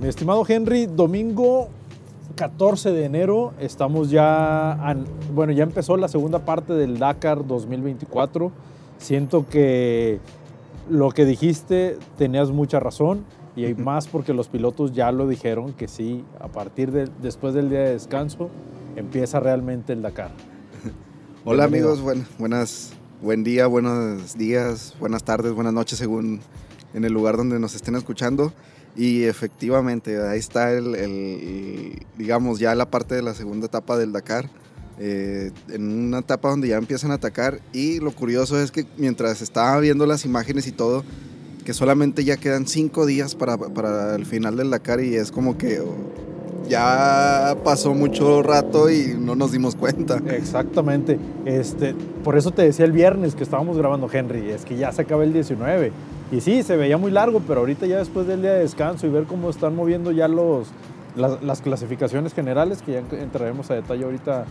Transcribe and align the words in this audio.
Mi 0.00 0.08
estimado 0.08 0.46
Henry, 0.48 0.86
domingo 0.86 1.68
14 2.36 2.90
de 2.90 3.04
enero 3.04 3.52
estamos 3.60 4.08
ya, 4.08 4.96
bueno, 5.34 5.52
ya 5.52 5.62
empezó 5.62 5.98
la 5.98 6.08
segunda 6.08 6.46
parte 6.46 6.72
del 6.72 6.98
Dakar 6.98 7.46
2024. 7.46 8.50
Siento 8.96 9.46
que 9.46 10.18
lo 10.88 11.10
que 11.10 11.26
dijiste 11.26 11.98
tenías 12.16 12.48
mucha 12.48 12.80
razón 12.80 13.26
y 13.54 13.66
hay 13.66 13.74
más 13.74 14.08
porque 14.08 14.32
los 14.32 14.48
pilotos 14.48 14.92
ya 14.92 15.12
lo 15.12 15.28
dijeron 15.28 15.74
que 15.74 15.86
sí, 15.86 16.24
a 16.40 16.48
partir 16.48 16.92
de 16.92 17.10
después 17.20 17.52
del 17.52 17.68
día 17.68 17.80
de 17.80 17.90
descanso 17.90 18.48
empieza 18.96 19.38
realmente 19.38 19.92
el 19.92 20.00
Dakar. 20.00 20.30
Hola 21.44 21.64
amigos, 21.64 22.00
buenas, 22.38 22.94
buen 23.20 23.44
día, 23.44 23.66
buenos 23.66 24.38
días, 24.38 24.94
buenas 24.98 25.24
tardes, 25.24 25.52
buenas 25.52 25.74
noches 25.74 25.98
según 25.98 26.40
en 26.94 27.04
el 27.04 27.12
lugar 27.12 27.36
donde 27.36 27.58
nos 27.58 27.74
estén 27.74 27.96
escuchando. 27.96 28.54
Y 28.96 29.24
efectivamente, 29.24 30.20
ahí 30.20 30.38
está 30.38 30.72
el, 30.72 32.04
digamos, 32.18 32.58
ya 32.58 32.74
la 32.74 32.90
parte 32.90 33.14
de 33.14 33.22
la 33.22 33.34
segunda 33.34 33.66
etapa 33.66 33.96
del 33.96 34.12
Dakar. 34.12 34.48
Eh, 35.02 35.50
en 35.70 36.08
una 36.08 36.18
etapa 36.18 36.50
donde 36.50 36.68
ya 36.68 36.76
empiezan 36.76 37.10
a 37.10 37.14
atacar. 37.14 37.60
Y 37.72 38.00
lo 38.00 38.10
curioso 38.12 38.60
es 38.60 38.70
que 38.70 38.86
mientras 38.98 39.40
estaba 39.40 39.78
viendo 39.80 40.04
las 40.06 40.26
imágenes 40.26 40.66
y 40.66 40.72
todo, 40.72 41.04
que 41.64 41.72
solamente 41.72 42.24
ya 42.24 42.36
quedan 42.36 42.66
cinco 42.66 43.06
días 43.06 43.34
para, 43.34 43.56
para 43.56 44.14
el 44.14 44.26
final 44.26 44.56
del 44.56 44.70
Dakar 44.70 45.00
y 45.00 45.14
es 45.16 45.30
como 45.30 45.56
que 45.56 45.80
oh, 45.80 45.94
ya 46.68 47.56
pasó 47.64 47.94
mucho 47.94 48.42
rato 48.42 48.90
y 48.90 49.16
no 49.18 49.34
nos 49.34 49.52
dimos 49.52 49.74
cuenta. 49.74 50.18
Exactamente. 50.28 51.18
Este, 51.44 51.94
por 52.22 52.36
eso 52.36 52.50
te 52.50 52.62
decía 52.62 52.84
el 52.84 52.92
viernes 52.92 53.34
que 53.34 53.42
estábamos 53.42 53.76
grabando 53.76 54.08
Henry, 54.10 54.50
es 54.50 54.64
que 54.64 54.76
ya 54.76 54.92
se 54.92 55.02
acaba 55.02 55.24
el 55.24 55.32
19. 55.32 55.92
Y 56.32 56.40
sí, 56.40 56.62
se 56.62 56.76
veía 56.76 56.96
muy 56.96 57.10
largo, 57.10 57.42
pero 57.46 57.60
ahorita 57.60 57.86
ya 57.86 57.98
después 57.98 58.26
del 58.26 58.42
día 58.42 58.52
de 58.52 58.60
descanso 58.60 59.06
y 59.06 59.10
ver 59.10 59.24
cómo 59.24 59.50
están 59.50 59.74
moviendo 59.74 60.12
ya 60.12 60.28
los, 60.28 60.68
las, 61.16 61.60
clasificaciones 61.60 62.34
generales, 62.34 62.82
que 62.82 62.92
ya 62.92 62.98
entraremos 63.18 63.70
a 63.70 63.74
detalle 63.74 64.04
ahorita 64.04 64.44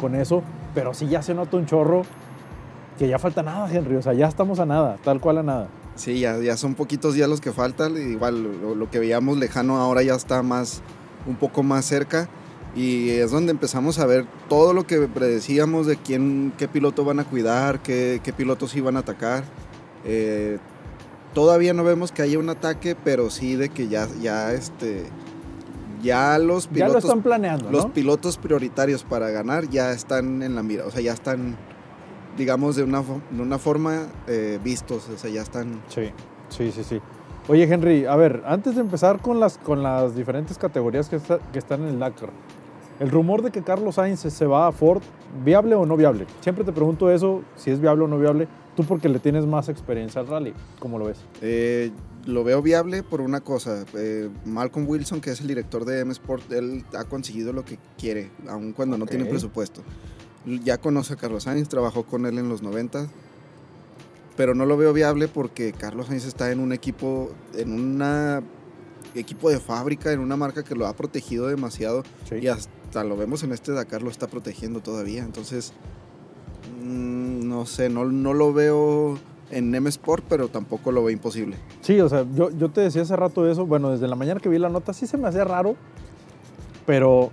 con, 0.00 0.14
eso, 0.14 0.42
pero 0.74 0.94
sí 0.94 1.08
ya 1.08 1.22
se 1.22 1.34
nota 1.34 1.56
un 1.56 1.66
chorro 1.66 2.02
que 2.98 3.08
ya 3.08 3.18
falta 3.18 3.42
nada, 3.42 3.72
Henry, 3.72 3.96
o 3.96 4.02
sea, 4.02 4.12
ya 4.12 4.26
estamos 4.26 4.60
a 4.60 4.66
nada, 4.66 4.96
tal 5.02 5.20
cual 5.20 5.38
a 5.38 5.42
nada. 5.42 5.68
Sí, 5.96 6.20
ya, 6.20 6.38
ya 6.38 6.56
son 6.56 6.74
poquitos 6.74 7.14
días 7.14 7.28
los 7.28 7.40
que 7.40 7.52
faltan, 7.52 7.96
igual 7.96 8.78
lo, 8.78 8.90
que 8.90 9.00
veíamos 9.00 9.38
lejano 9.38 9.78
ahora 9.78 10.02
ya 10.02 10.14
está 10.14 10.42
más, 10.42 10.82
un 11.26 11.34
poco 11.34 11.64
más 11.64 11.84
cerca 11.84 12.28
y 12.76 13.10
es 13.10 13.32
donde 13.32 13.50
empezamos 13.50 13.98
a 13.98 14.06
ver 14.06 14.26
todo 14.48 14.72
lo 14.72 14.86
que 14.86 15.00
predecíamos 15.08 15.86
de 15.86 15.96
quién, 15.96 16.52
qué 16.56 16.68
piloto 16.68 17.04
van 17.04 17.18
a 17.18 17.24
cuidar, 17.24 17.80
qué, 17.80 18.20
qué 18.22 18.32
pilotos 18.32 18.76
iban 18.76 18.96
a 18.96 19.00
atacar. 19.00 19.42
Eh, 20.04 20.58
todavía 21.34 21.74
no 21.74 21.84
vemos 21.84 22.12
que 22.12 22.22
haya 22.22 22.38
un 22.38 22.48
ataque, 22.48 22.96
pero 23.02 23.30
sí 23.30 23.56
de 23.56 23.68
que 23.68 23.88
ya, 23.88 24.08
ya 24.20 24.52
este, 24.52 25.06
ya 26.02 26.38
los 26.38 26.66
pilotos, 26.66 26.88
ya 26.88 26.92
lo 26.92 26.98
están 26.98 27.22
planeando, 27.22 27.70
los 27.70 27.86
pilotos 27.86 28.38
prioritarios 28.38 29.04
para 29.04 29.30
ganar 29.30 29.68
ya 29.68 29.92
están 29.92 30.42
en 30.42 30.54
la 30.54 30.62
mira, 30.62 30.86
o 30.86 30.90
sea, 30.90 31.00
ya 31.00 31.12
están, 31.12 31.56
digamos, 32.36 32.76
de 32.76 32.84
una, 32.84 33.02
de 33.02 33.42
una 33.42 33.58
forma 33.58 34.06
eh, 34.26 34.58
vistos, 34.62 35.08
o 35.08 35.18
sea, 35.18 35.30
ya 35.30 35.42
están. 35.42 35.82
Sí, 35.88 36.10
sí, 36.48 36.72
sí, 36.72 36.84
sí. 36.84 37.00
Oye, 37.48 37.64
Henry, 37.64 38.04
a 38.04 38.14
ver, 38.14 38.42
antes 38.46 38.74
de 38.74 38.82
empezar 38.82 39.22
con 39.22 39.40
las, 39.40 39.56
con 39.58 39.82
las 39.82 40.14
diferentes 40.14 40.58
categorías 40.58 41.08
que, 41.08 41.18
que 41.52 41.58
están 41.58 41.82
en 41.82 41.88
el 41.88 41.98
Dakar, 41.98 42.30
el 43.00 43.10
rumor 43.10 43.42
de 43.42 43.50
que 43.50 43.62
Carlos 43.62 43.94
Sainz 43.94 44.20
se 44.20 44.46
va 44.46 44.66
a 44.66 44.72
Ford, 44.72 45.02
¿viable 45.44 45.74
o 45.74 45.86
no 45.86 45.96
viable? 45.96 46.26
Siempre 46.40 46.64
te 46.64 46.72
pregunto 46.72 47.10
eso, 47.10 47.42
si 47.56 47.70
es 47.70 47.80
viable 47.80 48.04
o 48.04 48.08
no 48.08 48.18
viable, 48.18 48.48
tú 48.76 48.84
porque 48.84 49.08
le 49.08 49.18
tienes 49.18 49.46
más 49.46 49.68
experiencia 49.68 50.20
al 50.20 50.26
rally, 50.26 50.54
¿cómo 50.78 50.98
lo 50.98 51.06
ves? 51.06 51.18
Eh, 51.42 51.90
lo 52.26 52.44
veo 52.44 52.62
viable 52.62 53.02
por 53.02 53.20
una 53.20 53.40
cosa. 53.40 53.84
Eh, 53.94 54.28
Malcolm 54.44 54.86
Wilson, 54.88 55.20
que 55.20 55.30
es 55.30 55.40
el 55.40 55.48
director 55.48 55.84
de 55.84 56.00
M 56.00 56.12
Sport, 56.12 56.52
él 56.52 56.84
ha 56.96 57.04
conseguido 57.04 57.52
lo 57.52 57.64
que 57.64 57.78
quiere, 57.98 58.30
aun 58.48 58.72
cuando 58.72 58.98
no 58.98 59.06
tiene 59.06 59.24
presupuesto. 59.24 59.82
Ya 60.44 60.78
conoce 60.78 61.14
a 61.14 61.16
Carlos 61.16 61.44
Sainz, 61.44 61.68
trabajó 61.68 62.04
con 62.04 62.24
él 62.26 62.38
en 62.38 62.48
los 62.48 62.62
90, 62.62 63.08
pero 64.36 64.54
no 64.54 64.66
lo 64.66 64.76
veo 64.76 64.92
viable 64.92 65.28
porque 65.28 65.72
Carlos 65.72 66.06
Sainz 66.06 66.24
está 66.24 66.52
en 66.52 66.60
un 66.60 66.72
equipo, 66.72 67.32
en 67.54 67.72
un 67.72 68.02
equipo 69.14 69.50
de 69.50 69.58
fábrica, 69.58 70.12
en 70.12 70.20
una 70.20 70.36
marca 70.36 70.62
que 70.62 70.74
lo 70.74 70.86
ha 70.86 70.94
protegido 70.94 71.48
demasiado 71.48 72.04
y 72.30 72.46
hasta 72.46 72.77
lo 72.94 73.16
vemos 73.16 73.42
en 73.42 73.52
este 73.52 73.72
Dakar, 73.72 74.02
lo 74.02 74.10
está 74.10 74.26
protegiendo 74.26 74.80
todavía. 74.80 75.22
Entonces, 75.22 75.72
mm, 76.82 77.48
no 77.48 77.66
sé, 77.66 77.88
no, 77.88 78.04
no 78.04 78.34
lo 78.34 78.52
veo 78.52 79.18
en 79.50 79.74
M 79.74 79.88
Sport, 79.88 80.24
pero 80.28 80.48
tampoco 80.48 80.92
lo 80.92 81.02
veo 81.02 81.10
imposible. 81.10 81.56
Sí, 81.80 82.00
o 82.00 82.08
sea, 82.08 82.24
yo, 82.34 82.50
yo 82.50 82.70
te 82.70 82.80
decía 82.80 83.02
hace 83.02 83.16
rato 83.16 83.48
eso, 83.50 83.66
bueno, 83.66 83.90
desde 83.90 84.08
la 84.08 84.16
mañana 84.16 84.40
que 84.40 84.48
vi 84.48 84.58
la 84.58 84.68
nota 84.68 84.92
sí 84.92 85.06
se 85.06 85.16
me 85.16 85.28
hacía 85.28 85.44
raro, 85.44 85.76
pero 86.86 87.30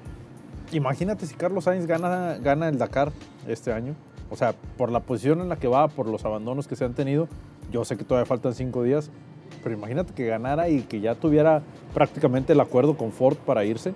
imagínate 0.72 1.26
si 1.26 1.36
Carlos 1.36 1.66
Sainz 1.66 1.88
gana, 1.88 2.38
gana 2.38 2.70
el 2.70 2.78
Dakar 2.78 3.12
este 3.48 3.74
año. 3.74 3.96
O 4.30 4.36
sea, 4.36 4.56
por 4.78 4.92
la 4.92 5.02
posición 5.02 5.42
en 5.42 5.50
la 5.50 5.58
que 5.58 5.68
va, 5.68 5.88
por 5.88 6.08
los 6.08 6.26
abandonos 6.26 6.68
que 6.68 6.76
se 6.76 6.86
han 6.86 6.94
tenido, 6.94 7.28
yo 7.72 7.86
sé 7.86 7.98
que 7.98 8.04
todavía 8.04 8.26
faltan 8.26 8.54
cinco 8.54 8.84
días, 8.84 9.12
pero 9.64 9.76
imagínate 9.76 10.14
que 10.14 10.26
ganara 10.26 10.70
y 10.70 10.82
que 10.82 11.00
ya 11.00 11.16
tuviera 11.16 11.62
prácticamente 11.94 12.54
el 12.54 12.60
acuerdo 12.60 12.98
con 12.98 13.12
Ford 13.12 13.38
para 13.38 13.64
irse. 13.66 13.94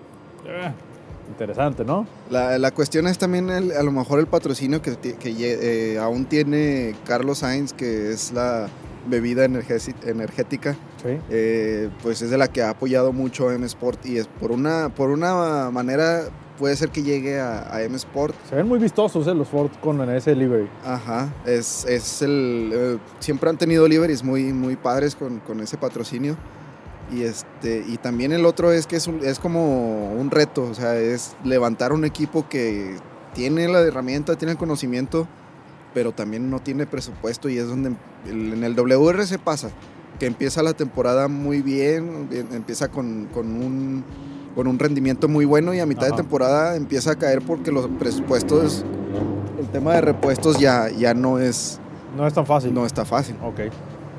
Eh, 1.29 1.31
Interesante, 1.31 1.85
¿no? 1.85 2.07
La, 2.29 2.71
cuestión 2.71 3.07
es 3.07 3.17
también 3.17 3.49
a 3.49 3.83
lo 3.83 3.91
mejor 3.91 4.19
el 4.19 4.27
patrocinio 4.27 4.81
que, 4.81 4.97
que 4.97 5.33
eh, 5.37 5.99
aún 5.99 6.25
tiene 6.25 6.95
Carlos 7.05 7.39
Sainz, 7.39 7.73
que 7.73 8.11
es 8.11 8.31
la 8.33 8.67
bebida 9.07 9.45
energética. 9.45 10.73
Sí. 11.01 11.17
Eh, 11.29 11.89
pues 12.03 12.21
es 12.21 12.29
de 12.29 12.37
la 12.37 12.47
que 12.47 12.61
ha 12.61 12.71
apoyado 12.71 13.13
mucho 13.13 13.51
M 13.51 13.65
Sport 13.65 14.05
y 14.05 14.17
es 14.17 14.27
por 14.27 14.51
una, 14.51 14.89
por 14.89 15.09
una 15.09 15.69
manera 15.71 16.23
puede 16.57 16.75
ser 16.75 16.89
que 16.89 17.01
llegue 17.03 17.39
a, 17.39 17.81
M 17.81 17.95
Sport. 17.95 18.35
Se 18.49 18.55
ven 18.55 18.67
muy 18.67 18.79
vistosos 18.79 19.25
eh, 19.27 19.33
los 19.33 19.47
Ford 19.47 19.71
con 19.81 20.07
ese 20.09 20.35
livery. 20.35 20.67
Ajá, 20.85 21.33
es, 21.45 21.85
es 21.85 22.21
el... 22.21 22.99
siempre 23.19 23.49
han 23.49 23.57
tenido 23.57 23.87
liveries 23.87 24.23
muy, 24.23 24.51
muy 24.51 24.75
padres 24.75 25.15
con, 25.15 25.39
con 25.39 25.61
ese 25.61 25.77
patrocinio. 25.77 26.35
Y, 27.11 27.23
este, 27.23 27.83
y 27.87 27.97
también 27.97 28.31
el 28.31 28.45
otro 28.45 28.71
es 28.71 28.85
que 28.85 28.95
es, 28.95 29.07
es 29.23 29.39
como 29.39 30.13
un 30.13 30.29
reto, 30.29 30.63
o 30.63 30.73
sea, 30.73 30.95
es 30.95 31.35
levantar 31.43 31.91
un 31.91 32.05
equipo 32.05 32.47
que 32.47 32.97
tiene 33.33 33.67
la 33.67 33.81
herramienta, 33.81 34.35
tiene 34.35 34.51
el 34.51 34.57
conocimiento, 34.57 35.27
pero 35.93 36.11
también 36.11 36.49
no 36.49 36.59
tiene 36.59 36.85
presupuesto 36.85 37.49
y 37.49 37.57
es 37.57 37.67
donde 37.67 37.95
en 38.27 38.63
el 38.63 38.75
WRC 38.75 39.39
pasa, 39.39 39.69
que 40.19 40.27
empieza 40.27 40.61
la 40.61 40.73
temporada 40.73 41.27
muy 41.27 41.61
bien, 41.61 42.29
empieza 42.51 42.89
con, 42.89 43.27
con, 43.33 43.47
un, 43.47 44.03
con 44.53 44.67
un 44.67 44.77
rendimiento 44.77 45.27
muy 45.27 45.45
bueno 45.45 45.73
y 45.73 45.79
a 45.79 45.85
mitad 45.85 46.07
de 46.07 46.13
temporada 46.13 46.75
empieza 46.75 47.11
a 47.11 47.15
caer 47.15 47.41
porque 47.41 47.71
los 47.71 47.87
presupuestos, 47.87 48.85
el 49.59 49.67
tema 49.69 49.93
de 49.93 50.01
repuestos 50.01 50.59
ya, 50.59 50.89
ya 50.89 51.13
no 51.13 51.39
es... 51.39 51.79
No 52.15 52.27
es 52.27 52.33
tan 52.33 52.45
fácil. 52.45 52.73
No 52.73 52.85
está 52.85 53.05
fácil. 53.05 53.35
Ok. 53.43 53.59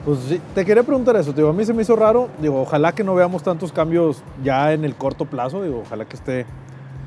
Pues 0.05 0.41
te 0.55 0.65
quería 0.65 0.83
preguntar 0.83 1.15
eso, 1.17 1.35
digo, 1.35 1.51
a 1.51 1.53
mí 1.53 1.63
se 1.67 1.75
me 1.75 1.83
hizo 1.83 1.95
raro, 1.95 2.31
digo, 2.41 2.63
ojalá 2.63 2.93
que 2.93 3.05
no 3.05 3.15
veamos 3.15 3.43
tantos 3.43 3.71
cambios 3.71 4.23
ya 4.43 4.73
en 4.73 4.87
el 4.87 4.95
corto 4.95 5.27
plazo, 5.27 5.63
digo, 5.63 5.81
ojalá 5.81 6.07
que 6.07 6.17
esté, 6.17 6.47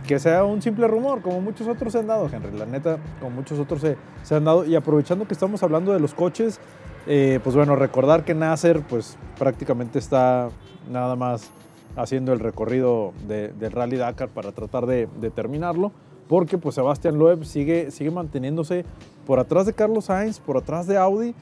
que 0.06 0.20
sea 0.20 0.44
un 0.44 0.62
simple 0.62 0.88
rumor, 0.88 1.24
como 1.24 1.42
muchos 1.42 1.68
otros 1.68 1.92
se 1.92 2.00
han 2.00 2.08
dado, 2.08 2.30
Henry, 2.31 2.56
la 2.56 2.68
neta, 2.68 3.00
como 3.20 3.31
muchos 3.38 3.59
otros 3.59 3.81
se, 3.81 3.98
se 4.22 4.36
han 4.36 4.44
dado, 4.44 4.64
y 4.66 4.76
aprovechando 4.76 5.28
que 5.28 5.34
estamos 5.34 5.64
hablando 5.64 5.92
de 5.92 6.00
los 6.00 6.14
coches, 6.14 6.59
eh, 7.08 7.40
pues 7.44 7.56
bueno, 7.56 7.76
recordar 7.76 8.26
que 8.26 8.36
Nasser, 8.36 8.81
pues 8.81 9.18
prácticamente 9.40 9.98
está 9.98 10.50
nada 10.92 11.16
más 11.16 11.50
haciendo 11.96 12.31
el 12.31 12.40
recorrido 12.40 13.12
del 13.28 13.72
Rally 13.72 13.98
Dakar 13.98 14.30
para 14.30 14.52
tratar 14.52 14.86
de, 14.86 15.10
de 15.20 15.31
terminarlo, 15.31 15.92
porque 16.28 16.60
pues 16.60 16.75
Sebastián 16.75 17.18
Loeb 17.18 17.44
sigue, 17.44 17.90
sigue 17.90 18.12
manteniéndose 18.12 18.86
por 19.25 19.40
atrás 19.40 19.66
de 19.66 19.74
Carlos 19.74 20.06
Sainz, 20.06 20.40
por 20.40 20.58
atrás 20.58 20.86
de 20.86 20.98
Audi, 20.98 21.34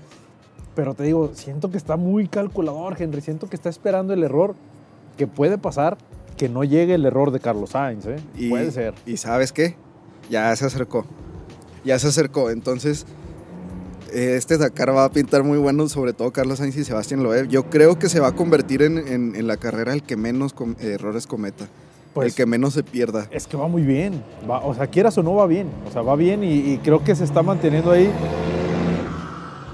pero 0.76 0.94
te 0.94 1.04
digo, 1.04 1.32
siento 1.34 1.70
que 1.70 1.78
está 1.78 1.97
muy 1.97 2.28
calculador, 2.28 2.96
Henry. 3.00 3.22
Siento 3.22 3.47
que 3.47 3.56
está 3.56 3.70
esperando 3.70 4.14
el 4.14 4.23
error 4.23 4.56
que 5.18 5.28
puede 5.28 5.58
pasar, 5.58 5.97
que 6.38 6.50
no 6.50 6.64
llegue 6.64 6.96
el 6.96 7.06
error 7.06 7.32
de 7.32 7.40
Carlos 7.40 7.72
Sainz. 7.72 8.06
¿eh? 8.06 8.18
puede 8.50 8.72
ser. 8.72 8.94
¿Y 9.06 9.18
sabes 9.18 9.52
qué? 9.52 9.76
Ya 10.29 10.56
se 10.56 10.66
acercó. 10.66 11.06
Ya 11.84 12.00
se 12.00 12.08
acercó. 12.08 12.50
Entonces, 12.52 13.06
este 14.14 14.58
Dakar 14.58 14.96
va 14.96 15.06
a 15.06 15.12
pintar 15.12 15.44
muy 15.44 15.58
bueno, 15.58 15.90
sobre 15.90 16.14
todo 16.14 16.32
Carlos 16.32 16.59
Sainz 16.59 16.78
y 16.78 16.85
Sebastián 16.85 17.22
Loeb. 17.22 17.47
Yo 17.50 17.70
creo 17.70 18.00
que 18.00 18.08
se 18.08 18.20
va 18.20 18.29
a 18.29 18.35
convertir 18.35 18.82
en, 18.82 19.47
la 19.47 19.58
carrera 19.58 19.94
el 19.94 20.03
que 20.03 20.16
menos 20.16 20.56
errores 20.79 21.28
cometa. 21.28 21.68
Pues, 22.14 22.28
el 22.28 22.35
que 22.35 22.46
menos 22.46 22.73
se 22.73 22.84
pierda. 22.84 23.28
Es 23.32 23.47
que 23.47 23.56
va 23.56 23.68
muy 23.68 23.84
bien. 23.84 24.22
o 24.47 24.73
sea, 24.73 24.88
quieras 24.88 25.18
o 25.18 25.23
no 25.23 25.35
va 25.35 25.47
bien. 25.47 25.68
O 25.88 25.91
sea, 25.91 26.02
va 26.02 26.16
bien 26.16 26.44
y 26.44 26.78
creo 26.78 27.03
que 27.03 27.16
se 27.16 27.23
está 27.26 27.41
manteniendo 27.41 27.91
ahí 27.91 28.12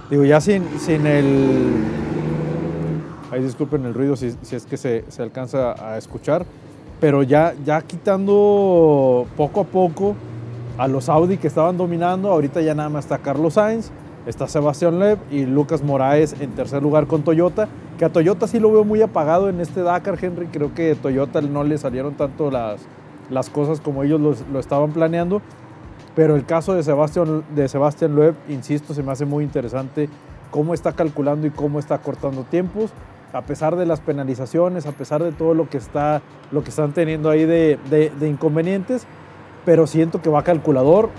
Digo, 0.09 0.23
ya 0.23 0.39
sin, 0.39 0.63
sin 0.79 1.05
el... 1.05 1.83
Ahí 3.31 3.43
disculpen 3.43 3.85
el 3.85 3.93
ruido 3.93 4.15
si, 4.15 4.27
es 4.27 4.65
que 4.65 4.77
se, 4.77 5.03
alcanza 5.19 5.73
a 5.73 5.97
escuchar, 5.97 6.45
pero 7.01 7.23
ya, 7.23 7.53
ya 7.65 7.81
quitando 7.81 9.27
poco 9.35 9.61
a 9.61 9.63
poco 9.65 10.15
a 10.77 10.87
los 10.87 11.09
Audi 11.09 11.37
que 11.37 11.47
estaban 11.47 11.75
dominando, 11.75 12.31
ahorita 12.31 12.61
ya 12.61 12.73
nada 12.73 12.87
más 12.87 13.05
está 13.05 13.17
Carlos 13.17 13.55
Sainz 13.55 13.91
está 14.27 14.47
Sebastián 14.47 14.99
Loeb 14.99 15.19
y 15.31 15.45
Lucas 15.45 15.81
Moraes 15.81 16.35
en 16.39 16.51
tercer 16.51 16.83
lugar 16.83 17.07
con 17.07 17.23
Toyota, 17.23 17.69
que 17.97 18.03
a 18.03 18.09
Toyota 18.09 18.45
sí 18.47 18.59
lo 18.59 18.71
veo 18.71 18.83
muy 18.83 19.01
apagado 19.01 19.49
en 19.49 19.61
este 19.61 19.81
Dakar, 19.81 20.17
Henry, 20.21 20.47
creo 20.47 20.73
que 20.73 20.91
a 20.91 20.95
Toyota 20.95 21.41
no 21.41 21.63
le 21.63 21.77
salieron 21.77 22.13
tanto 22.15 22.51
las, 22.51 22.81
las 23.29 23.49
cosas 23.49 23.79
como 23.79 24.03
ellos 24.03 24.19
lo 24.51 24.59
estaban 24.59 24.91
planeando, 24.91 25.41
pero 26.17 26.35
el 26.35 26.47
caso 26.47 26.73
de 26.73 26.81
Sebastián, 26.81 27.43
de 27.53 27.69
Sebastián 27.69 28.15
Loeb, 28.15 28.33
insisto, 28.49 28.95
se 28.95 29.03
me 29.03 29.11
hace 29.11 29.23
muy 29.23 29.43
interesante 29.43 30.09
cómo 30.49 30.73
está 30.73 30.93
calculando 30.93 31.45
y 31.45 31.51
cómo 31.51 31.77
está 31.77 31.99
cortando 31.99 32.43
tiempos, 32.43 32.89
a 33.33 33.43
pesar 33.43 33.75
de 33.75 33.85
las 33.85 33.99
penalizaciones, 33.99 34.87
a 34.87 34.93
pesar 34.93 35.23
de 35.23 35.31
todo 35.31 35.53
lo 35.53 35.69
que, 35.69 35.77
está, 35.77 36.23
lo 36.51 36.63
que 36.63 36.71
están 36.71 36.91
teniendo 36.93 37.29
ahí 37.29 37.45
de, 37.45 37.77
de, 37.87 38.27
inconvenientes, 38.27 39.05
pero 39.63 39.85
siento 39.85 40.19
que 40.19 40.31
va 40.31 40.43
calculador. 40.43 41.11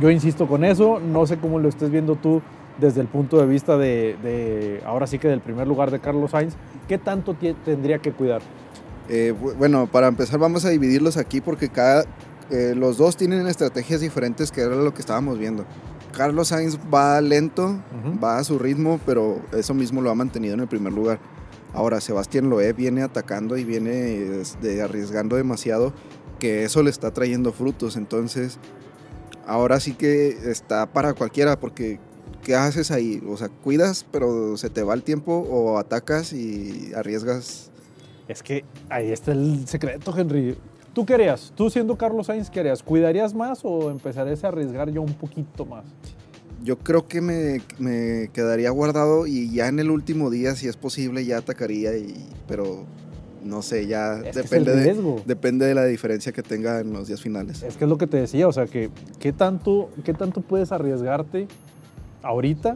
Yo 0.00 0.10
insisto 0.10 0.46
con 0.46 0.64
eso, 0.64 1.00
no 1.00 1.26
sé 1.26 1.36
cómo 1.36 1.58
lo 1.58 1.68
estés 1.68 1.90
viendo 1.90 2.16
tú 2.16 2.40
desde 2.78 3.02
el 3.02 3.08
punto 3.08 3.38
de 3.38 3.46
vista 3.46 3.76
de, 3.76 4.16
de 4.22 4.80
ahora 4.86 5.06
sí 5.06 5.18
que 5.18 5.28
del 5.28 5.40
primer 5.40 5.68
lugar 5.68 5.90
de 5.90 6.00
Carlos 6.00 6.30
Sainz, 6.30 6.54
¿qué 6.88 6.96
tanto 6.96 7.36
tendría 7.62 7.98
que 7.98 8.12
cuidar? 8.12 8.40
Eh, 9.10 9.34
bueno, 9.58 9.86
para 9.86 10.08
empezar 10.08 10.40
vamos 10.40 10.64
a 10.64 10.70
dividirlos 10.70 11.18
aquí 11.18 11.42
porque 11.42 11.68
cada, 11.68 12.04
eh, 12.50 12.74
los 12.76 12.96
dos 12.96 13.16
tienen 13.16 13.46
estrategias 13.46 14.00
diferentes 14.00 14.52
que 14.52 14.60
era 14.60 14.76
lo 14.76 14.94
que 14.94 15.00
estábamos 15.00 15.38
viendo. 15.38 15.64
Carlos 16.12 16.48
Sainz 16.48 16.78
va 16.92 17.20
lento, 17.20 17.78
va 18.22 18.38
a 18.38 18.44
su 18.44 18.58
ritmo, 18.58 18.98
pero 19.04 19.42
eso 19.52 19.74
mismo 19.74 20.00
lo 20.00 20.10
ha 20.10 20.14
mantenido 20.14 20.54
en 20.54 20.60
el 20.60 20.68
primer 20.68 20.92
lugar. 20.92 21.18
Ahora 21.74 22.00
Sebastián 22.00 22.48
Loeb 22.48 22.74
viene 22.74 23.02
atacando 23.02 23.58
y 23.58 23.64
viene 23.64 24.40
este, 24.40 24.80
arriesgando 24.80 25.36
demasiado, 25.36 25.92
que 26.38 26.64
eso 26.64 26.82
le 26.82 26.88
está 26.88 27.12
trayendo 27.12 27.52
frutos. 27.52 27.96
Entonces, 27.96 28.58
ahora 29.46 29.78
sí 29.78 29.92
que 29.92 30.28
está 30.50 30.86
para 30.86 31.12
cualquiera, 31.12 31.60
porque 31.60 32.00
¿qué 32.42 32.54
haces 32.54 32.90
ahí? 32.90 33.22
O 33.28 33.36
sea, 33.36 33.50
cuidas, 33.50 34.06
pero 34.10 34.56
se 34.56 34.70
te 34.70 34.82
va 34.82 34.94
el 34.94 35.02
tiempo, 35.02 35.46
o 35.50 35.76
atacas 35.76 36.32
y 36.32 36.92
arriesgas. 36.94 37.70
Es 38.26 38.42
que 38.42 38.64
ahí 38.88 39.12
está 39.12 39.32
el 39.32 39.68
secreto, 39.68 40.14
Henry. 40.16 40.56
¿Tú 40.96 41.04
qué 41.04 41.12
harías? 41.12 41.52
Tú 41.54 41.68
siendo 41.68 41.98
Carlos 41.98 42.28
Sainz, 42.28 42.48
¿qué 42.48 42.60
harías? 42.60 42.82
¿Cuidarías 42.82 43.34
más 43.34 43.60
o 43.64 43.90
empezarías 43.90 44.42
a 44.44 44.48
arriesgar 44.48 44.90
yo 44.90 45.02
un 45.02 45.12
poquito 45.12 45.66
más? 45.66 45.84
Yo 46.64 46.78
creo 46.78 47.06
que 47.06 47.20
me, 47.20 47.60
me, 47.78 48.30
quedaría 48.32 48.70
guardado 48.70 49.26
y 49.26 49.52
ya 49.52 49.68
en 49.68 49.78
el 49.78 49.90
último 49.90 50.30
día, 50.30 50.54
si 50.54 50.68
es 50.68 50.78
posible, 50.78 51.22
ya 51.26 51.36
atacaría, 51.36 51.98
y, 51.98 52.14
pero 52.48 52.86
no 53.44 53.60
sé, 53.60 53.86
ya 53.86 54.14
depende, 54.14 54.74
de, 54.74 55.22
depende 55.26 55.66
de 55.66 55.74
la 55.74 55.84
diferencia 55.84 56.32
que 56.32 56.42
tenga 56.42 56.80
en 56.80 56.94
los 56.94 57.08
días 57.08 57.20
finales. 57.20 57.62
Es 57.62 57.76
que 57.76 57.84
es 57.84 57.90
lo 57.90 57.98
que 57.98 58.06
te 58.06 58.16
decía, 58.16 58.48
o 58.48 58.52
sea, 58.52 58.64
que 58.64 58.88
¿qué 59.18 59.34
tanto, 59.34 59.90
qué 60.02 60.14
tanto 60.14 60.40
puedes 60.40 60.72
arriesgarte 60.72 61.46
ahorita 62.22 62.72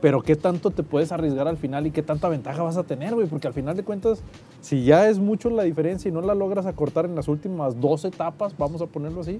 pero 0.00 0.22
qué 0.22 0.36
tanto 0.36 0.70
te 0.70 0.82
puedes 0.82 1.12
arriesgar 1.12 1.48
al 1.48 1.56
final 1.56 1.86
y 1.86 1.90
qué 1.90 2.02
tanta 2.02 2.28
ventaja 2.28 2.62
vas 2.62 2.76
a 2.76 2.84
tener, 2.84 3.14
güey, 3.14 3.26
porque 3.26 3.46
al 3.46 3.54
final 3.54 3.76
de 3.76 3.82
cuentas, 3.82 4.22
si 4.60 4.84
ya 4.84 5.08
es 5.08 5.18
mucho 5.18 5.50
la 5.50 5.64
diferencia 5.64 6.08
y 6.08 6.12
no 6.12 6.20
la 6.20 6.34
logras 6.34 6.66
acortar 6.66 7.04
en 7.04 7.14
las 7.14 7.28
últimas 7.28 7.80
dos 7.80 8.04
etapas, 8.04 8.56
vamos 8.56 8.80
a 8.82 8.86
ponerlo 8.86 9.20
así, 9.20 9.38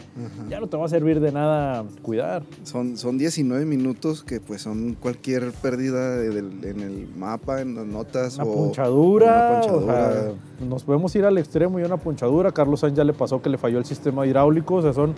ya 0.48 0.60
no 0.60 0.66
te 0.66 0.76
va 0.76 0.86
a 0.86 0.88
servir 0.88 1.20
de 1.20 1.32
nada 1.32 1.84
cuidar. 2.02 2.42
Son, 2.64 2.96
son 2.96 3.18
19 3.18 3.64
minutos 3.64 4.22
que 4.22 4.40
pues 4.40 4.62
son 4.62 4.94
cualquier 4.94 5.52
pérdida 5.52 6.24
en 6.24 6.80
el 6.80 7.08
mapa, 7.16 7.60
en 7.60 7.74
las 7.74 7.86
notas. 7.86 8.36
Una, 8.36 8.44
o, 8.44 8.54
punchadura, 8.54 9.26
una 9.26 9.60
punchadura. 9.60 10.32
nos 10.66 10.84
podemos 10.84 11.14
ir 11.14 11.24
al 11.24 11.38
extremo 11.38 11.78
y 11.78 11.82
una 11.82 11.96
punchadura. 11.96 12.52
Carlos 12.52 12.80
Sainz 12.80 12.96
ya 12.96 13.04
le 13.04 13.12
pasó 13.12 13.40
que 13.40 13.48
le 13.48 13.58
falló 13.58 13.78
el 13.78 13.84
sistema 13.84 14.26
hidráulico, 14.26 14.76
o 14.76 14.82
sea, 14.82 14.92
son, 14.92 15.14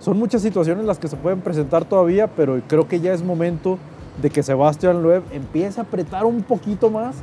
son 0.00 0.18
muchas 0.18 0.42
situaciones 0.42 0.84
las 0.84 0.98
que 0.98 1.08
se 1.08 1.16
pueden 1.16 1.40
presentar 1.40 1.84
todavía, 1.84 2.26
pero 2.28 2.60
creo 2.66 2.88
que 2.88 3.00
ya 3.00 3.12
es 3.12 3.22
momento 3.22 3.78
de 4.20 4.30
que 4.30 4.42
Sebastián 4.42 5.02
Loeb 5.02 5.22
empiece 5.32 5.80
a 5.80 5.84
apretar 5.84 6.24
un 6.24 6.42
poquito 6.42 6.90
más, 6.90 7.16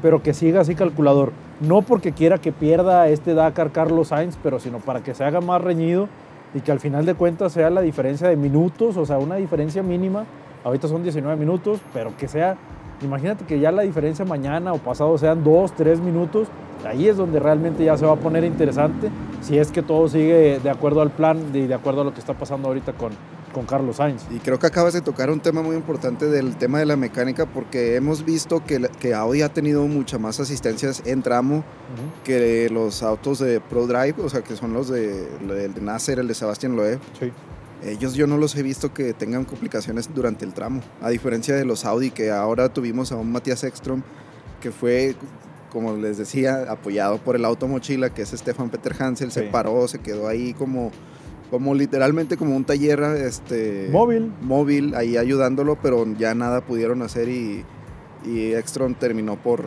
pero 0.00 0.22
que 0.22 0.34
siga 0.34 0.60
así 0.60 0.74
calculador. 0.74 1.32
No 1.60 1.82
porque 1.82 2.12
quiera 2.12 2.38
que 2.38 2.52
pierda 2.52 3.08
este 3.08 3.34
Dakar 3.34 3.70
Carlos 3.70 4.08
Sainz, 4.08 4.36
pero 4.42 4.58
sino 4.58 4.78
para 4.78 5.02
que 5.02 5.14
se 5.14 5.24
haga 5.24 5.40
más 5.40 5.62
reñido 5.62 6.08
y 6.54 6.60
que 6.60 6.72
al 6.72 6.80
final 6.80 7.06
de 7.06 7.14
cuentas 7.14 7.52
sea 7.52 7.70
la 7.70 7.80
diferencia 7.80 8.28
de 8.28 8.36
minutos, 8.36 8.96
o 8.96 9.06
sea, 9.06 9.18
una 9.18 9.36
diferencia 9.36 9.82
mínima. 9.82 10.24
Ahorita 10.64 10.88
son 10.88 11.02
19 11.02 11.36
minutos, 11.36 11.80
pero 11.92 12.16
que 12.16 12.28
sea, 12.28 12.56
imagínate 13.02 13.44
que 13.44 13.58
ya 13.58 13.72
la 13.72 13.82
diferencia 13.82 14.24
mañana 14.24 14.72
o 14.72 14.78
pasado 14.78 15.16
sean 15.18 15.44
2, 15.44 15.72
3 15.72 16.00
minutos. 16.00 16.48
Ahí 16.84 17.06
es 17.06 17.16
donde 17.16 17.38
realmente 17.38 17.84
ya 17.84 17.96
se 17.96 18.04
va 18.04 18.14
a 18.14 18.16
poner 18.16 18.42
interesante, 18.42 19.08
si 19.40 19.56
es 19.56 19.70
que 19.70 19.82
todo 19.82 20.08
sigue 20.08 20.58
de 20.60 20.70
acuerdo 20.70 21.00
al 21.00 21.10
plan 21.10 21.38
y 21.54 21.66
de 21.68 21.74
acuerdo 21.74 22.00
a 22.00 22.04
lo 22.04 22.12
que 22.12 22.18
está 22.18 22.34
pasando 22.34 22.66
ahorita 22.66 22.92
con, 22.94 23.12
con 23.52 23.66
Carlos 23.66 23.96
Sainz. 23.96 24.22
Y 24.30 24.38
creo 24.38 24.58
que 24.58 24.66
acabas 24.66 24.94
de 24.94 25.00
tocar 25.00 25.30
un 25.30 25.40
tema 25.40 25.62
muy 25.62 25.76
importante 25.76 26.26
del 26.26 26.56
tema 26.56 26.78
de 26.78 26.86
la 26.86 26.96
mecánica 26.96 27.46
porque 27.46 27.96
hemos 27.96 28.24
visto 28.24 28.64
que, 28.64 28.88
que 29.00 29.14
Audi 29.14 29.42
ha 29.42 29.52
tenido 29.52 29.86
muchas 29.86 30.20
más 30.20 30.40
asistencias 30.40 31.02
en 31.06 31.22
tramo 31.22 31.64
que 32.24 32.68
los 32.70 33.02
autos 33.02 33.38
de 33.38 33.60
Pro 33.60 33.86
Drive, 33.86 34.14
o 34.18 34.28
sea, 34.28 34.42
que 34.42 34.56
son 34.56 34.72
los 34.72 34.88
de, 34.88 35.28
el 35.40 35.74
de 35.74 35.80
Nasser, 35.80 36.18
el 36.18 36.28
de 36.28 36.34
Sebastián 36.34 36.76
Loeb. 36.76 36.98
Sí. 37.18 37.32
Ellos 37.84 38.14
yo 38.14 38.26
no 38.26 38.38
los 38.38 38.54
he 38.56 38.62
visto 38.62 38.94
que 38.94 39.12
tengan 39.12 39.44
complicaciones 39.44 40.14
durante 40.14 40.44
el 40.44 40.54
tramo, 40.54 40.80
a 41.00 41.10
diferencia 41.10 41.54
de 41.54 41.64
los 41.64 41.84
Audi 41.84 42.10
que 42.10 42.30
ahora 42.30 42.72
tuvimos 42.72 43.10
a 43.10 43.16
un 43.16 43.32
Matías 43.32 43.64
Ekstrom 43.64 44.02
que 44.60 44.70
fue 44.70 45.16
como 45.72 45.96
les 45.96 46.18
decía, 46.18 46.66
apoyado 46.70 47.16
por 47.16 47.34
el 47.34 47.46
auto 47.46 47.66
mochila, 47.66 48.10
que 48.12 48.22
es 48.22 48.30
Stefan 48.30 48.68
Peter 48.68 48.94
Hansel, 48.98 49.32
se 49.32 49.44
paró, 49.44 49.88
se 49.88 50.00
quedó 50.00 50.28
ahí 50.28 50.52
como 50.52 50.92
como 51.52 51.74
literalmente 51.74 52.38
como 52.38 52.56
un 52.56 52.64
taller 52.64 53.02
este 53.02 53.90
móvil. 53.92 54.32
móvil 54.40 54.94
ahí 54.94 55.18
ayudándolo 55.18 55.76
pero 55.82 56.06
ya 56.16 56.34
nada 56.34 56.62
pudieron 56.62 57.02
hacer 57.02 57.28
y, 57.28 57.62
y 58.24 58.54
Extron 58.54 58.94
terminó 58.94 59.36
por 59.36 59.64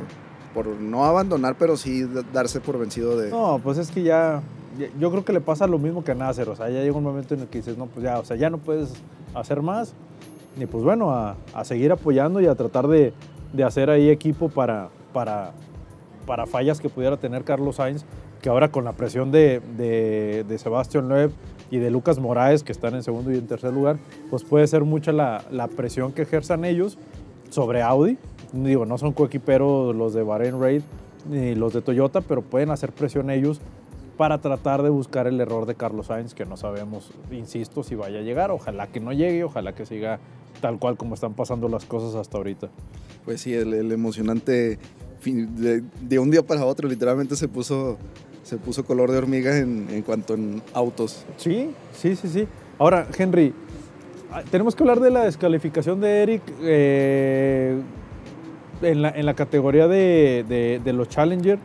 por 0.55 0.65
no 0.65 1.05
abandonar 1.05 1.55
pero 1.59 1.77
sí 1.77 2.03
darse 2.33 2.59
por 2.59 2.79
vencido 2.79 3.15
de 3.19 3.29
no 3.29 3.59
pues 3.63 3.77
es 3.77 3.91
que 3.91 4.01
ya 4.01 4.41
yo 4.99 5.11
creo 5.11 5.23
que 5.23 5.31
le 5.31 5.41
pasa 5.41 5.67
lo 5.67 5.77
mismo 5.77 6.03
que 6.03 6.11
a 6.11 6.15
Nasser 6.15 6.49
o 6.49 6.55
sea 6.55 6.69
ya 6.71 6.81
llega 6.81 6.97
un 6.97 7.03
momento 7.03 7.35
en 7.35 7.41
el 7.41 7.47
que 7.49 7.59
dices 7.59 7.77
no 7.77 7.85
pues 7.85 8.03
ya 8.03 8.17
o 8.17 8.25
sea 8.25 8.35
ya 8.35 8.49
no 8.49 8.57
puedes 8.57 8.91
hacer 9.35 9.61
más 9.61 9.93
y 10.59 10.65
pues 10.65 10.83
bueno 10.83 11.11
a, 11.11 11.35
a 11.53 11.63
seguir 11.65 11.91
apoyando 11.91 12.41
y 12.41 12.47
a 12.47 12.55
tratar 12.55 12.87
de, 12.87 13.13
de 13.53 13.63
hacer 13.63 13.91
ahí 13.91 14.09
equipo 14.09 14.49
para 14.49 14.89
para 15.13 15.51
para 16.25 16.47
fallas 16.47 16.79
que 16.81 16.89
pudiera 16.89 17.17
tener 17.17 17.43
Carlos 17.43 17.75
Sainz 17.75 18.05
que 18.41 18.49
ahora 18.49 18.69
con 18.71 18.85
la 18.85 18.93
presión 18.93 19.31
de, 19.31 19.61
de, 19.77 20.45
de 20.47 20.57
Sebastián 20.57 21.09
Loeb 21.09 21.31
y 21.71 21.77
de 21.77 21.89
Lucas 21.91 22.19
Moraes, 22.19 22.63
que 22.63 22.71
están 22.71 22.95
en 22.95 23.03
segundo 23.03 23.31
y 23.31 23.35
en 23.35 23.47
tercer 23.47 23.73
lugar, 23.73 23.97
pues 24.29 24.43
puede 24.43 24.67
ser 24.67 24.83
mucha 24.83 25.11
la, 25.11 25.43
la 25.51 25.67
presión 25.67 26.11
que 26.11 26.23
ejerzan 26.23 26.65
ellos 26.65 26.97
sobre 27.49 27.81
Audi. 27.81 28.17
Digo, 28.53 28.85
no 28.85 28.97
son 28.97 29.13
coequiperos 29.13 29.95
los 29.95 30.13
de 30.13 30.23
Bahrain 30.23 30.59
Raid 30.59 30.81
ni 31.29 31.55
los 31.55 31.73
de 31.73 31.81
Toyota, 31.81 32.21
pero 32.21 32.41
pueden 32.41 32.69
hacer 32.69 32.91
presión 32.91 33.29
ellos 33.29 33.59
para 34.17 34.39
tratar 34.39 34.81
de 34.83 34.89
buscar 34.89 35.27
el 35.27 35.41
error 35.41 35.65
de 35.65 35.75
Carlos 35.75 36.07
Sainz, 36.07 36.33
que 36.33 36.45
no 36.45 36.55
sabemos, 36.55 37.11
insisto, 37.31 37.83
si 37.83 37.95
vaya 37.95 38.19
a 38.19 38.21
llegar. 38.21 38.51
Ojalá 38.51 38.87
que 38.87 38.99
no 38.99 39.11
llegue, 39.11 39.43
ojalá 39.43 39.73
que 39.73 39.85
siga 39.85 40.19
tal 40.61 40.79
cual 40.79 40.95
como 40.97 41.15
están 41.15 41.33
pasando 41.33 41.67
las 41.67 41.85
cosas 41.85 42.15
hasta 42.15 42.37
ahorita. 42.37 42.69
Pues 43.25 43.41
sí, 43.41 43.53
el, 43.53 43.73
el 43.73 43.91
emocionante 43.91 44.79
de, 45.23 45.83
de, 46.01 46.19
un 46.19 46.31
día 46.31 46.43
para 46.43 46.65
otro 46.65 46.87
literalmente 46.87 47.35
se 47.35 47.47
puso 47.47 47.97
se 48.45 48.57
puso 48.57 48.85
color 48.85 49.11
de 49.11 49.17
hormiga 49.17 49.57
en, 49.57 50.03
cuanto 50.05 50.35
en 50.35 50.61
autos. 50.73 51.25
Sí, 51.37 51.71
sí, 51.93 52.15
sí, 52.15 52.27
sí. 52.27 52.47
Ahora, 52.77 53.07
Henry, 53.17 53.53
ah, 54.31 54.43
tenemos 54.51 54.75
que 54.75 54.83
hablar 54.83 54.99
de 54.99 55.09
la 55.09 55.23
descalificación 55.23 55.99
de 55.99 56.21
Eric 56.21 56.43
eh, 56.61 57.81
en, 58.83 59.01
la, 59.01 59.09
en, 59.09 59.25
la, 59.25 59.33
categoría 59.33 59.87
de, 59.87 60.45
de, 60.47 60.79
de 60.83 60.93
los 60.93 61.09
Challenger. 61.09 61.57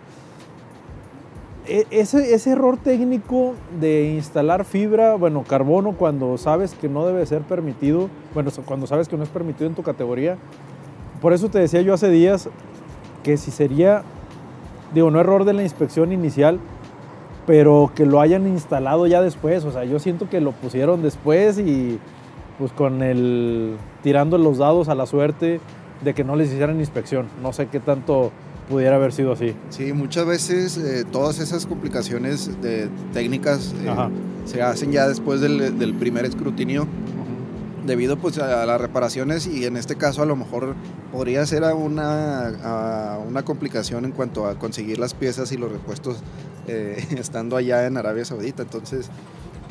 E, 1.66 1.86
ese, 1.90 2.34
ese, 2.34 2.52
error 2.52 2.78
técnico 2.78 3.54
de 3.78 4.14
instalar 4.14 4.64
fibra, 4.64 5.16
bueno, 5.16 5.44
carbono, 5.46 5.92
cuando 5.92 6.38
sabes 6.38 6.72
que 6.72 6.88
no 6.88 7.04
debe 7.04 7.26
ser 7.26 7.42
permitido, 7.42 8.08
bueno, 8.32 8.50
cuando 8.64 8.86
sabes 8.86 9.06
que 9.06 9.18
no 9.18 9.22
es 9.22 9.28
permitido 9.28 9.68
en 9.68 9.74
tu 9.74 9.82
categoría, 9.82 10.38
por 11.20 11.34
eso 11.34 11.50
te 11.50 11.58
decía 11.58 11.82
yo 11.82 11.92
hace 11.92 12.08
días 12.08 12.48
que 13.22 13.36
si 13.36 13.50
sería 13.50 14.02
digo, 14.94 15.10
no 15.10 15.20
error 15.20 15.44
de 15.44 15.52
la 15.52 15.62
inspección 15.62 16.12
inicial, 16.12 16.58
pero 17.46 17.90
que 17.94 18.06
lo 18.06 18.20
hayan 18.20 18.46
instalado 18.46 19.06
ya 19.06 19.22
después. 19.22 19.64
O 19.64 19.72
sea, 19.72 19.84
yo 19.84 19.98
siento 19.98 20.28
que 20.28 20.40
lo 20.40 20.52
pusieron 20.52 21.02
después 21.02 21.58
y 21.58 21.98
pues 22.58 22.72
con 22.72 23.02
el 23.02 23.76
tirando 24.02 24.36
los 24.38 24.58
dados 24.58 24.88
a 24.88 24.94
la 24.94 25.06
suerte 25.06 25.60
de 26.04 26.14
que 26.14 26.24
no 26.24 26.36
les 26.36 26.48
hicieran 26.52 26.78
inspección. 26.78 27.26
No 27.42 27.52
sé 27.52 27.66
qué 27.66 27.80
tanto 27.80 28.32
pudiera 28.68 28.96
haber 28.96 29.12
sido 29.12 29.32
así. 29.32 29.54
Sí, 29.70 29.92
muchas 29.92 30.26
veces 30.26 30.78
eh, 30.78 31.04
todas 31.10 31.40
esas 31.40 31.66
complicaciones 31.66 32.60
de 32.62 32.88
técnicas 33.12 33.74
eh, 33.84 33.90
se 34.44 34.62
hacen 34.62 34.92
ya 34.92 35.08
después 35.08 35.40
del, 35.40 35.78
del 35.78 35.94
primer 35.94 36.24
escrutinio 36.24 36.86
debido 37.90 38.16
pues 38.16 38.38
a 38.38 38.64
las 38.66 38.80
reparaciones 38.80 39.48
y 39.48 39.66
en 39.66 39.76
este 39.76 39.96
caso 39.96 40.22
a 40.22 40.26
lo 40.26 40.36
mejor 40.36 40.76
podría 41.10 41.44
ser 41.44 41.64
una, 41.74 43.18
una 43.26 43.44
complicación 43.44 44.04
en 44.04 44.12
cuanto 44.12 44.46
a 44.46 44.56
conseguir 44.60 45.00
las 45.00 45.12
piezas 45.12 45.50
y 45.50 45.56
los 45.56 45.72
repuestos 45.72 46.18
eh, 46.68 47.04
estando 47.18 47.56
allá 47.56 47.88
en 47.88 47.96
Arabia 47.96 48.24
Saudita. 48.24 48.62
Entonces, 48.62 49.10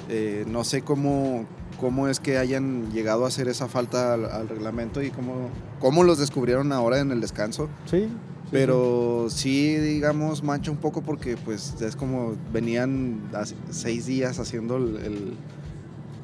eh, 0.09 0.43
no 0.49 0.65
sé 0.65 0.81
cómo, 0.81 1.45
cómo 1.79 2.09
es 2.09 2.19
que 2.19 2.37
hayan 2.37 2.91
llegado 2.91 3.23
a 3.23 3.29
hacer 3.29 3.47
esa 3.47 3.69
falta 3.69 4.15
al, 4.15 4.49
reglamento 4.49 5.01
y 5.01 5.11
cómo, 5.11 5.49
cómo 5.79 6.03
los 6.03 6.19
descubrieron 6.19 6.73
ahora 6.73 6.99
en 6.99 7.11
el 7.11 7.21
descanso. 7.21 7.69
Sí. 7.89 8.09
Pero 8.51 9.27
sí. 9.29 9.77
digamos, 9.77 10.43
mancha 10.43 10.71
un 10.71 10.77
poco 10.77 11.03
porque 11.03 11.37
pues 11.37 11.75
es 11.79 11.95
como 11.95 12.35
venían 12.51 13.21
seis 13.69 14.07
días 14.07 14.39
haciendo 14.39 14.75
el, 14.75 15.37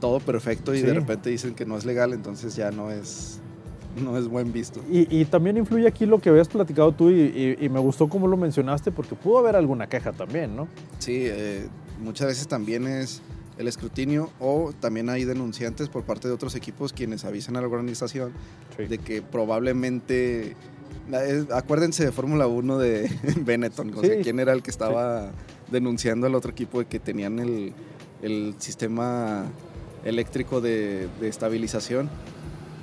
todo 0.06 0.20
perfecto 0.20 0.76
y 0.76 0.84
de 0.84 0.94
repente 0.94 1.32
dicen 1.32 1.56
que 1.56 1.66
no 1.66 1.76
es 1.76 1.84
legal, 1.84 2.14
entonces 2.14 2.56
ya 2.56 2.70
no 2.70 2.92
es, 2.92 3.40
no 4.04 4.20
es 4.20 4.28
buen 4.28 4.54
visto. 4.54 4.80
Y, 4.88 5.26
también 5.26 5.58
influye 5.58 5.88
aquí 5.88 6.06
lo 6.06 6.20
que 6.20 6.30
habías 6.30 6.48
platicado 6.48 6.92
tú 6.92 7.10
y, 7.10 7.58
me 7.72 7.80
gustó 7.80 8.08
cómo 8.08 8.28
lo 8.28 8.38
mencionaste 8.38 8.92
porque 8.92 9.16
pudo 9.16 9.40
haber 9.40 9.56
alguna 9.56 9.90
queja 9.90 10.12
también, 10.12 10.56
¿no? 10.56 10.68
Sí, 11.00 11.24
eh, 11.24 11.68
muchas 12.04 12.28
veces 12.28 12.48
también 12.48 12.86
es 12.86 13.24
el 13.58 13.68
escrutinio 13.68 14.30
o 14.40 14.74
también 14.80 15.10
hay 15.10 15.26
denunciantes 15.26 15.90
por 15.90 16.04
parte 16.04 16.28
de 16.28 16.36
otros 16.36 16.54
equipos 16.54 16.94
quienes 16.94 17.26
avisan 17.26 17.58
a 17.58 17.62
la 17.62 17.68
organización 17.68 18.32
de 18.78 19.00
que 19.00 19.24
probablemente 19.24 20.56
acuérdense 21.52 22.06
de 22.06 22.12
Fórmula 22.12 22.46
1 22.46 22.78
de 22.78 23.10
Benetton, 23.42 23.92
o 23.92 24.02
sea, 24.02 24.22
quién 24.22 24.40
era 24.40 24.54
el 24.54 24.62
que 24.62 24.70
estaba 24.70 25.32
denunciando 25.72 26.28
al 26.28 26.36
otro 26.36 26.52
equipo 26.52 26.78
de 26.78 26.86
que 26.86 27.00
tenían 27.00 27.40
el, 27.40 27.74
el 28.22 28.54
sistema 28.60 29.46
eléctrico 30.06 30.62
de, 30.62 31.10
de, 31.20 31.28
estabilización. 31.28 32.10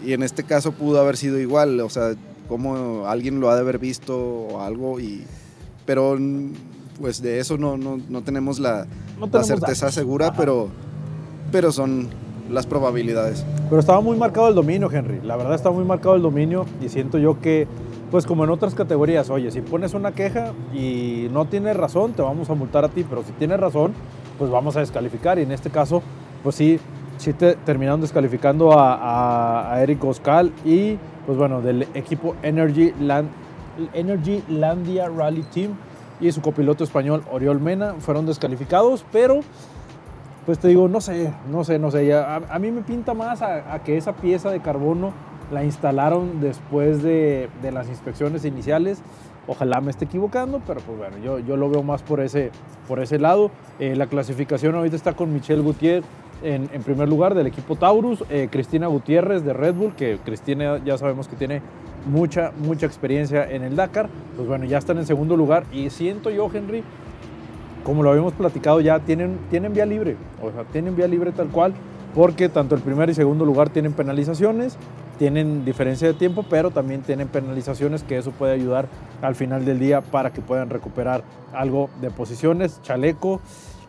Y 0.05 0.13
en 0.13 0.23
este 0.23 0.45
caso 0.45 0.73
pudo 0.73 1.01
haber 1.01 1.17
sido 1.17 1.39
igual, 1.41 1.81
o 1.81 1.89
sea, 1.89 2.15
como 2.49 3.07
alguien 3.07 3.41
lo 3.41 3.51
ha 3.51 3.55
de 3.55 3.61
haber 3.61 3.79
visto 3.79 4.19
o 4.19 4.61
algo, 4.61 5.01
y, 5.01 5.25
pero 5.87 6.19
pues 7.01 7.23
de 7.23 7.39
eso 7.39 7.57
no, 7.57 7.77
no, 7.77 7.99
no 8.09 8.23
tenemos 8.23 8.59
la, 8.59 8.87
la 9.33 9.45
certeza 9.45 9.91
segura, 9.91 10.35
pero, 10.35 10.69
pero 11.51 11.73
son 11.73 12.09
las 12.51 12.67
probabilidades. 12.67 13.45
Pero 13.69 13.81
estaba 13.81 14.01
muy 14.01 14.17
marcado 14.17 14.49
el 14.49 14.55
dominio, 14.55 14.91
Henry. 14.91 15.21
La 15.23 15.37
verdad 15.37 15.55
estaba 15.55 15.75
muy 15.75 15.85
marcado 15.85 16.17
el 16.17 16.23
dominio 16.23 16.67
y 16.81 16.89
siento 16.89 17.19
yo 17.19 17.41
que, 17.41 17.67
pues 18.11 18.27
como 18.27 18.45
en 18.45 18.51
otras 18.51 18.75
categorías, 18.75 19.31
oye, 19.31 19.51
si 19.51 19.61
pones 19.61 19.95
una 19.95 20.13
queja 20.13 20.53
y 20.75 21.29
no 21.33 21.47
tienes 21.47 21.77
razón, 21.77 22.13
te 22.13 22.23
vamos 22.23 22.51
a 22.51 22.55
multar 22.55 22.85
a 22.85 22.89
ti, 22.89 23.05
pero 23.09 23.23
si 23.23 23.33
tienes 23.33 23.59
razón, 23.59 23.93
pues 24.39 24.51
vamos 24.51 24.77
a 24.77 24.81
descalificar. 24.81 25.39
Y 25.39 25.43
en 25.43 25.53
este 25.53 25.71
caso, 25.71 26.03
pues 26.43 26.57
sí, 26.57 26.79
sí 27.23 27.33
te 27.33 27.55
terminaron 27.55 28.01
descalificando 28.01 28.77
a, 28.77 29.73
a, 29.73 29.83
Eric 29.83 30.05
Oscal 30.05 30.53
y, 30.65 30.99
pues 31.25 31.39
bueno, 31.39 31.63
del 31.63 31.83
equipo 31.95 32.35
Energy, 32.43 32.93
Land, 33.01 33.29
Energy 33.95 34.43
Landia 34.49 35.09
Rally 35.09 35.45
Team 35.45 35.75
y 36.21 36.33
su 36.33 36.43
copiloto 36.43 36.83
español 36.83 37.23
Oriol 37.31 37.61
Mena 37.61 37.95
fueron 38.01 38.27
descalificados, 38.27 39.05
pero 39.13 39.41
pues 40.47 40.59
te 40.59 40.67
digo, 40.67 40.89
no 40.89 41.01
sé, 41.01 41.33
no 41.49 41.63
sé, 41.63 41.79
no 41.79 41.93
sé, 41.93 42.13
a, 42.13 42.37
a 42.37 42.59
mí 42.59 42.73
me 42.73 42.83
pinta 42.83 43.15
más 43.15 43.41
a, 43.41 43.81
que 43.85 43.97
esa 43.97 44.15
pieza 44.15 44.51
de 44.51 44.59
carbono 44.59 45.13
la 45.53 45.63
instalaron 45.63 46.41
después 46.41 47.05
de, 47.05 47.49
de, 47.63 47.71
las 47.71 47.89
inspecciones 47.89 48.45
iniciales. 48.45 49.01
Ojalá 49.47 49.81
me 49.81 49.91
esté 49.91 50.07
equivocando, 50.07 50.61
pero 50.67 50.81
pues 50.81 50.99
bueno, 50.99 51.19
yo, 51.19 51.39
yo 51.39 51.57
lo 51.57 51.69
veo 51.69 51.83
más 51.83 52.03
por 52.03 52.21
ese, 52.21 52.51
por 52.89 53.01
ese 53.01 53.19
lado. 53.19 53.51
Eh, 53.79 53.95
la 53.95 54.07
clasificación 54.07 54.75
ahorita 54.75 54.97
está 54.97 55.13
con 55.15 55.33
Michelle 55.33 55.63
Gutiérrez 55.63 56.05
en, 56.43 56.69
primer 56.83 57.09
lugar 57.09 57.35
del 57.35 57.47
equipo 57.47 57.77
Taurus, 57.77 58.25
eh, 58.31 58.49
Cristina 58.51 58.87
Gutiérrez 58.87 59.45
de 59.45 59.53
Red 59.53 59.75
Bull, 59.75 59.95
que 59.95 60.19
Cristina 60.25 60.81
ya 60.85 60.99
sabemos 60.99 61.29
que 61.29 61.37
tiene 61.37 61.63
mucha, 62.07 62.53
mucha 62.59 62.87
experiencia 62.87 63.51
en 63.51 63.63
el 63.63 63.77
Dakar. 63.77 64.09
Pues 64.37 64.49
bueno, 64.49 64.65
ya 64.65 64.79
están 64.79 64.99
en 64.99 65.07
segundo 65.07 65.37
lugar 65.37 65.65
y 65.73 65.91
siento 65.91 66.31
yo, 66.31 66.51
Henry, 66.53 66.83
como 67.85 68.03
lo 68.03 68.11
habíamos 68.11 68.33
platicado 68.35 68.81
ya, 68.81 69.01
tienen, 69.01 69.39
tienen 69.51 69.73
vía 69.73 69.87
libre, 69.87 70.17
o 70.43 70.51
sea, 70.51 70.65
tienen 70.65 70.97
vía 70.97 71.09
libre 71.09 71.33
tal 71.33 71.49
cual, 71.49 71.75
porque 72.15 72.49
tanto 72.49 72.75
el 72.75 72.81
primer 72.81 73.11
y 73.11 73.15
segundo 73.15 73.45
lugar 73.45 73.71
tienen 73.71 73.93
penalizaciones, 73.93 74.77
tienen 75.19 75.65
diferencia 75.65 76.09
de 76.09 76.15
tiempo, 76.15 76.45
pero 76.49 76.71
también 76.71 77.03
tienen 77.03 77.29
penalizaciones 77.29 78.03
que 78.03 78.19
eso 78.19 78.33
puede 78.33 78.53
ayudar 78.53 78.89
al 79.21 79.35
final 79.35 79.65
del 79.65 79.79
día 79.79 80.01
para 80.01 80.33
que 80.33 80.41
puedan 80.41 80.71
recuperar 80.71 81.23
algo 81.53 81.91
de 82.01 82.11
posiciones. 82.11 82.81
Chaleco, 82.83 83.41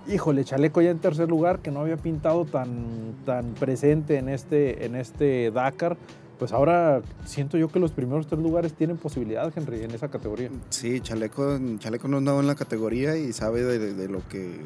híjole, 0.08 0.44
Chaleco 0.44 0.82
ya 0.82 0.92
en 0.92 1.00
tercer 1.00 1.30
lugar, 1.30 1.60
que 1.60 1.72
no 1.72 1.82
había 1.82 1.98
pintado 1.98 2.46
tan, 2.46 3.16
tan 3.26 3.54
presente 3.54 4.18
en 4.18 4.30
este, 4.30 4.86
en 4.86 4.96
este 4.96 5.52
Dakar 5.52 5.98
pues 6.44 6.52
ahora 6.52 7.02
siento 7.26 7.58
yo 7.58 7.70
que 7.70 7.80
los 7.80 7.92
primeros 7.92 8.28
tres 8.28 8.42
lugares 8.42 8.74
tienen 8.74 8.98
posibilidad, 8.98 9.52
Henry, 9.56 9.84
en 9.84 9.92
esa 9.92 10.10
categoría. 10.10 10.50
Sí, 10.72 11.00
Chaleco, 11.00 11.58
Chaleco 11.78 12.10
no 12.10 12.18
andaba 12.18 12.42
en 12.42 12.48
la 12.48 12.56
categoría 12.56 13.16
y 13.16 13.32
sabe 13.32 13.64
de, 13.64 14.10
lo 14.10 14.28
que. 14.28 14.60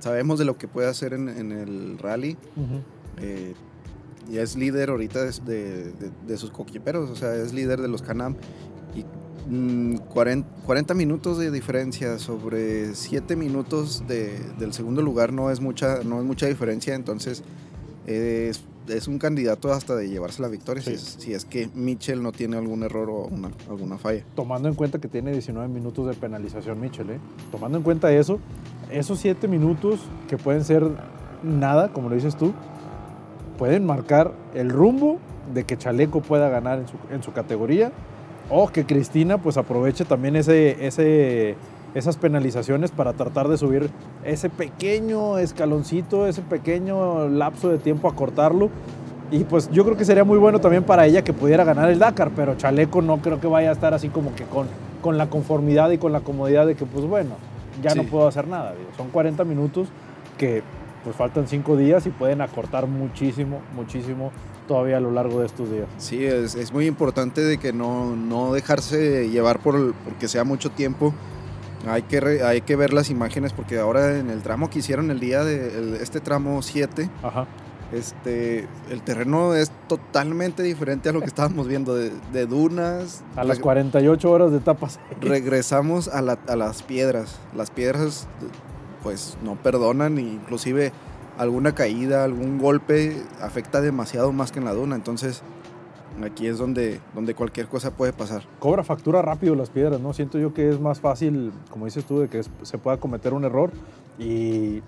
Sabemos 0.00 0.38
de 0.38 0.44
lo 0.44 0.58
que 0.58 0.66
puede 0.66 0.88
hacer 0.88 1.12
en, 1.12 1.28
el 1.28 1.98
rally. 1.98 2.36
Eh, 3.18 3.54
y 4.28 4.38
es 4.38 4.56
líder 4.56 4.90
ahorita 4.90 5.22
de, 5.22 6.36
sus 6.36 6.50
coquiperos, 6.50 7.08
o 7.08 7.14
sea, 7.14 7.36
es 7.36 7.52
líder 7.52 7.80
de 7.80 7.86
los 7.88 8.02
Canam. 8.02 8.34
Y 8.96 9.04
40, 9.48 10.48
mm, 10.48 10.64
40, 10.64 10.94
minutos 10.94 11.38
de 11.38 11.50
diferencia 11.50 12.18
sobre 12.18 12.94
7 12.94 13.36
minutos 13.36 14.04
del 14.06 14.72
segundo 14.72 15.02
lugar 15.02 15.32
no 15.32 15.50
es 15.50 15.60
mucha, 15.60 16.02
no 16.02 16.18
es 16.18 16.24
mucha 16.24 16.46
diferencia, 16.46 16.94
entonces 16.94 17.42
es 18.06 18.62
es 18.88 19.08
un 19.08 19.18
candidato 19.18 19.72
hasta 19.72 19.94
de 19.94 20.08
llevarse 20.08 20.42
la 20.42 20.48
victoria 20.48 20.82
si, 20.82 21.32
es, 21.32 21.44
que 21.44 21.68
Mitchell 21.74 22.22
no 22.22 22.32
tiene 22.32 22.56
algún 22.56 22.82
error 22.82 23.08
o 23.10 23.28
alguna 23.68 23.98
falla. 23.98 24.24
Tomando 24.34 24.68
en 24.68 24.74
cuenta 24.74 24.98
que 24.98 25.08
tiene 25.08 25.32
19 25.32 25.68
minutos 25.68 26.06
de 26.06 26.14
penalización 26.14 26.80
Mitchell, 26.80 27.10
¿eh? 27.10 27.18
tomando 27.50 27.78
en 27.78 27.84
cuenta 27.84 28.12
eso, 28.12 28.38
esos 28.90 29.18
7 29.20 29.48
minutos 29.48 30.00
que 30.28 30.38
pueden 30.38 30.64
ser 30.64 30.84
nada, 31.42 31.92
como 31.92 32.08
lo 32.08 32.14
dices 32.14 32.36
tú, 32.36 32.52
pueden 33.58 33.86
marcar 33.86 34.32
el 34.54 34.70
rumbo 34.70 35.18
de 35.52 35.64
que 35.64 35.76
Chaleco 35.76 36.20
pueda 36.20 36.48
ganar 36.48 36.78
en 36.80 36.88
su, 36.88 36.96
en 37.10 37.22
su 37.22 37.32
categoría 37.32 37.92
o 38.50 38.68
que 38.68 38.84
Cristina 38.84 39.38
pues 39.38 39.56
aproveche 39.56 40.04
también 40.04 40.36
ese, 40.36 40.86
ese 40.86 41.56
esas 41.96 42.18
penalizaciones 42.18 42.90
para 42.90 43.14
tratar 43.14 43.48
de 43.48 43.56
subir 43.56 43.88
ese 44.22 44.50
pequeño 44.50 45.38
escaloncito, 45.38 46.26
ese 46.26 46.42
pequeño 46.42 47.26
lapso 47.28 47.70
de 47.70 47.78
tiempo 47.78 48.06
a 48.06 48.14
cortarlo. 48.14 48.68
Y 49.30 49.44
pues 49.44 49.70
yo 49.70 49.82
creo 49.82 49.96
que 49.96 50.04
sería 50.04 50.22
muy 50.22 50.38
bueno 50.38 50.60
también 50.60 50.84
para 50.84 51.06
ella 51.06 51.24
que 51.24 51.32
pudiera 51.32 51.64
ganar 51.64 51.90
el 51.90 51.98
Dakar, 51.98 52.32
pero 52.36 52.54
Chaleco 52.54 53.00
no 53.00 53.16
creo 53.22 53.40
que 53.40 53.46
vaya 53.46 53.70
a 53.70 53.72
estar 53.72 53.94
así 53.94 54.10
como 54.10 54.34
que 54.34 54.44
con, 54.44 54.66
con 55.00 55.16
la 55.16 55.30
conformidad 55.30 55.90
y 55.90 55.96
con 55.96 56.12
la 56.12 56.20
comodidad 56.20 56.66
de 56.66 56.74
que 56.74 56.84
pues 56.84 57.06
bueno, 57.06 57.30
ya 57.82 57.94
no 57.94 58.04
puedo 58.04 58.28
hacer 58.28 58.46
nada. 58.46 58.74
Son 58.98 59.08
40 59.08 59.44
minutos 59.44 59.88
que 60.36 60.62
pues 61.02 61.16
faltan 61.16 61.48
5 61.48 61.76
días 61.78 62.06
y 62.06 62.10
pueden 62.10 62.42
acortar 62.42 62.86
muchísimo, 62.86 63.60
muchísimo 63.74 64.32
todavía 64.66 64.96
a 64.96 65.00
lo 65.00 65.10
largo 65.10 65.40
de 65.40 65.46
estos 65.46 65.70
días. 65.70 65.86
Sí, 65.98 66.24
es, 66.24 66.54
es 66.54 66.72
muy 66.72 66.86
importante 66.86 67.40
de 67.42 67.58
que 67.58 67.72
no, 67.72 68.16
no 68.16 68.52
dejarse 68.52 69.28
llevar 69.30 69.60
por 69.60 69.94
porque 69.94 70.28
sea 70.28 70.44
mucho 70.44 70.70
tiempo 70.70 71.14
hay 71.86 72.02
que, 72.02 72.42
hay 72.42 72.60
que 72.62 72.76
ver 72.76 72.92
las 72.92 73.10
imágenes 73.10 73.52
porque 73.52 73.78
ahora 73.78 74.18
en 74.18 74.30
el 74.30 74.42
tramo 74.42 74.70
que 74.70 74.80
hicieron 74.80 75.10
el 75.10 75.20
día 75.20 75.44
de 75.44 75.98
este 76.02 76.20
tramo 76.20 76.62
7, 76.62 77.08
este, 77.92 78.66
el 78.90 79.02
terreno 79.02 79.54
es 79.54 79.70
totalmente 79.86 80.62
diferente 80.62 81.08
a 81.08 81.12
lo 81.12 81.20
que 81.20 81.26
estábamos 81.26 81.68
viendo 81.68 81.94
de, 81.94 82.46
dunas. 82.46 83.22
A 83.36 83.44
las 83.44 83.60
48 83.60 84.30
horas 84.30 84.50
de 84.50 84.58
tapas. 84.58 84.98
Regresamos 85.20 86.08
a, 86.08 86.18
a, 86.18 86.56
las 86.56 86.82
piedras. 86.82 87.38
Las 87.54 87.70
piedras 87.70 88.26
pues 89.04 89.38
no 89.44 89.54
perdonan, 89.54 90.18
inclusive 90.18 90.92
alguna 91.38 91.74
caída, 91.74 92.24
algún 92.24 92.58
golpe 92.58 93.22
afecta 93.40 93.80
demasiado 93.80 94.32
más 94.32 94.52
que 94.52 94.58
en 94.58 94.64
la 94.64 94.72
duna. 94.72 94.96
Entonces 94.96 95.42
Aquí 96.24 96.46
es 96.46 96.58
donde, 96.58 97.00
donde 97.14 97.34
cualquier 97.34 97.66
cosa 97.66 97.90
puede 97.90 98.12
pasar. 98.12 98.42
Cobra 98.58 98.82
factura 98.82 99.20
rápido 99.22 99.54
las 99.54 99.68
piedras, 99.68 100.00
¿no? 100.00 100.12
Siento 100.12 100.38
yo 100.38 100.54
que 100.54 100.68
es 100.68 100.80
más 100.80 101.00
fácil, 101.00 101.52
como 101.70 101.84
dices 101.84 102.04
tú, 102.04 102.20
de 102.20 102.28
que 102.28 102.42
se 102.62 102.78
pueda 102.78 102.96
cometer 102.96 103.34
un 103.34 103.44
error 103.44 103.70
y 104.18 104.82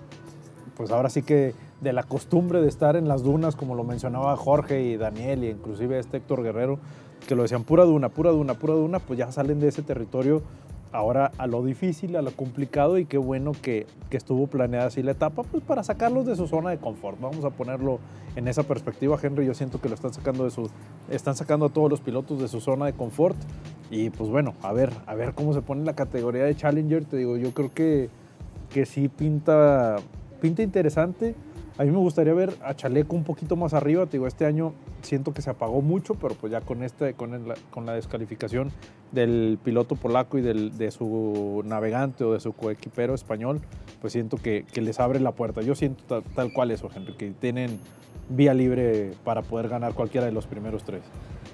pues 0.75 0.91
ahora 0.91 1.09
sí 1.09 1.21
que 1.21 1.53
de 1.81 1.93
la 1.93 2.03
costumbre 2.03 2.61
de 2.61 2.67
estar 2.67 2.95
en 2.95 3.07
las 3.07 3.21
dunas, 3.21 3.55
como 3.55 3.75
lo 3.75 3.83
mencionaba 3.83 4.35
Jorge 4.37 4.81
y 4.81 4.97
Daniel 4.97 5.43
y 5.43 5.49
inclusive 5.49 5.99
este 5.99 6.17
Héctor 6.17 6.41
Guerrero, 6.41 6.79
que 7.27 7.35
lo 7.35 7.43
decían 7.43 7.63
pura 7.63 7.83
duna, 7.83 8.09
pura 8.09 8.31
duna, 8.31 8.55
pura 8.55 8.73
duna, 8.73 8.99
pues 8.99 9.19
ya 9.19 9.31
salen 9.31 9.59
de 9.59 9.67
ese 9.67 9.83
territorio 9.83 10.41
ahora 10.91 11.31
a 11.37 11.47
lo 11.47 11.63
difícil, 11.63 12.15
a 12.15 12.21
lo 12.21 12.31
complicado 12.31 12.97
y 12.97 13.05
qué 13.05 13.17
bueno 13.17 13.51
que, 13.51 13.85
que, 14.09 14.17
estuvo 14.17 14.47
planeada 14.47 14.87
así 14.87 15.03
la 15.03 15.11
etapa, 15.11 15.43
pues 15.43 15.63
para 15.63 15.83
sacarlos 15.83 16.25
de 16.25 16.35
su 16.35 16.47
zona 16.47 16.71
de 16.71 16.77
confort. 16.77 17.19
Vamos 17.19 17.45
a 17.45 17.51
ponerlo 17.51 17.99
en 18.35 18.47
esa 18.47 18.63
perspectiva, 18.63 19.17
Henry. 19.21 19.45
Yo 19.45 19.53
siento 19.53 19.81
que 19.81 19.89
lo 19.89 19.95
están 19.95 20.13
sacando 20.13 20.43
de 20.43 20.51
su, 20.51 20.69
están 21.09 21.35
sacando 21.35 21.67
a 21.67 21.69
todos 21.69 21.89
los 21.89 22.01
pilotos 22.01 22.39
de 22.41 22.47
su 22.47 22.61
zona 22.61 22.85
de 22.85 22.93
confort 22.93 23.37
y 23.91 24.09
pues 24.09 24.29
bueno, 24.29 24.53
a 24.61 24.73
ver, 24.73 24.91
a 25.05 25.15
ver 25.15 25.33
cómo 25.33 25.53
se 25.53 25.61
pone 25.61 25.83
la 25.83 25.95
categoría 25.95 26.43
de 26.43 26.55
Challenger. 26.55 27.05
Te 27.05 27.17
digo, 27.17 27.37
yo 27.37 27.53
creo 27.53 27.71
que, 27.73 28.09
que 28.69 28.85
sí 28.85 29.07
pinta, 29.07 29.97
pinta 30.41 30.61
interesante. 30.61 31.35
A 31.79 31.85
mí 31.85 31.91
me 31.91 31.97
gustaría 31.97 32.33
ver 32.33 32.53
a 32.61 32.75
Chaleco 32.75 33.15
un 33.15 33.23
poquito 33.23 33.55
más 33.55 33.73
arriba. 33.73 34.05
Te 34.05 34.17
digo, 34.17 34.27
este 34.27 34.45
año 34.45 34.73
siento 35.01 35.33
que 35.33 35.41
se 35.41 35.49
apagó 35.49 35.81
mucho, 35.81 36.13
pero 36.15 36.35
pues 36.35 36.51
ya 36.51 36.59
con, 36.59 36.83
este, 36.83 37.13
con, 37.13 37.53
con 37.71 37.85
la 37.85 37.93
descalificación 37.93 38.73
del 39.13 39.57
piloto 39.63 39.95
polaco 39.95 40.37
y 40.37 40.41
del, 40.41 40.77
de 40.77 40.91
su 40.91 41.63
navegante 41.65 42.25
o 42.25 42.33
de 42.33 42.41
su 42.41 42.51
coequipero 42.51 43.15
español, 43.15 43.61
pues 44.01 44.11
siento 44.11 44.35
que, 44.35 44.65
que 44.73 44.81
les 44.81 44.99
abre 44.99 45.21
la 45.21 45.31
puerta. 45.31 45.61
Yo 45.61 45.73
siento 45.73 46.21
tal, 46.35 46.51
cual 46.51 46.71
eso, 46.71 46.89
Henry, 46.93 47.13
que 47.13 47.31
tienen, 47.31 47.79
vía 48.27 48.53
libre 48.53 49.13
para 49.23 49.41
poder 49.41 49.69
ganar 49.69 49.93
cualquiera 49.93 50.25
de 50.25 50.33
los 50.33 50.47
primeros 50.47 50.83
tres. 50.83 51.03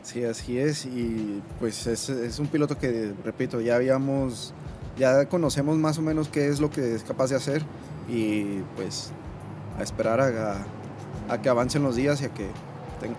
Sí, 0.01 0.23
así 0.23 0.57
es. 0.57 0.87
Y 0.87 1.43
pues 1.59 1.85
es, 1.85 2.09
es 2.09 2.39
un 2.39 2.47
piloto 2.47 2.79
que, 2.79 3.13
repito, 3.23 3.61
ya 3.61 3.75
habíamos, 3.75 4.55
ya 4.97 5.29
conocemos 5.29 5.77
más 5.77 5.99
o 5.99 6.01
menos 6.01 6.29
qué 6.29 6.47
es 6.47 6.59
lo 6.59 6.71
que 6.71 6.95
es 6.95 7.03
capaz 7.03 7.29
de 7.29 7.35
hacer 7.35 7.61
y 8.09 8.61
pues 8.75 9.13
a 9.77 9.83
esperar 9.83 10.21
a, 10.21 11.37
que 11.41 11.49
avancen 11.49 11.83
los 11.83 11.95
días 11.95 12.21
y 12.21 12.25
a 12.25 12.29
que 12.29 12.49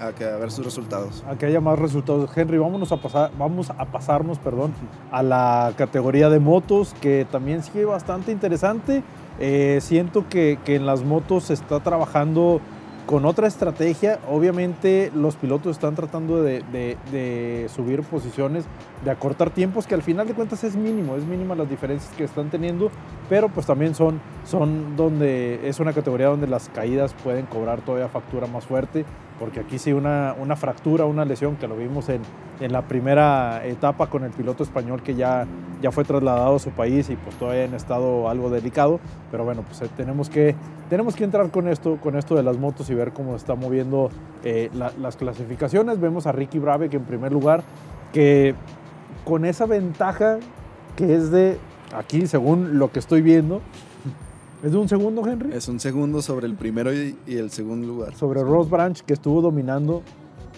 a, 0.01 0.13
que 0.13 0.25
ver 0.25 0.51
sus 0.51 0.65
resultados. 0.65 1.23
A 1.29 1.37
que 1.37 1.47
haya 1.47 1.61
más 1.61 1.79
resultados. 1.79 2.31
Henry, 2.37 2.59
vámonos 2.59 2.91
a 2.93 2.97
pasar, 2.97 3.31
vamos 3.39 3.71
a 3.71 3.85
pasarnos, 3.85 4.39
perdón, 4.39 4.73
a 5.13 5.23
la 5.23 5.73
categoría 5.77 6.29
de 6.29 6.41
motos, 6.41 6.95
que 7.01 7.27
también 7.31 7.63
sigue 7.63 7.85
bastante 7.85 8.33
interesante. 8.33 9.03
Eh, 9.39 9.79
siento 9.83 10.29
que, 10.29 10.59
que, 10.65 10.77
en 10.77 10.87
las 10.87 11.03
motos 11.03 11.45
se 11.45 11.55
está 11.55 11.81
trabajando 11.81 12.61
con 13.07 13.25
otra 13.25 13.47
estrategia. 13.47 14.19
Obviamente 14.29 15.11
los 15.15 15.37
pilotos 15.37 15.77
están 15.77 15.95
tratando 15.95 16.43
de, 16.43 17.69
subir 17.75 18.03
posiciones, 18.03 18.65
de 19.05 19.11
acortar 19.11 19.51
tiempos, 19.51 19.87
que 19.87 19.95
al 19.95 20.03
final 20.03 20.27
de 20.27 20.35
cuentas 20.35 20.65
es 20.65 20.77
mínimo, 20.77 21.17
es 21.17 21.25
mínima 21.25 21.55
las 21.55 21.71
diferencias 21.71 22.13
que 22.17 22.25
están 22.25 22.51
teniendo, 22.51 22.91
pero 23.29 23.49
pues 23.49 23.67
también 23.67 23.95
son, 23.95 24.21
son 24.45 24.97
donde 24.97 25.69
es 25.69 25.81
una 25.81 25.93
categoría 25.93 26.27
donde 26.27 26.49
las 26.49 26.69
caídas 26.69 27.15
pueden 27.25 27.47
cobrar 27.47 27.81
todavía 27.81 28.09
factura 28.09 28.47
más 28.47 28.67
fuerte 28.67 29.05
porque 29.38 29.61
aquí 29.61 29.78
sí 29.78 29.93
una, 29.93 30.35
una 30.38 30.57
fractura, 30.57 31.05
una 31.05 31.25
lesión 31.25 31.57
que 31.57 31.69
lo 31.69 31.76
vimos 31.76 32.09
en, 32.09 32.23
en, 32.61 32.73
la 32.73 32.83
primera 32.83 33.64
etapa 33.66 34.09
con 34.09 34.25
el 34.25 34.31
piloto 34.31 34.62
español 34.62 35.02
que 35.02 35.14
ya, 35.14 35.47
ya 35.83 35.90
fue 35.90 36.05
trasladado 36.05 36.57
a 36.57 36.59
su 36.59 36.71
país 36.71 37.11
y 37.11 37.16
pues 37.16 37.37
todavía 37.37 37.64
en 37.64 37.75
estado 37.75 38.28
algo 38.28 38.50
delicado, 38.50 38.99
pero 39.31 39.45
bueno, 39.45 39.62
pues 39.62 39.83
eh, 39.83 39.90
tenemos 39.97 40.31
que, 40.31 40.55
tenemos 40.88 41.14
que 41.16 41.25
entrar 41.25 41.50
con 41.50 41.69
esto, 41.69 41.99
con 42.02 42.16
esto 42.16 42.35
de 42.35 42.43
las 42.43 42.57
motos 42.57 42.88
y 42.90 42.95
ver 42.95 43.12
cómo 43.12 43.37
está 43.37 43.55
moviendo 43.55 44.11
eh, 44.45 44.71
las 44.73 45.16
clasificaciones. 45.16 46.00
Vemos 46.00 46.26
a 46.26 46.33
Ricky 46.33 46.59
Brave 46.59 46.88
que 46.88 46.97
en 46.97 47.05
primer 47.05 47.33
lugar, 47.33 47.62
que 48.12 48.55
con 49.25 49.45
esa 49.45 49.66
ventaja 49.66 50.38
que 50.97 51.14
es 51.14 51.31
de, 51.31 51.59
aquí 51.95 52.26
según 52.26 52.78
lo 52.78 52.90
que 52.90 52.99
estoy 52.99 53.21
viendo, 53.21 53.61
¿Es 54.63 54.73
de 54.73 54.79
un 54.79 54.89
segundo, 54.89 55.27
Henry? 55.27 55.53
Es 55.53 55.69
un 55.69 55.79
segundo 55.79 56.23
sobre 56.23 56.47
el 56.47 56.55
primero 56.55 56.93
y, 56.93 57.17
el 57.27 57.51
segundo 57.51 57.87
lugar. 57.87 58.15
Sobre 58.15 58.43
Ross 58.43 58.71
Branch, 58.71 58.99
que 59.03 59.13
estuvo 59.13 59.43
dominando 59.43 60.03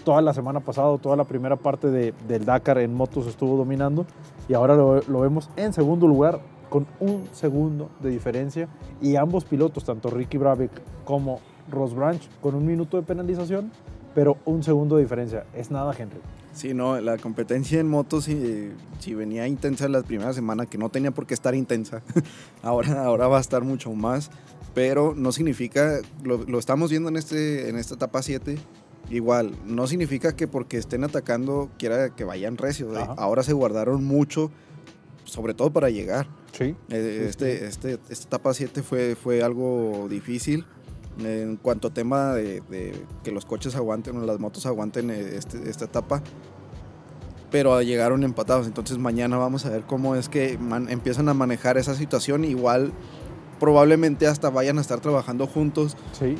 toda 0.05 0.21
la 0.21 0.33
semana 0.33 0.61
pasada, 0.61 0.97
toda 0.97 1.17
la 1.17 1.25
primera 1.25 1.57
parte 1.57 1.89
de, 1.89 2.13
del 2.27 2.45
Dakar 2.45 2.77
en 2.77 2.93
motos 2.93 3.27
estuvo 3.27 3.57
dominando. 3.57 4.05
Y 4.47 4.53
ahora 4.53 4.75
lo, 4.75 5.01
lo, 5.01 5.19
vemos 5.19 5.49
en 5.57 5.73
segundo 5.73 6.07
lugar 6.07 6.39
con 6.69 6.87
un 7.01 7.27
segundo 7.33 7.89
de 7.99 8.09
diferencia. 8.09 8.69
Y 9.01 9.17
ambos 9.17 9.43
pilotos, 9.43 9.83
tanto 9.83 10.09
Ricky 10.09 10.37
Brabeck 10.37 10.71
como 11.03 11.39
Ross 11.69 11.93
Branch, 11.93 12.21
con 12.41 12.55
un 12.55 12.65
minuto 12.65 12.95
de 12.95 13.03
penalización, 13.03 13.71
pero 14.15 14.37
un 14.45 14.63
segundo 14.63 14.95
de 14.95 15.03
diferencia. 15.03 15.45
Es 15.53 15.71
nada, 15.71 15.93
Henry. 15.97 16.21
Sí, 16.53 16.73
no, 16.73 16.99
la 16.99 17.17
competencia 17.17 17.79
en 17.79 17.87
motos 17.87 18.25
si, 18.25 18.71
si 18.99 19.13
venía 19.13 19.47
intensa 19.47 19.87
la 19.87 20.01
primera 20.01 20.33
semana, 20.33 20.65
que 20.65 20.77
no 20.77 20.89
tenía 20.89 21.11
por 21.11 21.25
qué 21.25 21.33
estar 21.33 21.55
intensa, 21.55 22.01
ahora, 22.63 23.03
ahora 23.03 23.27
va 23.27 23.37
a 23.37 23.41
estar 23.41 23.63
mucho 23.63 23.91
más, 23.93 24.29
pero 24.73 25.13
no 25.15 25.31
significa, 25.31 25.99
lo, 26.23 26.59
estamos 26.59 26.89
viendo 26.89 27.09
en, 27.09 27.15
este, 27.15 27.69
en 27.69 27.77
esta 27.77 27.95
etapa 27.95 28.21
7, 28.21 28.57
igual, 29.09 29.51
no 29.65 29.87
significa 29.87 30.35
que 30.35 30.47
porque 30.47 30.77
estén 30.77 31.03
atacando 31.03 31.69
quiera 31.77 32.15
que 32.15 32.23
vayan 32.23 32.57
recios, 32.57 32.97
¿eh? 32.97 33.05
ahora 33.17 33.43
se 33.43 33.53
guardaron 33.53 34.03
mucho, 34.03 34.51
sobre 35.25 35.53
todo 35.53 35.71
para 35.71 35.89
llegar. 35.89 36.27
Sí. 36.51 36.75
Eh, 36.89 37.27
este, 37.29 37.67
Este, 37.67 37.99
esta 38.09 38.27
etapa 38.27 38.53
7 38.53 38.81
fue, 38.81 39.15
fue 39.15 39.43
algo 39.43 40.07
difícil 40.09 40.65
en 41.17 41.57
cuanto 41.57 41.89
a 41.89 41.93
tema 41.93 42.33
de, 42.33 42.61
que 43.23 43.31
los 43.31 43.45
coches 43.45 43.75
aguanten 43.75 44.17
o 44.17 44.25
las 44.25 44.39
motos 44.39 44.65
aguanten 44.65 45.09
eh, 45.09 45.35
este, 45.35 45.69
esta 45.69 45.85
etapa. 45.85 46.21
Pero 47.51 47.81
llegaron 47.81 48.23
empatados. 48.23 48.67
Entonces 48.67 48.97
mañana 48.97 49.37
vamos 49.37 49.65
a 49.65 49.69
ver 49.69 49.83
cómo 49.83 50.15
es 50.15 50.29
que 50.29 50.59
empiezan 50.89 51.29
a 51.29 51.33
manejar 51.33 51.77
esa 51.77 51.95
situación. 51.95 52.45
Igual 52.45 52.93
probablemente 53.59 54.27
hasta 54.27 54.49
vayan 54.49 54.77
a 54.77 54.81
estar 54.81 54.99
trabajando 54.99 55.47
juntos. 55.47 55.97
Sí. 56.13 56.35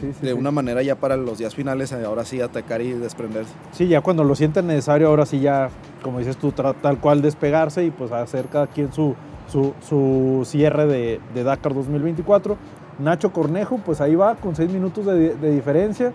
Sí, 0.00 0.12
sí, 0.12 0.26
de 0.26 0.34
una 0.34 0.50
manera 0.50 0.82
ya 0.82 0.96
para 0.96 1.16
los 1.16 1.38
días 1.38 1.54
finales, 1.54 1.92
eh, 1.92 2.04
ahora 2.04 2.24
sí 2.24 2.40
atacar 2.40 2.82
y 2.82 2.92
desprenderse. 2.94 3.52
Sí, 3.70 3.86
ya 3.86 4.00
cuando 4.00 4.24
lo 4.24 4.34
sienten 4.34 4.66
necesario, 4.66 5.06
ahora 5.06 5.24
sí 5.24 5.38
ya, 5.38 5.70
como 6.02 6.18
dices 6.18 6.36
tú, 6.36 6.50
tal 6.50 7.00
cual 7.00 7.22
despegarse 7.22 7.84
y 7.84 7.92
pues 7.92 8.10
hacer 8.10 8.48
cada 8.48 8.66
quien 8.66 8.92
su, 8.92 9.14
su, 9.46 9.72
su 9.86 10.42
cierre 10.44 10.86
de, 10.86 11.20
de 11.32 11.44
Dakar 11.44 11.74
2024. 11.74 12.58
Nacho 12.98 13.32
Cornejo, 13.32 13.78
pues 13.78 14.00
ahí 14.00 14.14
va 14.14 14.36
con 14.36 14.54
seis 14.54 14.70
minutos 14.70 15.06
de, 15.06 15.34
diferencia, 15.50 16.12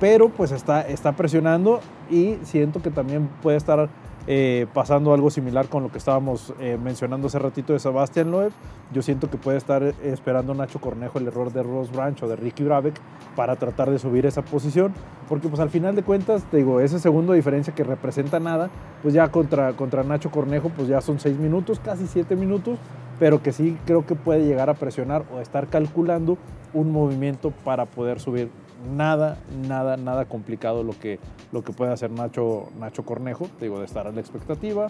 pero 0.00 0.28
pues 0.28 0.52
está, 0.52 0.82
está 0.82 1.12
presionando 1.12 1.80
y 2.10 2.36
siento 2.42 2.80
que 2.82 2.90
también 2.90 3.28
puede 3.42 3.56
estar 3.56 3.88
eh, 4.30 4.66
pasando 4.74 5.14
algo 5.14 5.30
similar 5.30 5.68
con 5.68 5.82
lo 5.82 5.90
que 5.90 5.96
estábamos 5.96 6.52
eh, 6.60 6.78
mencionando 6.82 7.28
hace 7.28 7.38
ratito 7.38 7.72
de 7.72 7.78
Sebastián 7.78 8.30
Loeb. 8.30 8.52
Yo 8.92 9.00
siento 9.00 9.30
que 9.30 9.38
puede 9.38 9.56
estar 9.56 9.82
esperando 9.82 10.52
Nacho 10.52 10.82
Cornejo 10.82 11.18
el 11.18 11.28
error 11.28 11.50
de 11.50 11.62
Ross 11.62 11.90
Branch 11.90 12.22
o 12.22 12.28
de 12.28 12.36
Ricky 12.36 12.62
Brabeck 12.62 13.00
para 13.34 13.56
tratar 13.56 13.90
de 13.90 13.98
subir 13.98 14.26
esa 14.26 14.42
posición, 14.42 14.92
porque 15.30 15.48
pues 15.48 15.60
al 15.60 15.70
final 15.70 15.96
de 15.96 16.02
cuentas, 16.02 16.44
te 16.50 16.58
digo, 16.58 16.78
ese 16.80 16.98
segundo 16.98 17.32
diferencia 17.32 17.74
que 17.74 17.84
representa 17.84 18.38
nada, 18.38 18.68
pues 19.02 19.14
ya 19.14 19.28
contra, 19.30 19.72
contra 19.72 20.02
Nacho 20.02 20.30
Cornejo, 20.30 20.68
pues 20.68 20.88
ya 20.88 21.00
son 21.00 21.18
seis 21.18 21.38
minutos, 21.38 21.80
casi 21.80 22.06
siete 22.06 22.36
minutos, 22.36 22.78
pero 23.18 23.42
que 23.42 23.52
sí 23.52 23.78
creo 23.86 24.04
que 24.04 24.14
puede 24.14 24.44
llegar 24.44 24.68
a 24.68 24.74
presionar 24.74 25.24
o 25.34 25.40
estar 25.40 25.68
calculando 25.68 26.36
un 26.74 26.92
movimiento 26.92 27.50
para 27.64 27.86
poder 27.86 28.20
subir. 28.20 28.50
Nada, 28.86 29.38
nada, 29.66 29.96
nada 29.96 30.26
complicado 30.26 30.84
lo 30.84 30.92
que, 30.92 31.18
lo 31.52 31.62
que 31.62 31.72
puede 31.72 31.92
hacer 31.92 32.10
Nacho, 32.12 32.68
Nacho 32.78 33.04
Cornejo, 33.04 33.48
digo, 33.60 33.80
de 33.80 33.84
estar 33.84 34.06
a 34.06 34.12
la 34.12 34.20
expectativa, 34.20 34.88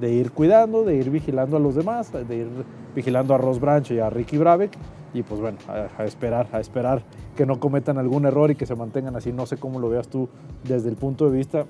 de 0.00 0.10
ir 0.12 0.32
cuidando, 0.32 0.84
de 0.84 0.96
ir 0.96 1.10
vigilando 1.10 1.58
a 1.58 1.60
los 1.60 1.74
demás, 1.74 2.12
de 2.12 2.36
ir 2.36 2.48
vigilando 2.94 3.34
a 3.34 3.38
Ross 3.38 3.60
Branch 3.60 3.90
y 3.90 3.98
a 3.98 4.08
Ricky 4.08 4.38
Brabeck 4.38 4.72
y 5.12 5.22
pues 5.22 5.40
bueno, 5.40 5.58
a, 5.68 6.04
esperar, 6.04 6.48
a 6.52 6.60
esperar 6.60 7.02
que 7.36 7.46
no 7.46 7.60
cometan 7.60 7.98
algún 7.98 8.26
error 8.26 8.50
y 8.50 8.54
que 8.54 8.66
se 8.66 8.74
mantengan 8.74 9.16
así. 9.16 9.32
No 9.32 9.46
sé 9.46 9.56
cómo 9.56 9.78
lo 9.78 9.88
veas 9.88 10.08
tú 10.08 10.28
desde 10.64 10.88
el 10.88 10.96
punto 10.96 11.28
de 11.30 11.36
vista 11.36 11.64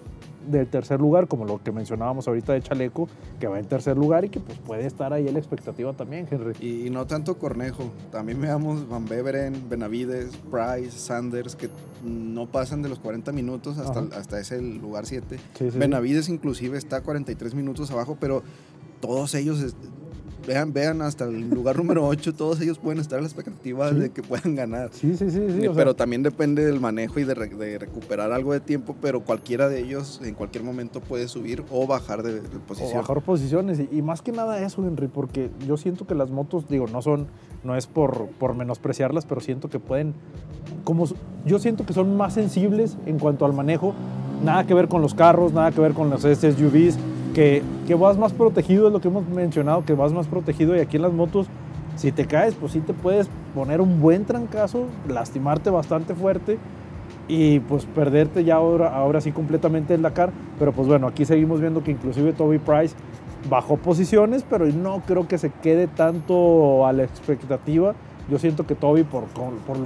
del 0.47 0.67
tercer 0.69 1.01
lugar, 1.01 1.29
como 1.29 1.45
lo 1.45 1.63
que 1.63 1.73
mencionábamos 1.73 2.29
ahorita 2.29 2.53
de 2.53 2.63
Chaleco, 2.63 3.09
que 3.41 3.47
va 3.47 3.59
en 3.59 3.67
tercer 3.67 3.97
lugar 3.97 4.25
y 4.25 4.29
que 4.29 4.41
pues 4.41 4.59
puede 4.59 4.87
estar 4.87 5.13
ahí 5.13 5.29
la 5.29 5.39
expectativa 5.39 5.93
también, 5.93 6.27
Henry. 6.31 6.55
Y, 6.61 6.91
no 6.91 7.07
tanto 7.07 7.39
Cornejo, 7.39 7.91
también 8.11 8.41
veamos 8.41 8.89
Van 8.89 9.07
Beveren, 9.07 9.69
Benavides, 9.69 10.37
Price, 10.51 10.99
Sanders, 10.99 11.57
que 11.57 11.69
no 12.05 12.47
pasan 12.47 12.83
de 12.83 12.89
los 12.89 12.99
40 12.99 13.33
minutos 13.33 13.79
hasta, 13.79 14.01
hasta 14.17 14.41
ese 14.41 14.61
lugar 14.61 15.07
7. 15.07 15.39
Benavides 15.75 16.29
inclusive 16.29 16.79
está 16.79 17.03
43 17.03 17.55
minutos 17.55 17.91
abajo, 17.91 18.17
pero 18.21 18.43
todos 19.01 19.35
ellos 19.35 19.75
vean, 20.47 20.73
vean 20.73 21.03
hasta 21.03 21.25
el 21.25 21.51
lugar 21.51 21.77
número 21.79 22.07
8, 22.07 22.35
todos 22.35 22.61
ellos 22.61 22.79
pueden 22.79 23.01
estar 23.01 23.19
a 23.19 23.23
la 23.23 23.29
expectativa 23.29 23.91
de 23.91 24.11
que 24.11 24.23
puedan 24.23 24.55
ganar. 24.55 24.91
Sí, 24.93 25.17
sí, 25.17 25.31
sí. 25.31 25.41
sí 25.51 25.69
pero 25.75 25.95
también 25.95 26.23
depende 26.23 26.65
del 26.65 26.81
manejo 26.81 27.21
y 27.21 27.25
de, 27.25 27.35
recuperar 27.35 28.33
algo 28.33 28.53
de 28.53 28.61
tiempo, 28.61 28.97
pero 29.01 29.21
cualquiera 29.21 29.69
de 29.69 29.81
ellos 29.81 30.21
en 30.23 30.35
cualquier 30.35 30.65
momento 30.65 31.01
puede 31.01 31.29
subir 31.29 31.65
o 31.71 31.87
bajar 31.87 32.23
de, 32.23 32.41
posición. 32.61 32.93
O 32.93 33.01
bajar 33.03 33.23
posiciones. 33.23 33.81
Y, 33.91 34.03
más 34.03 34.23
que 34.23 34.33
nada 34.33 34.61
eso, 34.63 34.87
Henry, 34.87 35.09
porque 35.09 35.51
yo 35.67 35.77
siento 35.77 36.07
que 36.07 36.15
las 36.15 36.31
motos, 36.31 36.69
digo, 36.69 36.87
no 36.87 37.03
son, 37.03 37.27
no 37.65 37.77
es 37.77 37.87
por, 37.87 38.29
por 38.39 38.55
menospreciarlas, 38.55 39.27
pero 39.27 39.41
siento 39.41 39.69
que 39.69 39.81
pueden, 39.81 40.15
como 40.85 41.07
yo 41.45 41.59
siento 41.59 41.85
que 41.85 41.93
son 41.93 42.17
más 42.17 42.35
sensibles 42.35 42.97
en 43.07 43.19
cuanto 43.19 43.45
al 43.45 43.53
manejo. 43.53 43.95
Nada 44.45 44.67
que 44.67 44.75
ver 44.75 44.89
con 44.89 45.01
los 45.01 45.15
carros, 45.15 45.53
nada 45.53 45.73
que 45.73 45.81
ver 45.81 45.95
con 45.95 46.11
los 46.11 46.21
SUVs 46.23 46.99
que, 47.37 47.63
vas 48.01 48.17
más 48.17 48.33
protegido, 48.33 48.87
es 48.87 48.93
lo 48.95 49.01
que 49.03 49.09
hemos 49.09 49.29
mencionado, 49.29 49.85
que 49.85 49.93
vas 49.93 50.11
más 50.11 50.27
protegido 50.27 50.75
y 50.75 50.81
aquí 50.81 50.97
en 50.97 51.03
las 51.03 51.13
motos, 51.13 51.49
si 51.95 52.11
te 52.11 52.25
caes, 52.25 52.55
pues 52.55 52.73
sí 52.73 52.81
te 52.81 52.95
puedes 52.95 53.29
poner 53.55 53.83
un 53.83 54.01
buen 54.01 54.25
trancazo, 54.25 54.87
lastimarte 55.07 55.69
bastante 55.69 56.15
fuerte 56.15 56.57
y 57.29 57.61
pues 57.61 57.85
perderte 57.85 58.43
ya 58.43 58.55
ahora, 58.55 58.89
ahora 58.97 59.21
sí 59.21 59.33
completamente 59.33 59.93
el 59.93 60.01
Dakar. 60.01 60.31
Pero 60.59 60.73
pues 60.73 60.89
bueno, 60.89 61.07
aquí 61.07 61.27
seguimos 61.27 61.61
viendo 61.61 61.85
que 61.85 61.91
inclusive 61.91 62.33
Toby 62.33 62.59
Price 62.59 62.95
bajó 63.51 63.77
posiciones, 63.77 64.43
pero 64.49 64.65
no 64.65 65.03
creo 65.07 65.29
que 65.29 65.37
se 65.37 65.51
quede 65.51 65.89
tanto 65.89 66.87
a 66.87 66.93
la 66.95 67.05
expectativa 67.05 67.95
yo 68.29 68.39
siento 68.39 68.67
que 68.67 68.75
Toby, 68.75 69.05
por, 69.05 69.25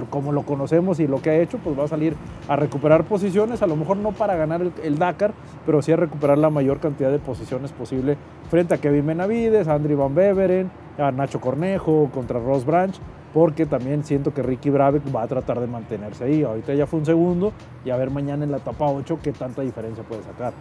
como 0.09 0.31
lo 0.31 0.43
conocemos 0.43 0.99
y 0.99 1.07
lo 1.07 1.21
que 1.21 1.29
ha 1.29 1.37
hecho, 1.37 1.59
pues 1.59 1.77
va 1.77 1.83
a 1.83 1.87
salir 1.87 2.15
a 2.47 2.55
recuperar 2.55 3.03
posiciones, 3.03 3.61
a 3.61 3.67
lo 3.67 3.75
mejor 3.75 3.97
no 3.97 4.11
para 4.11 4.35
ganar 4.35 4.61
el, 4.83 4.97
Dakar, 4.97 5.33
pero 5.65 5.81
sí 5.81 5.91
a 5.91 5.95
recuperar 5.95 6.37
la 6.37 6.49
mayor 6.49 6.79
cantidad 6.79 7.11
de 7.11 7.19
posiciones 7.19 7.71
posible 7.71 8.17
frente 8.49 8.73
a 8.73 8.77
Kevin 8.77 9.05
Benavides, 9.05 9.67
a 9.67 9.75
Andrew 9.75 9.97
Van 9.97 10.15
Beveren, 10.15 10.71
a 10.97 11.11
Nacho 11.11 11.39
Cornejo, 11.39 12.09
contra 12.11 12.39
Ross 12.39 12.65
Branch, 12.65 12.95
porque 13.33 13.65
también 13.65 14.03
siento 14.03 14.33
que 14.33 14.41
Ricky 14.41 14.69
Brabeck 14.69 15.03
va 15.15 15.23
a 15.23 15.27
tratar 15.27 15.59
de 15.59 15.67
mantenerse 15.67 16.23
ahí. 16.25 16.43
Ahorita 16.43 16.73
ya 16.73 16.87
fue 16.87 16.99
un 16.99 17.05
segundo 17.05 17.53
y 17.85 17.91
a 17.91 17.97
ver 17.97 18.09
mañana 18.09 18.43
en 18.43 18.51
la 18.51 18.57
etapa 18.57 18.85
8 18.85 19.19
qué 19.21 19.31
tanta 19.31 19.61
diferencia 19.61 20.03
puede 20.03 20.23
sacar. 20.23 20.53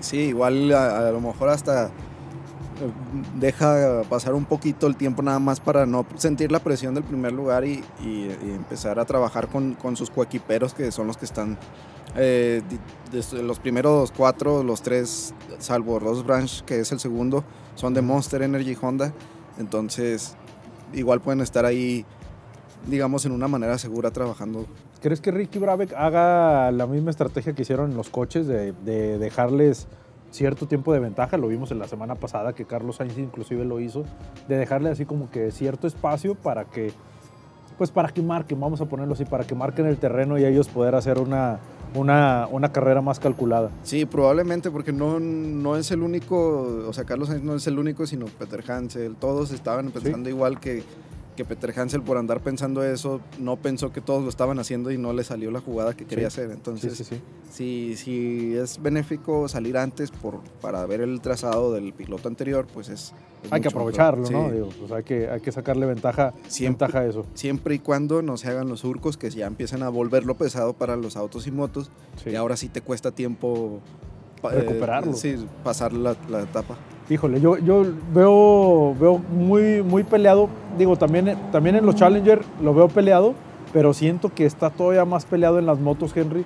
Sí, 0.00 0.18
igual 0.18 0.72
a 0.72 1.10
lo 1.10 1.20
mejor 1.20 1.48
hasta 1.48 1.90
deja 3.38 4.02
pasar 4.08 4.34
un 4.34 4.44
poquito 4.44 4.86
el 4.86 4.96
tiempo 4.96 5.22
nada 5.22 5.38
más 5.38 5.60
para 5.60 5.86
no 5.86 6.06
sentir 6.16 6.52
la 6.52 6.58
presión 6.60 6.94
del 6.94 7.04
primer 7.04 7.32
lugar 7.32 7.64
y, 7.64 7.82
y- 8.02 8.30
y 8.44 8.52
empezar 8.54 8.98
a 8.98 9.04
trabajar 9.04 9.48
con, 9.48 9.74
con 9.74 9.96
sus 9.96 10.10
coequiperos 10.10 10.74
que 10.74 10.90
son 10.92 11.06
los 11.06 11.16
que 11.16 11.24
están 11.24 11.58
eh, 12.16 12.62
desde 13.12 13.42
los 13.42 13.58
primeros 13.58 14.10
cuatro, 14.12 14.62
los 14.62 14.80
tres, 14.82 15.34
salvo 15.58 15.98
Ross 15.98 16.24
Branch, 16.24 16.62
que 16.64 16.80
es 16.80 16.92
el 16.92 16.98
segundo, 17.00 17.44
son 17.74 17.92
de 17.94 18.00
Monster 18.02 18.42
Energy 18.42 18.76
Honda. 18.80 19.12
Entonces, 19.58 20.34
igual 20.94 21.20
pueden 21.20 21.40
estar 21.40 21.64
ahí, 21.66 22.06
digamos, 22.86 23.26
en 23.26 23.32
una 23.32 23.48
manera 23.48 23.76
segura 23.78 24.10
trabajando. 24.12 24.66
¿Crees 25.02 25.20
que 25.20 25.30
Ricky 25.30 25.58
Brabeck 25.58 25.92
haga 25.94 26.70
la 26.72 26.86
misma 26.86 27.10
estrategia 27.10 27.52
que 27.54 27.62
hicieron 27.62 27.90
en 27.90 27.96
los 27.96 28.08
coches 28.08 28.46
de, 28.46 28.72
de 28.72 29.18
dejarles 29.18 29.86
cierto 30.30 30.66
tiempo 30.66 30.92
de 30.92 31.00
ventaja? 31.00 31.36
Lo 31.36 31.48
vimos 31.48 31.70
en 31.70 31.78
la 31.78 31.88
semana 31.88 32.14
pasada 32.14 32.52
que 32.54 32.64
Carlos 32.64 32.96
Sainz 32.96 33.18
inclusive 33.18 33.64
lo 33.64 33.80
hizo, 33.80 34.04
de 34.48 34.56
dejarle 34.56 34.90
así 34.90 35.04
como 35.04 35.30
que 35.30 35.50
cierto 35.50 35.86
espacio 35.86 36.34
para 36.34 36.64
que, 36.64 36.92
pues 37.78 37.90
para 37.90 38.08
que 38.08 38.22
marquen, 38.22 38.60
vamos 38.60 38.80
a 38.80 38.86
ponerlo 38.86 39.14
así, 39.14 39.24
para 39.24 39.44
que 39.44 39.54
marquen 39.54 39.86
el 39.86 39.98
terreno 39.98 40.38
y 40.38 40.44
ellos 40.44 40.68
poder 40.68 40.94
hacer 40.94 41.18
una, 41.18 41.58
una, 41.94 42.48
una 42.50 42.72
carrera 42.72 43.00
más 43.00 43.18
calculada. 43.18 43.70
Sí, 43.82 44.04
probablemente, 44.04 44.70
porque 44.70 44.92
no, 44.92 45.20
no 45.20 45.76
es 45.76 45.90
el 45.90 46.02
único, 46.02 46.86
o 46.88 46.92
sea, 46.92 47.04
Carlos 47.04 47.28
Sainz 47.28 47.42
no 47.42 47.54
es 47.54 47.66
el 47.66 47.78
único, 47.78 48.06
sino 48.06 48.26
Peter 48.26 48.62
Hansel. 48.70 49.16
Todos 49.16 49.52
estaban 49.52 49.90
pensando 49.90 50.28
igual 50.28 50.60
que, 50.60 50.82
que 51.36 51.44
Peter 51.44 51.72
Hansel 51.78 52.02
por 52.02 52.16
andar 52.18 52.40
pensando 52.40 52.82
eso, 52.82 53.20
no 53.38 53.56
pensó 53.56 53.92
que 53.92 54.00
todos 54.00 54.22
lo 54.24 54.28
estaban 54.30 54.58
haciendo 54.58 54.90
y 54.90 54.98
no 54.98 55.12
le 55.12 55.22
salió 55.22 55.50
la 55.52 55.60
jugada 55.60 55.94
que 55.94 56.04
quería 56.06 56.30
Sí. 56.30 56.40
hacer. 56.40 56.50
Entonces, 56.50 56.96
sí, 56.96 57.04
sí. 57.04 57.20
si, 57.52 57.96
si 57.96 58.56
es 58.56 58.82
benéfico 58.82 59.46
salir 59.48 59.76
antes 59.76 60.10
por, 60.10 60.40
para 60.60 60.84
ver 60.86 61.00
el 61.02 61.20
trazado 61.20 61.72
del 61.72 61.92
piloto 61.92 62.26
anterior, 62.28 62.66
pues 62.72 62.88
es... 62.88 63.12
es 63.44 63.52
Hay 63.52 63.60
que 63.60 63.68
mejor. 63.68 63.82
aprovecharlo. 63.82 64.28
¿no? 64.30 64.50
Digo, 64.50 64.68
pues 64.80 64.90
hay 64.90 65.02
que, 65.04 65.28
hay 65.28 65.40
que 65.40 65.52
sacarle 65.52 65.86
ventaja, 65.86 66.32
Siempre. 66.48 66.86
ventaja 66.86 67.04
a 67.04 67.06
eso. 67.08 67.26
Siempre 67.34 67.74
y 67.76 67.78
cuando 67.78 68.22
no 68.22 68.36
se 68.36 68.48
hagan 68.48 68.68
los 68.68 68.80
surcos 68.80 69.16
que 69.16 69.30
ya 69.30 69.46
empiezan 69.46 69.82
a 69.82 69.88
volverlo 69.90 70.34
pesado 70.36 70.72
para 70.72 70.96
los 70.96 71.16
autos 71.16 71.46
y 71.46 71.50
motos 71.52 71.90
y 72.24 72.34
ahora 72.34 72.56
sí 72.56 72.68
te 72.68 72.80
cuesta 72.80 73.10
tiempo 73.12 73.80
eh, 74.42 74.48
Recuperarlo. 74.50 75.12
sí, 75.14 75.36
pasar 75.62 75.92
la, 75.92 76.16
la 76.28 76.40
etapa. 76.42 76.76
Híjole, 77.08 77.40
yo, 77.40 77.56
yo 77.58 77.84
veo, 78.12 78.94
veo 78.98 79.18
muy, 79.18 79.82
muy 79.82 80.02
peleado. 80.02 80.48
Digo, 80.76 80.96
también, 80.96 81.36
también 81.52 81.76
en 81.76 81.86
los 81.86 81.94
Challenger 81.94 82.42
lo 82.60 82.74
veo 82.74 82.88
peleado, 82.88 83.34
pero 83.72 83.94
siento 83.94 84.34
que 84.34 84.44
está 84.44 84.70
todavía 84.70 85.04
más 85.04 85.24
peleado 85.24 85.60
en 85.60 85.66
las 85.66 85.78
motos, 85.78 86.16
Henry, 86.16 86.44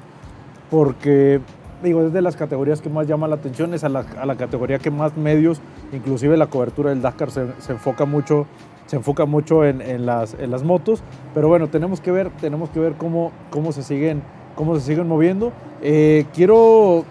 porque, 0.71 1.41
digo, 1.83 2.03
es 2.03 2.13
de 2.13 2.21
las 2.21 2.37
categorías 2.37 2.83
que 2.83 2.91
más 2.91 3.07
llama 3.07 3.27
la 3.27 3.37
atención, 3.37 3.73
es 3.73 3.85
a 3.85 3.89
la, 3.89 4.05
a 4.21 4.27
la 4.27 4.37
categoría 4.37 4.79
que 4.79 4.91
más 4.91 5.17
medios, 5.17 5.63
inclusive 5.95 6.37
la 6.37 6.49
cobertura 6.49 6.91
del 6.91 7.01
Dakar 7.01 7.31
se, 7.31 7.47
se 7.59 7.73
enfoca 7.73 8.05
mucho, 8.05 8.47
se 8.85 8.97
enfoca 8.97 9.25
mucho 9.25 9.65
en, 9.65 9.81
en 9.81 10.05
las, 10.05 10.35
en 10.35 10.51
las 10.51 10.63
motos, 10.63 11.03
pero 11.33 11.49
bueno, 11.49 11.69
tenemos 11.69 12.03
que 12.03 12.13
ver, 12.13 12.31
tenemos 12.39 12.69
que 12.69 12.81
ver 12.81 12.95
cómo, 12.99 13.33
cómo, 13.49 13.73
se, 13.73 13.83
siguen, 13.83 14.23
cómo 14.57 14.75
se 14.75 14.83
siguen 14.83 15.09
moviendo. 15.09 15.53
Eh, 15.81 16.27
quiero 16.35 17.05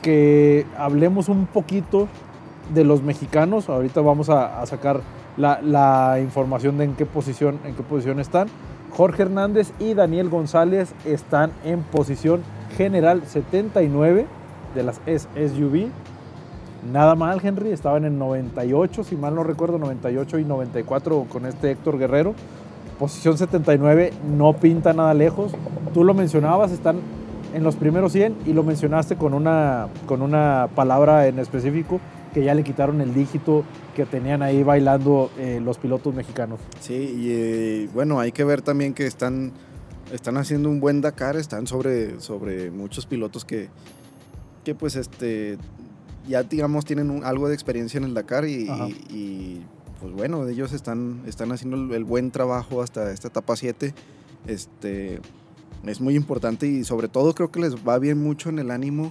que 0.00 0.64
hablemos 0.76 1.28
un 1.28 1.46
poquito 1.46 2.06
de 2.74 2.84
los 2.84 3.02
mexicanos. 3.02 3.68
Ahorita 3.68 4.00
vamos 4.00 4.28
a, 4.28 4.64
sacar 4.66 5.00
la, 5.36 5.60
la 5.62 6.18
información 6.20 6.78
de 6.78 6.84
en 6.84 6.94
qué 6.94 7.06
posición, 7.06 7.58
en 7.64 7.74
qué 7.74 7.82
posición 7.82 8.20
están. 8.20 8.48
Jorge 8.90 9.22
Hernández 9.22 9.72
y 9.78 9.94
Daniel 9.94 10.28
González 10.28 10.92
están 11.04 11.52
en 11.64 11.82
posición 11.82 12.42
general 12.76 13.22
79 13.26 14.26
de 14.74 14.82
las 14.82 15.00
SUV. 15.06 15.88
Nada 16.92 17.14
mal, 17.14 17.40
Henry. 17.42 17.70
Estaban 17.70 18.04
en 18.04 18.18
98, 18.18 19.04
si 19.04 19.16
mal 19.16 19.34
no 19.34 19.44
recuerdo, 19.44 19.78
98 19.78 20.38
y 20.38 20.44
94 20.44 21.26
con 21.28 21.46
este 21.46 21.70
Héctor 21.70 21.98
Guerrero. 21.98 22.34
Posición 22.98 23.38
79 23.38 24.12
no 24.36 24.54
pinta 24.54 24.92
nada 24.92 25.14
lejos. 25.14 25.52
Tú 25.94 26.04
lo 26.04 26.14
mencionabas, 26.14 26.72
están 26.72 27.00
en 27.54 27.62
los 27.62 27.76
primeros 27.76 28.12
100 28.12 28.36
y 28.46 28.52
lo 28.52 28.62
mencionaste 28.62 29.16
con 29.16 29.34
una, 29.34 29.88
con 30.06 30.22
una 30.22 30.68
palabra 30.74 31.26
en 31.26 31.38
específico 31.38 32.00
que 32.38 32.44
ya 32.44 32.54
le 32.54 32.62
quitaron 32.62 33.00
el 33.00 33.12
dígito 33.14 33.64
que 33.96 34.06
tenían 34.06 34.42
ahí 34.42 34.62
bailando 34.62 35.28
eh, 35.38 35.60
los 35.60 35.76
pilotos 35.76 36.14
mexicanos. 36.14 36.60
Sí, 36.78 36.94
y 36.94 37.30
eh, 37.32 37.88
bueno, 37.92 38.20
hay 38.20 38.30
que 38.30 38.44
ver 38.44 38.62
también 38.62 38.94
que 38.94 39.06
están, 39.08 39.50
están 40.12 40.36
haciendo 40.36 40.68
un 40.70 40.78
buen 40.78 41.00
Dakar, 41.00 41.34
están 41.34 41.66
sobre, 41.66 42.20
sobre 42.20 42.70
muchos 42.70 43.06
pilotos 43.06 43.44
que, 43.44 43.68
que 44.64 44.76
pues 44.76 44.94
este, 44.94 45.58
ya 46.28 46.44
digamos 46.44 46.84
tienen 46.84 47.10
un- 47.10 47.24
algo 47.24 47.48
de 47.48 47.54
experiencia 47.54 47.98
en 47.98 48.04
el 48.04 48.14
Dakar 48.14 48.44
y, 48.44 48.68
y- 48.70 48.96
y, 49.12 49.62
pues 50.00 50.12
bueno, 50.12 50.46
ellos 50.46 50.72
están, 50.72 51.22
están 51.26 51.50
haciendo 51.50 51.76
el, 51.76 51.92
el 51.92 52.04
buen 52.04 52.30
trabajo 52.30 52.82
hasta 52.82 53.10
esta 53.10 53.26
etapa 53.26 53.56
7. 53.56 53.94
Este, 54.46 55.18
es 55.84 56.00
muy 56.00 56.14
importante 56.14 56.68
y 56.68 56.84
sobre 56.84 57.08
todo 57.08 57.34
creo 57.34 57.50
que 57.50 57.58
les 57.58 57.74
va 57.74 57.98
bien 57.98 58.22
mucho 58.22 58.48
en 58.48 58.60
el 58.60 58.70
ánimo 58.70 59.10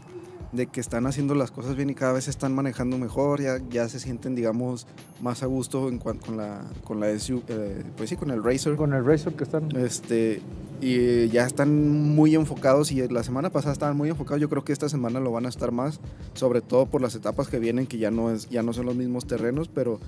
de 0.52 0.68
que 0.68 0.80
están 0.80 1.06
haciendo 1.08 1.36
las 1.36 1.52
cosas 1.52 1.76
bien 1.76 1.90
y 1.90 1.94
cada 1.96 2.14
vez 2.14 2.24
se 2.26 2.30
están 2.30 2.56
manejando 2.56 2.98
mejor, 2.98 3.42
ya, 3.42 3.60
ya 3.70 3.90
se 3.90 4.00
sienten, 4.00 4.34
digamos, 4.36 4.88
más 5.22 5.44
a 5.44 5.46
gusto 5.46 5.90
en 5.90 6.00
cuan- 6.00 6.20
con 6.20 6.38
la, 6.38 6.62
con 6.84 7.00
la 7.00 7.10
SU, 7.10 7.44
eh, 7.50 7.84
pues 7.98 8.10
sí, 8.10 8.16
con 8.16 8.32
el 8.32 8.44
Racer. 8.44 8.76
Con 8.76 8.94
el 8.94 9.06
Racer 9.06 9.34
que 9.34 9.44
están. 9.44 9.76
Este, 9.76 10.42
y 10.82 11.28
ya 11.30 11.46
están 11.46 12.14
muy 12.16 12.36
enfocados 12.36 12.92
y 12.92 13.06
la 13.10 13.24
semana 13.24 13.50
pasada 13.50 13.74
estaban 13.74 13.98
muy 13.98 14.10
enfocados, 14.10 14.40
yo 14.42 14.48
creo 14.50 14.64
que 14.64 14.72
esta 14.74 14.88
semana 14.90 15.20
lo 15.20 15.32
van 15.32 15.46
a 15.46 15.50
estar 15.50 15.72
más, 15.72 16.00
sobre 16.34 16.62
todo 16.62 16.86
por 16.86 17.02
las 17.02 17.16
etapas 17.16 17.48
que 17.50 17.60
vienen, 17.60 17.88
que 17.88 17.98
ya 17.98 18.12
no, 18.12 18.32
es, 18.32 18.48
ya 18.50 18.64
no 18.64 18.74
son 18.74 18.86
los 18.86 18.96
mismos 18.96 19.28
terrenos, 19.28 19.68
pero, 19.68 20.00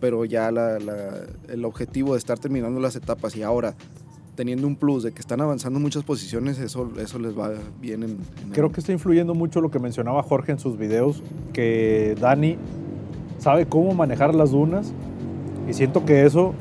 pero 0.00 0.24
ya 0.24 0.50
la- 0.50 0.78
la- 0.78 1.24
el 1.48 1.64
objetivo 1.64 2.12
de 2.14 2.18
estar 2.18 2.38
terminando 2.38 2.80
las 2.80 2.96
etapas 2.96 3.36
y 3.36 3.42
ahora 3.42 3.74
teniendo 4.34 4.66
un 4.66 4.76
plus 4.76 5.02
de 5.04 5.12
que 5.12 5.20
están 5.20 5.40
avanzando 5.40 5.78
muchas 5.80 6.02
posiciones, 6.02 6.58
eso, 6.58 6.90
eso 6.98 7.18
les 7.18 7.38
va 7.38 7.50
bien 7.80 8.02
en... 8.02 8.10
en 8.10 8.50
Creo 8.52 8.66
el- 8.66 8.72
que 8.72 8.80
está 8.80 8.92
influyendo 8.92 9.34
mucho 9.34 9.60
lo 9.60 9.70
que 9.70 9.78
mencionaba 9.78 10.22
Jorge 10.22 10.52
en 10.52 10.58
sus 10.58 10.76
videos, 10.76 11.22
que 11.52 12.16
Dani 12.20 12.56
sabe 13.38 13.66
cómo 13.66 13.94
manejar 13.94 14.34
las 14.34 14.50
dunas 14.50 14.92
y 15.68 15.72
siento 15.72 16.04
que 16.04 16.24
eso 16.26 16.52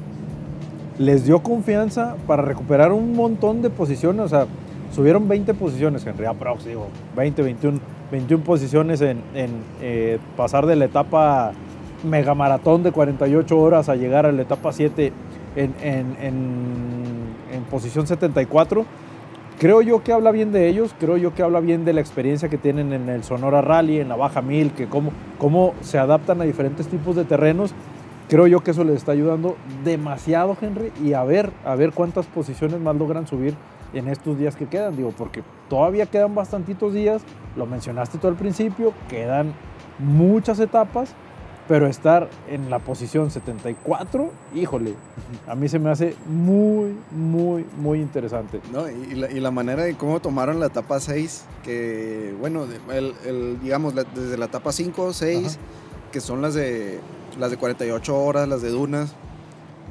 les 1.00 1.26
dio 1.26 1.42
confianza 1.42 2.16
para 2.28 2.44
recuperar 2.44 2.92
un 2.92 3.16
montón 3.16 3.62
de 3.64 3.70
posiciones, 3.70 4.26
o 4.26 4.30
sea, 4.30 4.46
subieron 4.94 5.28
20 5.28 5.54
posiciones, 5.56 6.06
Henry 6.06 6.26
Aprox, 6.26 6.66
digo, 6.66 6.88
20, 7.16 7.42
21, 7.42 7.80
21 8.12 8.44
posiciones 8.44 9.02
en, 9.02 9.18
en, 9.34 9.50
eh, 9.82 10.20
pasar 10.38 10.68
de 10.68 10.76
la 10.76 10.86
etapa 10.86 11.54
megamaratón 12.08 12.84
de 12.84 12.92
48 12.92 13.58
horas 13.60 13.90
a 13.90 13.96
llegar 13.96 14.28
a 14.28 14.32
la 14.32 14.44
etapa 14.44 14.72
7 14.72 15.12
en, 15.56 15.74
en- 15.82 16.16
en- 16.22 17.13
en 17.54 17.64
posición 17.64 18.08
74. 18.08 18.86
Creo 19.60 19.82
yo 19.82 20.04
que 20.04 20.12
habla 20.12 20.32
bien 20.32 20.52
de 20.52 20.68
ellos, 20.68 20.94
creo 21.00 21.16
yo 21.18 21.34
que 21.34 21.44
habla 21.44 21.60
bien 21.60 21.86
de 21.86 21.94
la 21.94 22.02
experiencia 22.02 22.50
que 22.50 22.58
tienen 22.58 22.92
en 22.92 23.08
el 23.08 23.24
Sonora 23.24 23.62
Rally, 23.62 24.00
en 24.00 24.10
la 24.10 24.16
Baja 24.16 24.42
Mil, 24.42 24.72
que 24.72 24.88
cómo, 24.88 25.12
cómo 25.38 25.74
se 25.82 25.98
adaptan 26.00 26.42
a 26.42 26.44
diferentes 26.44 26.88
tipos 26.88 27.16
de 27.16 27.24
terrenos. 27.24 27.74
Creo 28.30 28.48
yo 28.48 28.62
que 28.62 28.72
eso 28.72 28.84
les 28.84 28.96
está 28.96 29.12
ayudando 29.12 29.56
demasiado, 29.84 30.58
Henry, 30.60 30.92
y 31.04 31.14
a 31.14 31.24
ver, 31.24 31.52
a 31.66 31.76
ver 31.76 31.92
cuántas 31.92 32.26
posiciones 32.26 32.80
más 32.80 32.96
logran 32.96 33.28
subir 33.28 33.56
en 33.94 34.08
estos 34.08 34.38
días 34.38 34.56
que 34.56 34.66
quedan, 34.66 34.98
digo, 34.98 35.14
porque 35.16 35.44
todavía 35.70 36.08
quedan 36.08 36.34
bastantitos 36.34 36.94
días, 36.94 37.22
lo 37.56 37.66
mencionaste 37.66 38.18
tú 38.18 38.28
al 38.28 38.36
principio, 38.36 38.92
quedan 39.08 39.54
muchas 40.00 40.60
etapas, 40.60 41.14
pero 41.68 41.88
estar 41.88 42.30
en 42.50 42.70
la 42.70 42.80
posición 42.80 43.32
74, 43.32 44.32
híjole, 44.54 44.94
a 45.48 45.56
mí 45.56 45.70
se 45.70 45.80
me 45.80 45.90
hace 45.90 46.16
muy, 46.28 46.96
muy, 47.12 47.66
muy 47.78 48.00
interesante. 48.02 48.60
No, 48.72 48.90
y, 48.90 49.16
la, 49.16 49.32
y 49.32 49.40
la 49.40 49.52
manera 49.52 49.84
de 49.84 49.96
cómo 49.96 50.20
tomaron 50.20 50.60
la 50.60 50.66
etapa 50.68 51.00
6, 51.00 51.46
que 51.64 52.36
bueno, 52.40 52.66
el, 52.92 53.14
el, 53.26 53.60
digamos, 53.62 53.96
la- 53.96 54.04
desde 54.04 54.38
la 54.38 54.46
etapa 54.46 54.72
5, 54.72 55.14
6, 55.14 55.48
Ajá. 55.48 55.58
que 56.12 56.20
son 56.20 56.42
las 56.42 56.54
de, 56.54 57.00
las 57.40 57.50
de 57.52 57.58
48 57.58 58.18
horas, 58.18 58.48
las 58.48 58.62
de 58.62 58.70
dunas. 58.70 59.16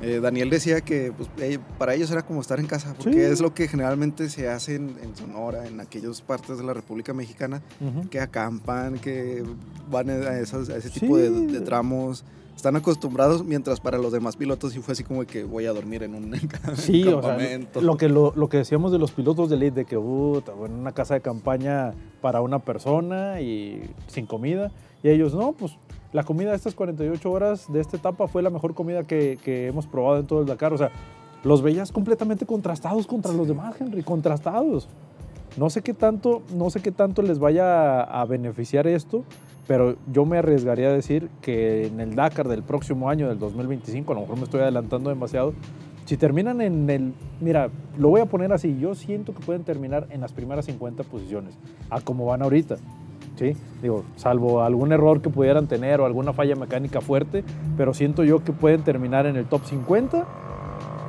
Eh, 0.02 0.20
Daniel 0.20 0.50
decía 0.50 0.80
que 0.80 1.12
pues, 1.16 1.28
eh, 1.38 1.58
para 1.78 1.94
ellos 1.94 2.10
era 2.10 2.22
como 2.22 2.40
estar 2.40 2.58
en 2.60 2.66
casa, 2.66 2.94
porque 2.96 3.12
Sí. 3.12 3.20
es 3.20 3.40
lo 3.40 3.54
que 3.54 3.68
generalmente 3.68 4.28
se 4.28 4.48
hace 4.48 4.74
en, 4.74 4.96
en 5.02 5.16
Sonora, 5.16 5.66
en 5.66 5.80
aquellas 5.80 6.20
partes 6.20 6.58
de 6.58 6.64
la 6.64 6.74
República 6.74 7.14
Mexicana, 7.14 7.62
que 8.10 8.20
acampan, 8.20 8.98
que 8.98 9.42
van 9.90 10.10
a, 10.10 10.38
esas- 10.38 10.68
a 10.68 10.76
ese 10.76 10.90
tipo 10.90 11.16
Sí. 11.16 11.22
de, 11.22 11.30
de 11.46 11.60
tramos. 11.60 12.24
Están 12.56 12.76
acostumbrados, 12.76 13.44
mientras 13.44 13.80
para 13.80 13.96
los 13.98 14.12
demás 14.12 14.36
pilotos 14.36 14.72
sí 14.74 14.78
fue 14.80 14.92
así 14.92 15.02
como 15.02 15.24
que 15.24 15.42
voy 15.42 15.64
a 15.66 15.72
dormir 15.72 16.02
en 16.02 16.14
un 16.14 16.32
Sí, 16.76 17.02
o 17.04 17.20
sea, 17.22 17.30
campamento. 17.30 17.80
lo 17.80 17.96
que, 17.96 18.08
lo, 18.08 18.32
lo 18.36 18.48
que 18.48 18.58
decíamos 18.58 18.92
de 18.92 18.98
los 18.98 19.10
pilotos 19.10 19.48
de 19.48 19.56
elite, 19.56 19.80
de 19.80 19.84
que 19.86 19.96
puta, 19.96 20.52
bueno, 20.52 20.76
una 20.76 20.92
casa 20.92 21.14
de 21.14 21.22
campaña 21.22 21.94
para 22.20 22.40
una 22.42 22.58
persona 22.58 23.40
y 23.40 23.82
sin 24.06 24.26
comida, 24.26 24.70
y 25.02 25.08
ellos, 25.08 25.34
no, 25.34 25.52
pues 25.52 25.72
la 26.12 26.24
comida 26.24 26.50
de 26.50 26.56
estas 26.56 26.74
48 26.74 27.30
horas 27.30 27.72
de 27.72 27.80
esta 27.80 27.96
etapa 27.96 28.28
fue 28.28 28.42
la 28.42 28.50
mejor 28.50 28.74
comida 28.74 29.04
que, 29.04 29.38
que 29.42 29.68
hemos 29.68 29.86
probado 29.86 30.20
en 30.20 30.26
todo 30.26 30.40
el 30.40 30.46
Dakar, 30.46 30.72
o 30.72 30.78
sea, 30.78 30.90
los 31.44 31.62
veías 31.62 31.90
completamente 31.90 32.46
contrastados 32.46 33.06
contra 33.06 33.32
los 33.32 33.48
demás, 33.48 33.74
Henry, 33.80 34.02
contrastados. 34.02 34.88
No 35.56 35.68
sé 35.68 35.82
qué 35.82 35.92
tanto, 35.92 36.42
no 36.54 36.70
sé 36.70 36.80
qué 36.80 36.92
tanto 36.92 37.20
les 37.22 37.38
vaya 37.38 38.02
a, 38.02 38.22
a 38.22 38.24
beneficiar 38.24 38.86
esto 38.86 39.24
pero 39.66 39.96
yo 40.12 40.24
me 40.24 40.38
arriesgaría 40.38 40.88
a 40.88 40.92
decir 40.92 41.30
que 41.40 41.86
en 41.86 42.00
el 42.00 42.14
Dakar 42.14 42.48
del 42.48 42.62
próximo 42.62 43.08
año, 43.08 43.28
del 43.28 43.38
2025, 43.38 44.12
a 44.12 44.14
lo 44.16 44.20
mejor 44.22 44.36
me 44.36 44.44
estoy 44.44 44.60
adelantando 44.60 45.10
demasiado, 45.10 45.54
si 46.04 46.16
terminan 46.16 46.60
en 46.60 46.90
el, 46.90 47.14
mira, 47.40 47.70
lo 47.96 48.08
voy 48.08 48.20
a 48.20 48.26
poner 48.26 48.52
así, 48.52 48.76
yo 48.78 48.94
siento 48.94 49.34
que 49.34 49.40
pueden 49.40 49.62
terminar 49.62 50.08
en 50.10 50.20
las 50.20 50.32
primeras 50.32 50.66
50 50.66 51.04
posiciones, 51.04 51.56
a 51.90 52.00
como 52.00 52.26
van 52.26 52.42
ahorita. 52.42 52.76
¿Sí? 53.42 53.56
Digo, 53.82 54.04
salvo 54.14 54.62
algún 54.62 54.92
error 54.92 55.20
que 55.20 55.28
pudieran 55.28 55.66
tener 55.66 56.00
o 56.00 56.06
alguna 56.06 56.32
falla 56.32 56.54
mecánica 56.54 57.00
fuerte, 57.00 57.42
pero 57.76 57.92
siento 57.92 58.22
yo 58.22 58.44
que 58.44 58.52
pueden 58.52 58.82
terminar 58.82 59.26
en 59.26 59.34
el 59.34 59.46
top 59.46 59.64
50 59.64 60.24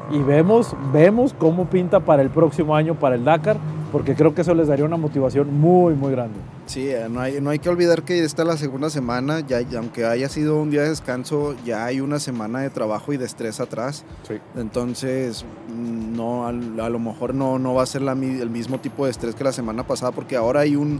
y 0.10 0.18
vemos, 0.18 0.76
vemos 0.92 1.36
cómo 1.38 1.70
pinta 1.70 2.00
para 2.00 2.24
el 2.24 2.32
próximo 2.32 2.76
año 2.76 2.96
para 2.96 3.16
el 3.16 3.24
Dakar, 3.24 3.58
porque 3.92 4.16
creo 4.16 4.34
que 4.34 4.42
eso 4.42 4.56
les 4.56 4.68
daría 4.68 4.84
una 4.84 4.98
motivación 4.98 5.54
muy, 5.54 5.94
muy 5.94 6.12
grande. 6.12 6.40
Sí, 6.66 6.90
eh, 6.90 7.08
no 7.08 7.20
hay, 7.20 7.40
no 7.40 7.52
hay 7.52 7.60
que 7.60 7.70
olvidar 7.70 8.02
que 8.02 8.24
esta 8.24 8.42
es 8.42 8.48
la 8.48 8.58
segunda 8.58 8.90
semana, 8.90 9.42
ya, 9.42 9.60
aunque 9.78 10.06
haya 10.06 10.28
sido 10.28 10.60
un 10.60 10.72
día 10.72 10.82
de 10.82 10.90
descanso, 10.90 11.56
ya 11.64 11.86
hay 11.86 12.00
una 12.00 12.18
semana 12.18 12.62
de 12.62 12.72
trabajo 12.72 13.14
y 13.14 13.18
de 13.18 13.26
estrés 13.26 13.60
atrás. 13.60 14.06
Sí. 14.28 14.36
Entonces, 14.56 15.46
mm, 15.70 16.16
no, 16.16 16.48
a, 16.48 16.52
lo 16.52 17.00
mejor 17.00 17.36
no, 17.36 17.60
no 17.60 17.76
va 17.76 17.84
a 17.84 17.86
ser 17.86 18.02
la, 18.02 18.14
el 18.14 18.50
mismo 18.50 18.80
tipo 18.80 19.06
de 19.06 19.12
estrés 19.12 19.36
que 19.36 19.44
la 19.44 19.52
semana 19.52 19.86
pasada, 19.86 20.12
porque 20.12 20.36
ahora 20.36 20.62
hay 20.62 20.76
un, 20.76 21.00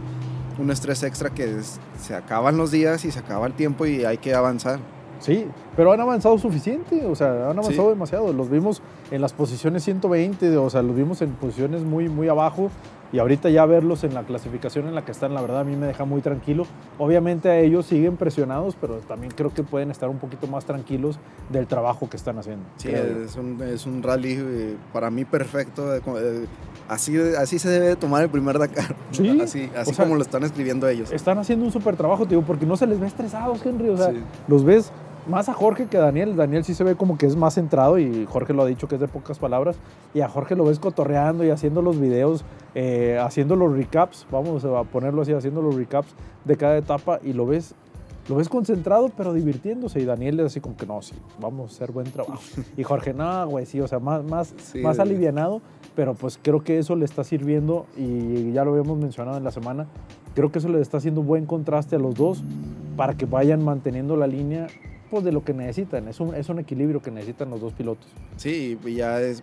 un 0.58 0.70
estrés 0.70 1.02
extra 1.02 1.30
que 1.30 1.58
se 1.98 2.14
acaban 2.14 2.56
los 2.56 2.70
días 2.70 3.04
y 3.04 3.10
se 3.10 3.18
acaba 3.18 3.46
el 3.46 3.52
tiempo 3.54 3.86
y 3.86 4.04
hay 4.04 4.18
que 4.18 4.34
avanzar. 4.34 4.78
Sí, 5.20 5.46
pero 5.76 5.92
han 5.92 6.00
avanzado 6.00 6.36
suficiente, 6.38 7.06
o 7.06 7.14
sea, 7.14 7.50
han 7.50 7.58
avanzado 7.58 7.88
demasiado. 7.88 8.32
Los 8.32 8.50
vimos 8.50 8.82
en 9.10 9.22
las 9.22 9.32
posiciones 9.32 9.82
120, 9.84 10.56
o 10.58 10.68
sea, 10.68 10.82
los 10.82 10.94
vimos 10.94 11.22
en 11.22 11.30
posiciones 11.30 11.82
muy, 11.82 12.08
muy 12.08 12.28
abajo 12.28 12.70
y 13.14 13.20
ahorita 13.20 13.48
ya 13.48 13.64
verlos 13.64 14.02
en 14.02 14.12
la 14.12 14.24
clasificación 14.24 14.88
en 14.88 14.94
la 14.94 15.04
que 15.04 15.12
están, 15.12 15.34
la 15.34 15.40
verdad 15.40 15.60
a 15.60 15.64
mí 15.64 15.76
me 15.76 15.86
deja 15.86 16.04
muy 16.04 16.20
tranquilo. 16.20 16.66
Obviamente 16.98 17.48
a 17.48 17.58
ellos 17.60 17.86
siguen 17.86 18.16
presionados, 18.16 18.76
pero 18.80 18.96
también 18.96 19.32
creo 19.32 19.54
que 19.54 19.62
pueden 19.62 19.90
estar 19.90 20.08
un 20.08 20.18
poquito 20.18 20.46
más 20.48 20.64
tranquilos 20.64 21.18
del 21.48 21.68
trabajo 21.68 22.10
que 22.10 22.16
están 22.16 22.38
haciendo. 22.38 22.64
Sí, 22.76 22.90
es 22.90 23.36
un, 23.36 23.62
es 23.62 23.86
un, 23.86 24.02
rally 24.02 24.36
eh, 24.36 24.76
para 24.92 25.10
mí 25.10 25.24
perfecto. 25.24 25.92
Así, 26.88 27.16
así 27.38 27.58
se 27.58 27.68
debe 27.68 27.96
tomar 27.96 28.22
el 28.22 28.30
primer 28.30 28.58
Dakar. 28.58 28.96
Sí, 29.10 29.40
así, 29.40 29.70
así 29.76 29.94
como 29.94 30.16
lo 30.16 30.22
están 30.22 30.42
escribiendo 30.42 30.88
ellos. 30.88 31.12
Están 31.12 31.38
haciendo 31.38 31.64
un 31.64 31.72
súper 31.72 31.96
trabajo, 31.96 32.26
digo, 32.26 32.42
porque 32.42 32.66
no 32.66 32.76
se 32.76 32.86
les 32.86 32.98
ve 32.98 33.06
estresados, 33.06 33.64
Henry. 33.64 33.88
O 33.88 33.96
sea, 33.96 34.12
los 34.48 34.64
ves 34.64 34.90
más 35.28 35.48
a 35.48 35.54
Jorge 35.54 35.86
que 35.86 35.96
a 35.96 36.00
Daniel. 36.00 36.36
Daniel 36.36 36.64
sí 36.64 36.74
se 36.74 36.84
ve 36.84 36.96
como 36.96 37.16
que 37.16 37.26
es 37.26 37.36
más 37.36 37.54
centrado 37.54 37.98
y 37.98 38.26
Jorge 38.26 38.52
lo 38.52 38.62
ha 38.62 38.66
dicho 38.66 38.88
que 38.88 38.96
es 38.96 39.00
de 39.00 39.08
pocas 39.08 39.38
palabras. 39.38 39.76
Y 40.12 40.20
a 40.20 40.28
Jorge 40.28 40.56
lo 40.56 40.64
ves 40.64 40.78
cotorreando 40.78 41.44
y 41.44 41.50
haciendo 41.50 41.82
los 41.82 42.00
videos, 42.00 42.44
eh, 42.74 43.18
haciendo 43.20 43.56
los 43.56 43.72
recaps, 43.76 44.26
vamos 44.30 44.64
a 44.64 44.82
ponerlo 44.84 45.22
así, 45.22 45.32
haciendo 45.32 45.62
los 45.62 45.74
recaps 45.74 46.08
de 46.44 46.56
cada 46.56 46.76
etapa 46.76 47.20
y 47.22 47.32
lo 47.32 47.46
ves. 47.46 47.74
Lo 48.28 48.36
ves 48.36 48.48
concentrado, 48.48 49.10
pero 49.16 49.32
divirtiéndose. 49.32 50.00
Y 50.00 50.04
Daniel 50.04 50.40
es 50.40 50.46
así 50.46 50.60
como 50.60 50.76
que 50.76 50.86
no, 50.86 51.02
sí, 51.02 51.14
vamos 51.40 51.72
a 51.72 51.74
hacer 51.74 51.92
buen 51.92 52.10
trabajo. 52.10 52.40
Y 52.76 52.82
Jorge, 52.82 53.12
no, 53.12 53.46
güey, 53.48 53.66
sí, 53.66 53.80
o 53.80 53.88
sea, 53.88 53.98
más, 53.98 54.24
más, 54.24 54.54
más 54.82 54.98
alivianado. 54.98 55.60
Pero 55.94 56.14
pues 56.14 56.38
creo 56.42 56.64
que 56.64 56.78
eso 56.78 56.96
le 56.96 57.04
está 57.04 57.22
sirviendo, 57.22 57.86
y 57.96 58.52
ya 58.52 58.64
lo 58.64 58.72
habíamos 58.72 58.98
mencionado 58.98 59.38
en 59.38 59.44
la 59.44 59.52
semana, 59.52 59.86
creo 60.34 60.50
que 60.50 60.58
eso 60.58 60.68
le 60.68 60.80
está 60.80 60.96
haciendo 60.96 61.22
buen 61.22 61.46
contraste 61.46 61.94
a 61.96 61.98
los 62.00 62.16
dos 62.16 62.42
para 62.96 63.14
que 63.14 63.26
vayan 63.26 63.64
manteniendo 63.64 64.16
la 64.16 64.26
línea 64.26 64.66
de 65.22 65.32
lo 65.32 65.44
que 65.44 65.52
necesitan. 65.52 66.08
Es 66.08 66.20
un, 66.20 66.34
es 66.34 66.48
un 66.48 66.58
equilibrio 66.58 67.00
que 67.00 67.10
necesitan 67.10 67.50
los 67.50 67.60
dos 67.60 67.72
pilotos. 67.72 68.06
Sí, 68.36 68.78
ya 68.94 69.20
es, 69.20 69.42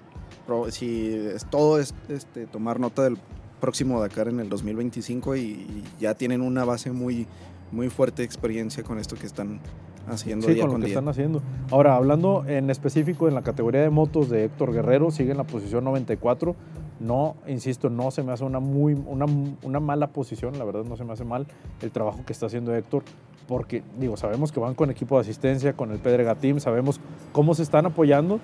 si 0.70 1.14
es 1.14 1.46
todo 1.46 1.80
es 1.80 1.94
este, 2.10 2.46
tomar 2.46 2.80
nota 2.80 3.04
del 3.04 3.18
próximo 3.60 4.02
Dakar 4.02 4.28
en 4.28 4.40
el 4.40 4.50
2025 4.50 5.36
y, 5.36 5.84
ya 6.00 6.16
tienen 6.16 6.42
una 6.42 6.66
base 6.66 6.92
muy, 6.92 7.28
muy 7.72 7.90
fuerte 7.90 8.24
experiencia 8.24 8.84
con 8.84 9.00
esto 9.00 9.16
que 9.16 9.26
están 9.26 9.60
haciendo 10.08 10.48
sí, 10.48 10.60
con, 10.60 10.72
lo 10.72 10.80
que 10.80 10.88
están 10.88 11.08
haciendo. 11.08 11.42
Ahora, 11.70 11.96
hablando 11.96 12.44
en 12.48 12.70
específico 12.70 13.28
en 13.28 13.36
la 13.36 13.44
categoría 13.44 13.82
de 13.82 13.90
motos 13.90 14.30
de 14.30 14.46
Héctor 14.46 14.74
Guerrero, 14.74 15.12
sigue 15.12 15.32
en 15.32 15.38
la 15.38 15.44
posición 15.44 15.84
94. 15.84 16.56
No, 17.00 17.36
insisto, 17.48 17.90
no 17.90 18.12
se 18.12 18.22
me 18.24 18.32
hace 18.32 18.44
una, 18.44 18.60
muy, 18.60 18.94
una, 18.94 19.26
una 19.64 19.80
mala 19.80 20.08
posición, 20.08 20.60
la 20.60 20.66
verdad 20.66 20.84
no 20.84 20.96
se 20.98 21.04
me 21.04 21.14
hace 21.14 21.24
mal 21.24 21.48
el 21.82 21.92
trabajo 21.92 22.24
que 22.26 22.34
está 22.34 22.46
haciendo 22.46 22.76
Héctor 22.76 23.04
porque 23.48 23.84
digo, 24.00 24.16
sabemos 24.16 24.52
que 24.52 24.62
van 24.62 24.76
con 24.76 24.90
equipo 24.92 25.16
de 25.16 25.22
asistencia, 25.22 25.74
con 25.74 25.92
el 25.92 26.00
Pedrega 26.00 26.36
Team, 26.36 26.62
sabemos 26.62 27.02
cómo 27.34 27.54
se 27.54 27.64
están 27.64 27.86
apoyando, 27.86 28.40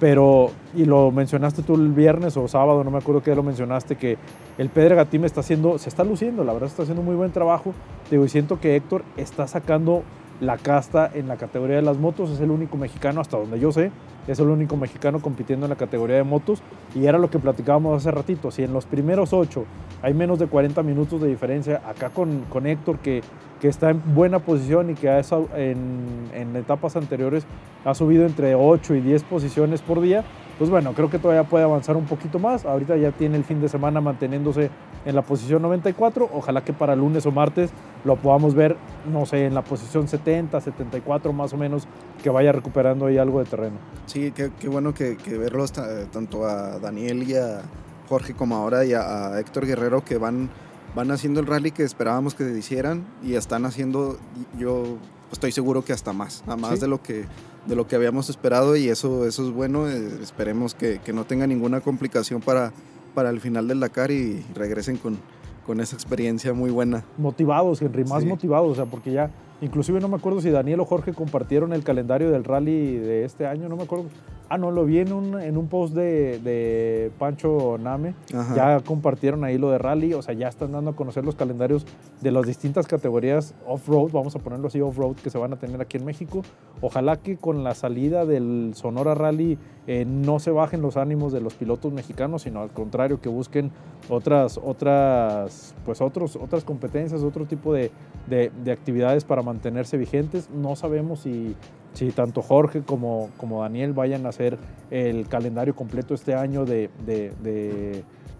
pero, 0.00 0.50
y 0.74 0.86
lo 0.86 1.12
mencionaste 1.12 1.62
tú 1.62 1.74
el 1.74 1.90
viernes 1.90 2.36
o 2.38 2.48
sábado, 2.48 2.82
no 2.82 2.90
me 2.90 2.98
acuerdo 2.98 3.22
qué 3.22 3.34
lo 3.34 3.42
mencionaste, 3.42 3.96
que 3.96 4.16
el 4.56 4.70
Pedrega 4.70 5.04
Team 5.04 5.26
está 5.26 5.40
haciendo, 5.40 5.78
se 5.78 5.90
está 5.90 6.02
luciendo, 6.02 6.42
la 6.42 6.54
verdad 6.54 6.68
está 6.68 6.82
haciendo 6.82 7.02
muy 7.02 7.14
buen 7.14 7.30
trabajo, 7.30 7.74
digo, 8.10 8.24
y 8.24 8.30
siento 8.30 8.58
que 8.58 8.74
Héctor 8.74 9.04
está 9.18 9.46
sacando 9.46 10.02
la 10.40 10.56
casta 10.56 11.10
en 11.12 11.28
la 11.28 11.36
categoría 11.36 11.76
de 11.76 11.82
las 11.82 11.98
motos, 11.98 12.30
es 12.30 12.40
el 12.40 12.50
único 12.50 12.78
mexicano, 12.78 13.20
hasta 13.20 13.36
donde 13.36 13.60
yo 13.60 13.72
sé, 13.72 13.92
es 14.26 14.40
el 14.40 14.48
único 14.48 14.74
mexicano 14.78 15.20
compitiendo 15.20 15.66
en 15.66 15.70
la 15.70 15.76
categoría 15.76 16.16
de 16.16 16.24
motos, 16.24 16.62
y 16.94 17.04
era 17.04 17.18
lo 17.18 17.28
que 17.28 17.38
platicábamos 17.38 17.94
hace 17.98 18.10
ratito, 18.10 18.50
si 18.50 18.62
en 18.62 18.72
los 18.72 18.86
primeros 18.86 19.34
ocho 19.34 19.66
hay 20.02 20.14
menos 20.14 20.38
de 20.38 20.46
40 20.46 20.82
minutos 20.82 21.20
de 21.20 21.28
diferencia, 21.28 21.82
acá 21.86 22.10
con, 22.10 22.44
con 22.50 22.66
Héctor, 22.66 22.98
que 22.98 23.22
que 23.60 23.68
está 23.68 23.90
en 23.90 24.02
buena 24.14 24.38
posición 24.38 24.90
y 24.90 24.94
que 24.94 25.08
en, 25.56 26.30
en, 26.34 26.56
etapas 26.56 26.96
anteriores 26.96 27.44
ha 27.84 27.94
subido 27.94 28.24
entre 28.24 28.54
8 28.54 28.94
y 28.94 29.00
10 29.00 29.22
posiciones 29.24 29.82
por 29.82 30.00
día, 30.00 30.24
pues 30.58 30.70
bueno, 30.70 30.92
creo 30.94 31.10
que 31.10 31.18
todavía 31.18 31.44
puede 31.44 31.64
avanzar 31.64 31.96
un 31.96 32.06
poquito 32.06 32.38
más. 32.38 32.64
Ahorita 32.64 32.96
ya 32.96 33.12
tiene 33.12 33.36
el 33.36 33.44
fin 33.44 33.60
de 33.60 33.68
semana 33.68 34.00
manteniéndose 34.00 34.70
en 35.04 35.14
la 35.14 35.22
posición 35.22 35.62
94. 35.62 36.28
Ojalá 36.32 36.62
que 36.62 36.72
para 36.72 36.96
lunes 36.96 37.24
o 37.26 37.32
martes 37.32 37.70
lo 38.04 38.16
podamos 38.16 38.54
ver, 38.54 38.76
no 39.10 39.26
sé, 39.26 39.46
en 39.46 39.54
la 39.54 39.62
posición 39.62 40.08
70, 40.08 40.60
74 40.60 41.32
más 41.32 41.52
o 41.52 41.56
menos, 41.56 41.86
que 42.22 42.30
vaya 42.30 42.52
recuperando 42.52 43.06
ahí 43.06 43.18
algo 43.18 43.38
de 43.38 43.44
terreno. 43.46 43.76
Sí, 44.06 44.32
qué, 44.32 44.50
bueno 44.68 44.92
que, 44.92 45.16
que 45.16 45.36
verlos 45.38 45.72
tanto 45.72 46.44
a 46.44 46.78
Daniel 46.78 47.22
y 47.22 47.36
a 47.36 47.62
Jorge 48.10 48.34
como 48.34 48.56
ahora 48.56 48.84
y 48.84 48.92
a 48.92 49.40
Héctor 49.40 49.64
Guerrero 49.66 50.04
que 50.04 50.18
van 50.18 50.50
van 50.94 51.10
haciendo 51.10 51.40
el 51.40 51.46
rally 51.46 51.70
que 51.70 51.82
esperábamos 51.82 52.34
que 52.34 52.44
se 52.44 52.58
hicieran 52.58 53.04
y 53.22 53.34
están 53.34 53.64
haciendo, 53.64 54.18
yo 54.58 54.98
estoy 55.32 55.52
seguro 55.52 55.84
que 55.84 55.92
hasta 55.92 56.12
más, 56.12 56.42
a 56.46 56.56
más 56.56 56.80
de, 56.80 56.88
lo 56.88 57.02
que, 57.02 57.24
de 57.66 57.76
lo 57.76 57.86
que 57.86 57.96
habíamos 57.96 58.28
esperado 58.28 58.76
y 58.76 58.88
eso, 58.88 59.26
eso 59.26 59.46
es 59.46 59.52
bueno. 59.52 59.88
Eh, 59.88 60.18
esperemos 60.22 60.74
que, 60.74 61.00
que, 61.04 61.12
no 61.12 61.24
tenga 61.24 61.46
ninguna 61.46 61.80
complicación 61.80 62.40
para, 62.40 62.72
para 63.14 63.30
el 63.30 63.40
final 63.40 63.68
del 63.68 63.80
Dakar 63.80 64.10
y 64.10 64.44
regresen 64.54 64.96
con, 64.96 65.18
con 65.66 65.80
esa 65.80 65.94
experiencia 65.94 66.52
muy 66.52 66.70
buena. 66.70 67.04
Motivados, 67.16 67.80
Henry, 67.80 68.04
más 68.04 68.24
motivados, 68.24 68.72
o 68.72 68.74
sea, 68.74 68.86
porque 68.86 69.12
ya, 69.12 69.30
inclusive 69.60 70.00
no 70.00 70.08
me 70.08 70.16
acuerdo 70.16 70.40
si 70.40 70.50
Daniel 70.50 70.80
o 70.80 70.84
Jorge 70.84 71.12
compartieron 71.12 71.72
el 71.72 71.82
calendario 71.82 72.30
del 72.30 72.44
rally 72.44 72.96
de 72.96 73.24
este 73.24 73.46
año, 73.46 73.68
no 73.68 73.76
me 73.76 73.84
acuerdo. 73.84 74.06
Ah, 74.52 74.58
no, 74.58 74.72
lo 74.72 74.84
vi 74.84 74.98
en 74.98 75.12
un, 75.12 75.40
en 75.40 75.56
un 75.56 75.68
post 75.68 75.94
de, 75.94 76.40
de 76.40 77.12
Pancho 77.20 77.78
Name. 77.78 78.14
Ya 78.56 78.80
compartieron 78.80 79.44
ahí 79.44 79.58
lo 79.58 79.70
de 79.70 79.78
rally, 79.78 80.12
o 80.12 80.22
sea, 80.22 80.34
ya 80.34 80.48
están 80.48 80.72
dando 80.72 80.90
a 80.90 80.96
conocer 80.96 81.24
los 81.24 81.36
calendarios 81.36 81.86
de 82.20 82.32
las 82.32 82.46
distintas 82.46 82.88
categorías 82.88 83.54
off-road, 83.64 84.10
vamos 84.10 84.34
a 84.34 84.40
ponerlo 84.40 84.66
así, 84.66 84.80
off-road, 84.80 85.14
que 85.22 85.30
se 85.30 85.38
van 85.38 85.52
a 85.52 85.56
tener 85.56 85.80
aquí 85.80 85.98
en 85.98 86.04
México. 86.04 86.42
Ojalá 86.80 87.16
que 87.16 87.36
con 87.36 87.62
la 87.62 87.76
salida 87.76 88.26
del 88.26 88.72
Sonora 88.74 89.14
Rally 89.14 89.56
eh, 89.86 90.04
no 90.04 90.40
se 90.40 90.50
bajen 90.50 90.82
los 90.82 90.96
ánimos 90.96 91.32
de 91.32 91.40
los 91.40 91.54
pilotos 91.54 91.92
mexicanos, 91.92 92.42
sino 92.42 92.60
al 92.60 92.70
contrario, 92.70 93.20
que 93.20 93.28
busquen 93.28 93.70
otras, 94.08 94.58
otras, 94.60 95.76
pues 95.84 96.00
otros, 96.00 96.34
otras 96.34 96.64
competencias, 96.64 97.22
otro 97.22 97.46
tipo 97.46 97.72
de, 97.72 97.92
de, 98.28 98.50
de 98.64 98.72
actividades 98.72 99.24
para 99.24 99.42
mantenerse 99.52 99.96
vigentes. 99.96 100.48
No 100.50 100.76
sabemos 100.76 101.20
si 101.20 101.56
si 101.94 102.10
tanto 102.10 102.42
Jorge 102.42 102.82
como, 102.82 103.30
como 103.36 103.62
Daniel 103.62 103.92
vayan 103.92 104.26
a 104.26 104.30
hacer 104.30 104.58
el 104.90 105.26
calendario 105.28 105.74
completo 105.74 106.14
este 106.14 106.34
año 106.34 106.64
de, 106.64 106.90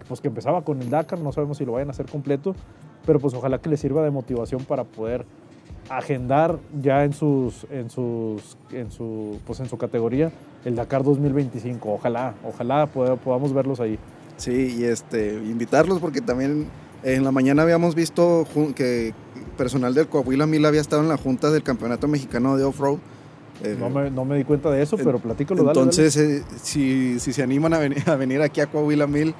pues 0.07 0.21
que 0.21 0.27
empezaba 0.27 0.63
con 0.63 0.81
el 0.81 0.89
Dakar, 0.89 1.19
no 1.19 1.31
sabemos 1.31 1.57
si 1.57 1.65
lo 1.65 1.73
vayan 1.73 1.89
a 1.89 1.91
hacer 1.91 2.05
completo, 2.05 2.55
pero 3.05 3.19
pues 3.19 3.33
ojalá 3.33 3.59
que 3.59 3.69
les 3.69 3.79
sirva 3.79 4.03
de 4.03 4.11
motivación 4.11 4.63
para 4.63 4.83
poder 4.83 5.25
agendar 5.89 6.59
ya 6.79 7.03
en 7.03 7.11
sus 7.11 7.65
en 7.69 7.89
sus 7.89 8.55
en 8.71 8.91
su 8.91 9.39
pues 9.45 9.59
en 9.59 9.65
su 9.67 9.77
categoría 9.77 10.31
el 10.63 10.75
Dakar 10.75 11.03
2025 11.03 11.91
ojalá 11.91 12.35
ojalá 12.45 12.85
podamos 12.85 13.51
verlos 13.51 13.79
ahí. 13.79 13.97
Sí 14.37 14.77
y 14.79 14.83
este 14.85 15.33
invitarlos 15.33 15.99
porque 15.99 16.21
también 16.21 16.67
en 17.03 17.23
la 17.23 17.31
mañana 17.31 17.63
habíamos 17.63 17.95
visto 17.95 18.45
que 18.75 19.13
personal 19.57 19.93
del 19.93 20.07
Coahuila 20.07 20.47
Mil 20.47 20.65
había 20.65 20.81
estado 20.81 21.01
en 21.01 21.09
la 21.09 21.17
junta 21.17 21.51
del 21.51 21.63
campeonato 21.63 22.07
mexicano 22.07 22.57
de 22.57 22.63
off-road 22.63 22.99
eh, 23.63 23.75
no, 23.79 23.89
me, 23.89 24.09
no, 24.09 24.25
me, 24.25 24.37
di 24.37 24.43
cuenta 24.43 24.71
de 24.71 24.81
eso, 24.81 24.97
pero 24.97 25.19
platícalo. 25.19 25.67
Entonces, 25.67 26.17
eh, 26.17 26.43
si, 26.61 27.19
si, 27.19 27.31
se 27.31 27.43
animan 27.43 27.73
a 27.73 27.79
venir, 27.79 28.03
a 28.07 28.15
venir 28.15 28.41
aquí 28.41 28.59
a 28.59 28.67
Coahuila 28.67 29.05
Mil, 29.05 29.35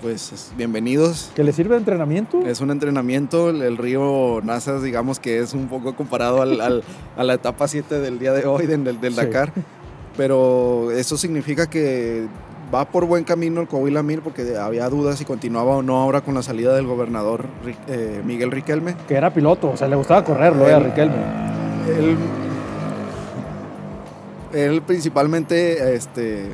pues 0.00 0.52
bienvenidos. 0.56 1.30
¿Que 1.34 1.44
le 1.44 1.52
sirve 1.52 1.74
de 1.74 1.80
entrenamiento? 1.80 2.46
Es 2.46 2.60
un 2.60 2.70
entrenamiento. 2.70 3.50
El, 3.50 3.76
río 3.76 4.40
Nazas, 4.42 4.82
digamos 4.82 5.18
que 5.18 5.40
es 5.40 5.52
un 5.52 5.68
poco 5.68 5.94
comparado 5.94 6.40
al, 6.40 6.60
al, 6.60 6.84
a 7.16 7.24
la 7.24 7.34
etapa 7.34 7.68
7 7.68 8.00
del 8.00 8.18
día 8.18 8.32
de 8.32 8.46
hoy, 8.46 8.66
del, 8.66 8.84
del 8.84 9.14
Dakar. 9.14 9.52
Pero 10.16 10.90
eso 10.92 11.18
significa 11.18 11.68
que 11.68 12.26
va 12.74 12.84
por 12.84 13.04
buen 13.06 13.24
camino 13.24 13.60
el 13.60 13.68
Coahuila 13.68 14.02
Mil 14.02 14.20
porque 14.20 14.56
había 14.56 14.88
dudas 14.88 15.18
si 15.18 15.24
continuaba 15.24 15.76
o 15.76 15.82
no 15.82 15.96
ahora 16.00 16.20
con 16.20 16.34
la 16.34 16.42
salida 16.42 16.74
del 16.74 16.86
gobernador 16.86 17.46
eh, 17.88 18.22
Miguel 18.24 18.50
Riquelme. 18.50 18.96
Que 19.06 19.14
era 19.14 19.32
piloto, 19.32 19.70
o 19.70 19.76
sea, 19.76 19.88
le 19.88 19.96
gustaba 19.96 20.24
correrlo, 20.24 20.66
a 20.66 20.78
Riquelme. 20.78 21.16
Él, 21.98 22.16
él 24.52 24.82
principalmente, 24.82 25.94
este, 25.94 26.52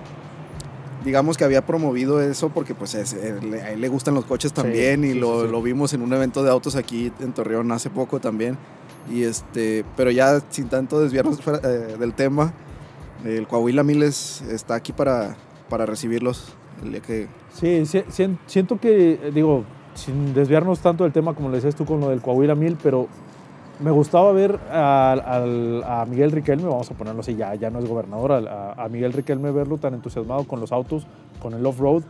digamos 1.05 1.37
que 1.37 1.45
había 1.45 1.65
promovido 1.65 2.21
eso 2.21 2.51
porque 2.51 2.75
pues 2.75 2.95
a 2.95 3.01
él 3.01 3.81
le 3.81 3.89
gustan 3.89 4.15
los 4.15 4.25
coches 4.25 4.53
también 4.53 5.05
y 5.05 5.15
lo, 5.15 5.47
lo, 5.47 5.63
vimos 5.63 5.93
en 5.95 6.03
un 6.03 6.13
evento 6.13 6.43
de 6.43 6.51
autos 6.51 6.77
aquí 6.77 7.13
en 7.21 7.33
Torreón 7.33 7.73
hace 7.73 7.91
poco 7.91 8.21
también. 8.21 8.59
Y 9.11 9.25
este, 9.25 9.85
pero 9.97 10.11
ya 10.11 10.41
sin 10.51 10.69
tanto 10.69 11.01
desviarnos 11.01 11.41
eh, 11.65 11.97
del 11.99 12.15
tema, 12.15 12.53
el 13.25 13.49
Coahuila 13.49 13.83
Miles 13.83 14.43
está 14.43 14.77
aquí 14.77 14.93
para, 14.93 15.37
para 15.69 15.87
recibirlos 15.87 16.53
el 16.83 16.93
día 16.93 17.01
que... 17.01 17.29
Sí, 17.53 17.85
siento 18.47 18.79
que, 18.79 19.31
digo, 19.35 19.65
sin 19.95 20.35
desviarnos 20.35 20.81
tanto 20.81 21.05
del 21.05 21.13
tema 21.13 21.35
como 21.35 21.49
le 21.49 21.57
decías 21.57 21.75
tú 21.75 21.85
con 21.85 22.01
lo 22.01 22.09
del 22.09 22.21
Coahuila 22.21 22.55
Mil, 22.55 22.77
pero 22.83 23.09
me 23.81 23.91
gustaba 23.91 24.33
ver 24.33 24.59
a, 24.71 26.05
Miguel 26.09 26.31
Riquelme, 26.31 26.69
vamos 26.69 26.91
a 26.91 26.95
ponerlo 26.95 27.21
así, 27.21 27.35
ya, 27.35 27.55
ya 27.55 27.71
no 27.71 27.79
es 27.79 27.89
gobernador, 27.89 28.33
a, 28.33 28.89
Miguel 28.89 29.13
Riquelme 29.13 29.51
verlo 29.51 29.79
tan 29.79 29.95
entusiasmado 29.95 30.45
con 30.45 30.61
los 30.61 30.73
autos, 30.73 31.07
con 31.41 31.55
el 31.55 31.65
off-road. 31.67 32.03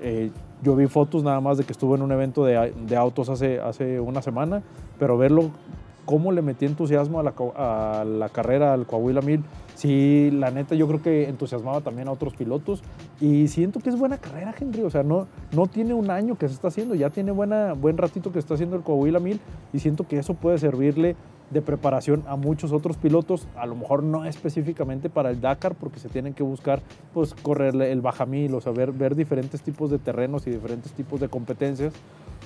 Eh, 0.00 0.30
yo 0.62 0.76
vi 0.76 0.86
fotos 0.86 1.22
nada 1.22 1.40
más 1.40 1.58
de 1.58 1.64
que 1.64 1.72
estuvo 1.72 1.94
en 1.94 2.02
un 2.02 2.12
evento 2.12 2.44
de, 2.44 2.72
de, 2.86 2.96
autos 2.96 3.28
hace, 3.28 3.60
hace 3.60 3.98
una 4.00 4.22
semana, 4.22 4.62
pero 4.98 5.18
verlo 5.18 5.50
cómo 6.04 6.32
le 6.32 6.42
metí 6.42 6.64
entusiasmo 6.64 7.20
a 7.20 7.22
la, 7.22 7.34
a 7.56 8.04
la 8.04 8.28
carrera 8.28 8.72
al 8.72 8.86
Coahuila 8.86 9.20
1000. 9.20 9.42
Sí, 9.76 10.30
la 10.32 10.50
neta, 10.50 10.74
yo 10.74 10.88
creo 10.88 11.02
que 11.02 11.28
entusiasmaba 11.28 11.82
también 11.82 12.08
a 12.08 12.12
otros 12.12 12.34
pilotos 12.34 12.82
y 13.20 13.46
siento 13.48 13.78
que 13.78 13.90
es 13.90 13.98
buena 13.98 14.16
carrera, 14.16 14.54
Henry. 14.58 14.80
O 14.82 14.88
sea, 14.88 15.02
no, 15.02 15.28
no 15.52 15.66
tiene 15.66 15.92
un 15.92 16.10
año 16.10 16.36
que 16.36 16.48
se 16.48 16.54
está 16.54 16.68
haciendo, 16.68 16.94
ya 16.94 17.10
tiene 17.10 17.30
buena, 17.30 17.74
buen 17.74 17.98
ratito 17.98 18.32
que 18.32 18.38
está 18.38 18.54
haciendo 18.54 18.76
el 18.76 18.82
Coahuila 18.82 19.20
1000 19.20 19.38
y 19.74 19.78
siento 19.78 20.08
que 20.08 20.18
eso 20.18 20.32
puede 20.32 20.56
servirle 20.56 21.14
de 21.50 21.60
preparación 21.60 22.24
a 22.26 22.36
muchos 22.36 22.72
otros 22.72 22.96
pilotos, 22.96 23.46
a 23.54 23.66
lo 23.66 23.76
mejor 23.76 24.02
no 24.02 24.24
específicamente 24.24 25.10
para 25.10 25.30
el 25.30 25.42
Dakar, 25.42 25.74
porque 25.74 26.00
se 26.00 26.08
tienen 26.08 26.32
que 26.32 26.42
buscar 26.42 26.80
pues 27.12 27.34
correrle 27.34 27.92
el 27.92 28.00
bajamil, 28.00 28.54
o 28.54 28.62
sea, 28.62 28.72
ver 28.72 29.14
diferentes 29.14 29.60
tipos 29.60 29.90
de 29.90 29.98
terrenos 29.98 30.46
y 30.46 30.50
diferentes 30.50 30.92
tipos 30.92 31.20
de 31.20 31.28
competencias 31.28 31.92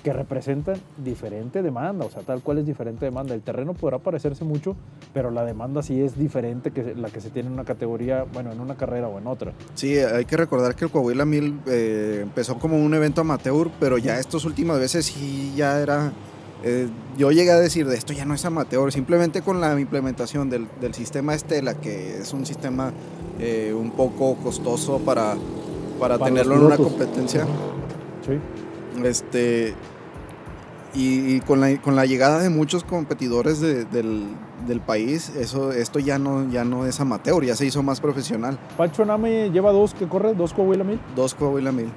que 0.02 0.12
representan 0.12 0.76
diferente 0.96 1.62
demanda, 1.62 2.04
o 2.04 2.10
sea, 2.10 2.22
tal 2.22 2.42
cual 2.42 2.58
es 2.58 2.66
diferente 2.66 3.04
demanda. 3.04 3.34
El 3.34 3.42
terreno 3.42 3.74
podrá 3.74 3.98
parecerse 3.98 4.44
mucho, 4.44 4.76
pero 5.12 5.30
la 5.30 5.44
demanda 5.44 5.82
sí 5.82 6.00
es 6.00 6.18
diferente 6.18 6.70
que 6.70 6.94
la 6.94 7.10
que 7.10 7.20
se 7.20 7.30
tiene 7.30 7.48
en 7.48 7.54
una 7.54 7.64
categoría, 7.64 8.24
bueno, 8.32 8.52
en 8.52 8.60
una 8.60 8.76
carrera 8.76 9.08
o 9.08 9.18
en 9.18 9.26
otra. 9.26 9.52
Sí, 9.74 9.98
hay 9.98 10.24
que 10.24 10.36
recordar 10.36 10.74
que 10.74 10.86
el 10.86 10.90
Coahuila 10.90 11.24
1000 11.24 11.60
eh, 11.66 12.18
empezó 12.22 12.58
como 12.58 12.78
un 12.78 12.94
evento 12.94 13.20
amateur, 13.20 13.70
pero 13.78 13.98
ya 13.98 14.18
estas 14.18 14.44
últimas 14.44 14.78
veces 14.78 15.06
sí 15.06 15.52
ya 15.56 15.80
era 15.80 16.12
eh, 16.62 16.88
yo 17.16 17.30
llegué 17.30 17.50
a 17.50 17.58
decir 17.58 17.86
de 17.86 17.96
esto 17.96 18.12
ya 18.12 18.26
no 18.26 18.34
es 18.34 18.44
amateur, 18.44 18.92
simplemente 18.92 19.40
con 19.40 19.60
la 19.60 19.78
implementación 19.80 20.50
del, 20.50 20.68
del 20.80 20.94
sistema 20.94 21.34
Estela, 21.34 21.74
que 21.74 22.18
es 22.18 22.32
un 22.34 22.44
sistema 22.44 22.92
eh, 23.38 23.74
un 23.74 23.92
poco 23.92 24.36
costoso 24.36 24.98
para, 24.98 25.36
para, 25.98 26.18
tenerlo 26.18 26.56
en 26.56 26.62
una 26.62 26.76
competencia. 26.76 27.46
Sí. 28.26 28.38
Este, 29.04 29.74
y, 30.94 31.40
con, 31.40 31.60
la, 31.60 31.76
con, 31.80 31.94
la, 31.94 32.04
llegada 32.06 32.40
de 32.40 32.50
muchos 32.50 32.84
competidores 32.84 33.60
del, 33.60 33.86
del, 34.66 34.80
país, 34.80 35.34
eso, 35.36 35.72
esto 35.72 35.98
ya 35.98 36.18
no, 36.18 36.48
ya 36.50 36.64
no 36.64 36.86
es 36.86 37.00
amateur, 37.00 37.44
ya 37.44 37.54
se 37.54 37.66
hizo 37.66 37.82
más 37.82 38.00
profesional. 38.00 38.58
Pancho 38.76 39.04
Name 39.04 39.50
lleva 39.50 39.72
dos 39.72 39.94
que 39.94 40.06
corre, 40.06 40.34
dos 40.34 40.52
Coahuila 40.52 40.84
Mil. 40.84 40.98
Dos 41.14 41.34
Coahuila 41.34 41.72
Mil. 41.72 41.88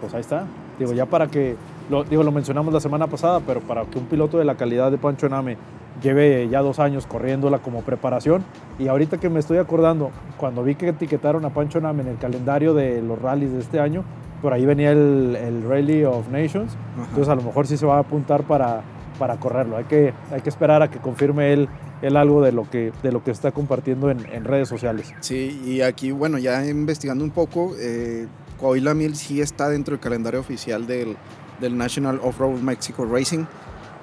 Pues 0.00 0.12
ahí 0.14 0.20
está. 0.20 0.46
Digo, 0.78 0.92
ya 0.92 1.06
para 1.06 1.28
que 1.28 1.56
lo, 1.88 2.04
digo, 2.04 2.22
lo 2.22 2.32
mencionamos 2.32 2.72
la 2.72 2.80
semana 2.80 3.06
pasada, 3.06 3.40
pero 3.46 3.60
para 3.60 3.84
que 3.84 3.98
un 3.98 4.06
piloto 4.06 4.38
de 4.38 4.44
la 4.44 4.56
calidad 4.56 4.90
de 4.90 4.98
Pancho 4.98 5.26
Ename 5.26 5.56
lleve 6.02 6.48
ya 6.48 6.60
dos 6.60 6.78
años 6.78 7.06
corriéndola 7.06 7.58
como 7.58 7.82
preparación. 7.82 8.44
Y 8.78 8.88
ahorita 8.88 9.18
que 9.18 9.28
me 9.30 9.40
estoy 9.40 9.58
acordando, 9.58 10.10
cuando 10.36 10.62
vi 10.62 10.74
que 10.74 10.88
etiquetaron 10.88 11.44
a 11.44 11.50
Pancho 11.50 11.78
Ename 11.78 12.02
en 12.02 12.08
el 12.08 12.18
calendario 12.18 12.74
de 12.74 13.02
los 13.02 13.20
rallies 13.20 13.52
de 13.52 13.60
este 13.60 13.80
año, 13.80 14.04
por 14.42 14.52
ahí 14.52 14.66
venía 14.66 14.90
el, 14.90 15.36
el 15.36 15.62
Rally 15.62 16.04
of 16.04 16.28
Nations. 16.28 16.76
Entonces 16.98 17.28
a 17.28 17.34
lo 17.36 17.42
mejor 17.42 17.66
sí 17.66 17.76
se 17.76 17.86
va 17.86 17.96
a 17.96 18.00
apuntar 18.00 18.42
para, 18.42 18.82
para 19.18 19.38
correrlo. 19.38 19.76
Hay 19.76 19.84
que, 19.84 20.12
hay 20.30 20.40
que 20.40 20.48
esperar 20.48 20.82
a 20.82 20.90
que 20.90 20.98
confirme 20.98 21.52
él, 21.52 21.68
él 22.02 22.16
algo 22.16 22.42
de 22.42 22.52
lo 22.52 22.68
que, 22.68 22.92
de 23.02 23.12
lo 23.12 23.22
que 23.22 23.30
está 23.30 23.52
compartiendo 23.52 24.10
en, 24.10 24.26
en 24.32 24.44
redes 24.44 24.68
sociales. 24.68 25.14
Sí, 25.20 25.62
y 25.64 25.80
aquí, 25.80 26.10
bueno, 26.10 26.38
ya 26.38 26.66
investigando 26.66 27.24
un 27.24 27.30
poco, 27.30 27.74
eh, 27.78 28.26
Coahuila 28.60 28.94
Mil 28.94 29.14
sí 29.14 29.40
está 29.40 29.68
dentro 29.68 29.92
del 29.92 30.00
calendario 30.00 30.40
oficial 30.40 30.86
del, 30.86 31.16
del 31.60 31.78
National 31.78 32.20
Off-Road 32.22 32.60
Mexico 32.60 33.06
Racing. 33.06 33.44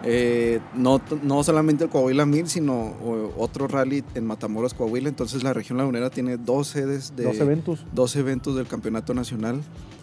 Eh, 0.04 0.62
no, 0.76 1.02
no 1.24 1.44
solamente 1.44 1.84
el 1.84 1.90
Coahuila 1.90 2.26
1000, 2.26 2.48
sino 2.48 2.94
otro 3.38 3.68
rally 3.68 4.04
en 4.16 4.26
Matamoros, 4.26 4.74
Coahuila. 4.74 5.10
Entonces 5.10 5.44
la 5.44 5.54
región 5.54 5.78
lagunera 5.78 6.10
tiene 6.10 6.38
dos 6.38 6.68
sedes 6.68 7.16
de... 7.18 7.26
Dos 7.26 7.40
eventos. 7.40 7.86
Dos 7.92 8.16
eventos 8.16 8.56
del 8.56 8.68
campeonato 8.68 9.14
nacional. 9.14 9.62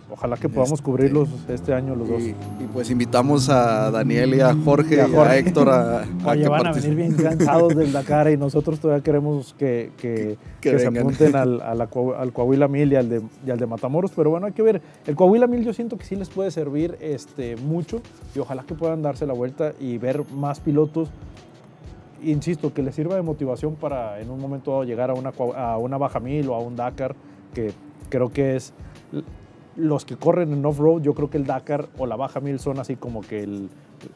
Ojalá 0.09 0.37
que 0.37 0.49
podamos 0.49 0.75
este, 0.75 0.85
cubrirlos 0.85 1.29
este 1.49 1.75
año 1.75 1.97
los 1.97 2.09
dos. 2.09 2.23
Y, 2.23 2.35
pues 2.73 2.91
invitamos 2.91 3.49
a 3.49 3.91
Daniel 3.91 4.35
y 4.35 4.41
a 4.41 4.55
Jorge 4.55 4.97
y 4.97 4.99
a, 5.01 5.37
Héctor 5.37 5.69
a, 5.69 6.05
Oye, 6.27 6.49
van 6.49 6.69
a 6.69 6.73
venir 6.73 6.95
bien 6.95 7.15
cansados 7.15 7.75
del 7.75 7.93
Dakar 7.93 8.31
y 8.31 8.37
nosotros 8.39 8.79
todavía 8.79 9.03
queremos 9.03 9.55
que, 9.59 9.91
que, 9.97 10.39
se 10.63 10.87
apunten 10.87 11.35
al, 11.35 11.61
al, 11.61 12.33
Coahuila 12.33 12.69
1000 12.69 12.93
y 12.93 12.97
al, 12.97 13.09
de, 13.09 13.23
y 13.45 13.51
al 13.51 13.59
de 13.59 13.67
Matamoros. 13.67 14.13
Pero 14.15 14.31
bueno, 14.31 14.47
hay 14.47 14.53
que 14.53 14.63
ver. 14.63 14.81
El 15.07 15.17
Coahuila 15.17 15.49
1000 15.49 15.65
yo 15.65 15.73
siento 15.73 15.99
que 15.99 16.05
sí 16.05 16.15
les 16.15 16.29
puede 16.29 16.53
servir 16.53 16.97
este, 17.01 17.57
mucho 17.57 18.01
y 18.35 18.39
ojalá 18.39 18.63
que 18.63 18.75
puedan 18.75 19.03
darse 19.03 19.27
la 19.27 19.33
vuelta 19.33 19.73
y 19.81 19.99
ver 19.99 20.23
más 20.33 20.61
pilotos 20.61 21.11
insisto, 22.23 22.73
que 22.73 22.83
les 22.83 22.95
sirva 22.95 23.17
de 23.17 23.23
motivación 23.23 23.75
para 23.75 24.21
en 24.21 24.31
un 24.31 24.41
momento 24.41 24.71
dado 24.71 24.85
llegar 24.85 25.11
a 25.11 25.15
una, 25.15 25.33
a 25.57 25.77
una 25.77 25.99
baja 25.99 26.19
mil 26.19 26.49
o 26.49 26.55
a 26.55 26.61
un 26.61 26.75
Dakar, 26.75 27.15
que 27.53 27.73
creo 28.09 28.31
que 28.31 28.57
es 28.57 28.73
los 29.77 30.05
que 30.05 30.17
corren 30.17 30.53
en 30.53 30.65
off-road, 30.65 31.03
yo 31.03 31.15
creo 31.15 31.31
que 31.31 31.37
el 31.37 31.47
Dakar 31.47 31.89
o 31.99 32.07
la 32.07 32.17
Baja 32.17 32.41
Mil 32.41 32.59
son 32.59 32.79
así 32.79 32.97
como 32.97 33.21
que 33.21 33.43
el, 33.43 33.69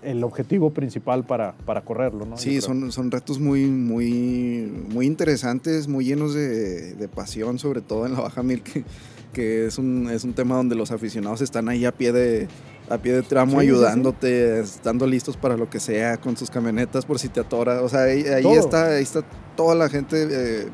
el 0.02 0.24
objetivo 0.24 0.70
principal 0.70 1.24
para, 1.24 1.52
para 1.52 1.82
correrlo, 1.82 2.24
¿no? 2.24 2.36
Sí, 2.36 2.60
son, 2.60 2.90
son 2.92 3.10
retos 3.10 3.38
muy, 3.38 3.66
muy, 3.66 4.86
muy 4.88 5.06
interesantes, 5.06 5.86
muy 5.88 6.04
llenos 6.06 6.34
de, 6.34 6.94
de, 6.94 7.08
pasión, 7.08 7.58
sobre 7.58 7.80
todo 7.82 8.06
en 8.06 8.14
la 8.14 8.20
Baja 8.20 8.42
Mil, 8.42 8.62
que, 8.62 8.84
que 9.32 9.66
es, 9.66 9.78
un, 9.78 10.08
es 10.10 10.24
un 10.24 10.32
tema 10.32 10.56
donde 10.56 10.74
los 10.74 10.90
aficionados 10.90 11.40
están 11.40 11.68
ahí 11.68 11.84
a 11.84 11.92
pie 11.92 12.12
de, 12.12 12.48
a 12.88 12.98
pie 12.98 13.12
de 13.12 13.22
tramo 13.22 13.60
ayudándote, 13.60 14.60
estando 14.60 15.06
listos 15.06 15.36
para 15.36 15.56
lo 15.56 15.68
que 15.68 15.78
sea, 15.78 16.16
con 16.16 16.36
sus 16.36 16.50
camionetas 16.50 17.04
por 17.04 17.18
si 17.18 17.28
te 17.28 17.40
atora. 17.40 17.82
O 17.82 17.88
sea, 17.88 18.02
ahí, 18.02 18.24
está, 18.56 18.94
ahí 18.96 19.02
está 19.02 19.22
toda 19.56 19.74
la 19.74 19.88
gente 19.88 20.26
eh, 20.28 20.68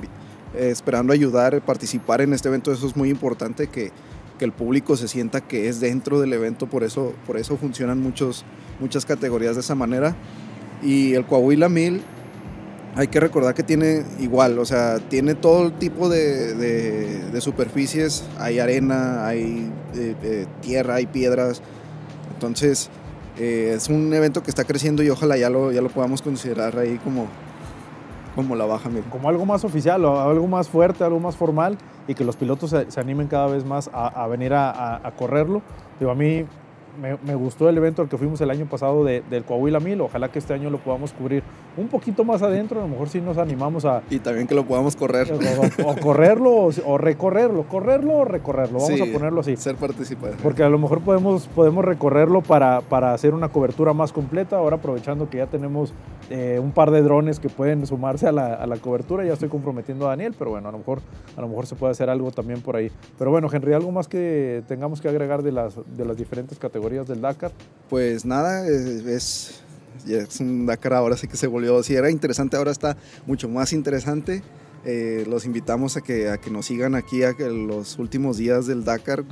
esperando 0.54 1.12
ayudar, 1.12 1.60
participar 1.60 2.20
en 2.20 2.32
este 2.32 2.48
evento. 2.48 2.72
Eso 2.72 2.86
es 2.86 2.96
muy 2.96 3.10
importante 3.10 3.66
que 3.66 3.90
que 4.36 4.44
el 4.44 4.52
público 4.52 4.96
se 4.96 5.08
sienta 5.08 5.40
que 5.40 5.68
es 5.68 5.80
dentro 5.80 6.20
del 6.20 6.32
evento, 6.32 6.66
por 6.66 6.84
eso, 6.84 7.14
por 7.26 7.36
eso 7.36 7.56
funcionan 7.56 8.00
muchos, 8.00 8.44
muchas 8.80 9.04
categorías 9.06 9.54
de 9.54 9.60
esa 9.60 9.74
manera. 9.74 10.14
Y 10.82 11.14
el 11.14 11.24
Coahuila 11.24 11.68
1000, 11.68 12.02
hay 12.96 13.08
que 13.08 13.20
recordar 13.20 13.54
que 13.54 13.62
tiene 13.62 14.04
igual, 14.20 14.58
o 14.58 14.64
sea, 14.64 14.98
tiene 14.98 15.34
todo 15.34 15.70
tipo 15.72 16.08
de, 16.08 17.38
superficies, 17.40 18.24
hay 18.38 18.58
arena, 18.58 19.26
hay 19.26 19.70
eh, 19.94 20.14
eh, 20.22 20.46
tierra, 20.62 20.94
hay 20.94 21.06
piedras, 21.06 21.60
entonces 22.32 22.88
eh, 23.38 23.74
es 23.76 23.90
un 23.90 24.12
evento 24.14 24.42
que 24.42 24.50
está 24.50 24.64
creciendo 24.64 25.02
y 25.02 25.10
ojalá 25.10 25.36
ya 25.36 25.50
lo, 25.50 25.72
ya 25.72 25.82
lo 25.82 25.90
podamos 25.90 26.22
considerar 26.22 26.78
ahí 26.78 26.98
como, 27.04 27.28
como 28.36 28.54
la 28.54 28.66
baja 28.66 28.88
mil. 28.88 29.02
Como 29.04 29.28
algo 29.28 29.44
más 29.44 29.64
oficial, 29.64 30.04
o 30.04 30.20
algo 30.20 30.46
más 30.46 30.68
fuerte, 30.68 31.02
algo 31.02 31.18
más 31.18 31.34
formal 31.34 31.76
y 32.06 32.14
que 32.14 32.24
los 32.24 32.36
pilotos 32.36 32.70
se, 32.70 33.00
animen 33.00 33.26
cada 33.26 33.48
vez 33.48 33.64
más 33.64 33.90
a, 33.92 34.26
venir 34.28 34.52
a, 34.52 35.04
a, 35.04 35.10
correrlo. 35.12 35.62
Digo, 35.98 36.12
a 36.12 36.14
mí 36.14 36.44
me, 36.96 37.34
gustó 37.34 37.68
el 37.68 37.76
evento 37.76 38.02
al 38.02 38.08
que 38.08 38.16
fuimos 38.16 38.40
el 38.40 38.50
año 38.50 38.66
pasado 38.66 39.04
de, 39.04 39.22
del 39.28 39.44
Coahuila 39.44 39.80
1000. 39.80 40.00
Ojalá 40.02 40.30
que 40.30 40.38
este 40.38 40.54
año 40.54 40.70
lo 40.70 40.78
podamos 40.78 41.12
cubrir 41.12 41.42
un 41.76 41.88
poquito 41.88 42.24
más 42.24 42.42
adentro. 42.42 42.80
A 42.80 42.82
lo 42.82 42.88
mejor 42.88 43.08
sí 43.08 43.20
nos 43.20 43.38
animamos 43.38 43.84
a. 43.84 44.02
Y 44.10 44.18
también 44.18 44.46
que 44.46 44.54
lo 44.54 44.64
podamos 44.64 44.96
correr. 44.96 45.32
O, 45.84 45.96
correrlo 46.00 46.70
o, 46.84 46.98
recorrerlo. 46.98 47.64
Correrlo 47.64 48.18
o 48.18 48.24
recorrerlo. 48.24 48.78
Vamos 48.78 49.00
a 49.00 49.12
ponerlo 49.12 49.40
así. 49.40 49.56
Ser 49.56 49.76
participante. 49.76 50.38
Porque 50.42 50.62
a 50.62 50.68
lo 50.68 50.78
mejor 50.78 51.00
podemos, 51.02 51.46
podemos 51.48 51.84
recorrerlo 51.84 52.40
para, 52.42 52.80
para 52.80 53.12
hacer 53.12 53.34
una 53.34 53.48
cobertura 53.48 53.92
más 53.92 54.12
completa. 54.12 54.56
Ahora 54.56 54.76
aprovechando 54.76 55.28
que 55.28 55.38
ya 55.38 55.46
tenemos 55.46 55.92
eh, 56.30 56.58
un 56.62 56.72
par 56.72 56.90
de 56.90 57.02
drones 57.02 57.38
que 57.38 57.48
pueden 57.48 57.86
sumarse 57.86 58.26
a 58.26 58.32
la, 58.32 58.54
a 58.54 58.66
la, 58.66 58.76
cobertura. 58.76 59.24
Ya 59.24 59.34
estoy 59.34 59.48
comprometiendo 59.48 60.06
a 60.06 60.10
Daniel, 60.10 60.34
pero 60.38 60.50
bueno, 60.50 60.68
a 60.68 60.72
lo, 60.72 60.78
mejor, 60.78 61.00
a 61.36 61.40
lo 61.40 61.48
mejor 61.48 61.66
se 61.66 61.76
puede 61.76 61.92
hacer 61.92 62.10
algo 62.10 62.30
también 62.30 62.60
por 62.60 62.76
ahí. 62.76 62.90
Pero 63.18 63.30
bueno, 63.30 63.48
Henry, 63.52 63.72
¿algo 63.74 63.92
más 63.92 64.08
que 64.08 64.62
tengamos 64.66 65.00
que 65.00 65.08
agregar 65.08 65.42
de 65.42 65.52
las, 65.52 65.78
de 65.96 66.04
las 66.04 66.16
diferentes 66.16 66.58
categorías 66.58 66.85
del 66.90 67.20
Dakar? 67.20 67.52
Pues 67.90 68.24
nada, 68.24 68.66
es, 68.68 69.60
es, 70.06 70.40
un 70.40 70.66
Dakar 70.66 70.94
ahora 70.94 71.16
sí 71.16 71.26
que 71.26 71.36
se 71.36 71.46
volvió, 71.48 71.82
si 71.82 71.94
era 71.94 72.10
interesante, 72.10 72.56
ahora 72.56 72.70
está 72.70 72.96
mucho 73.26 73.48
más 73.48 73.72
interesante. 73.72 74.42
Eh, 74.84 75.24
los 75.28 75.44
invitamos 75.46 75.96
a 75.96 76.00
que, 76.00 76.28
a 76.30 76.38
que 76.38 76.48
nos 76.50 76.66
sigan 76.66 76.94
aquí 76.94 77.24
a 77.24 77.34
que 77.34 77.48
los 77.48 77.98
últimos 77.98 78.36
días 78.36 78.66
del 78.66 78.84
Dakar. 78.84 79.24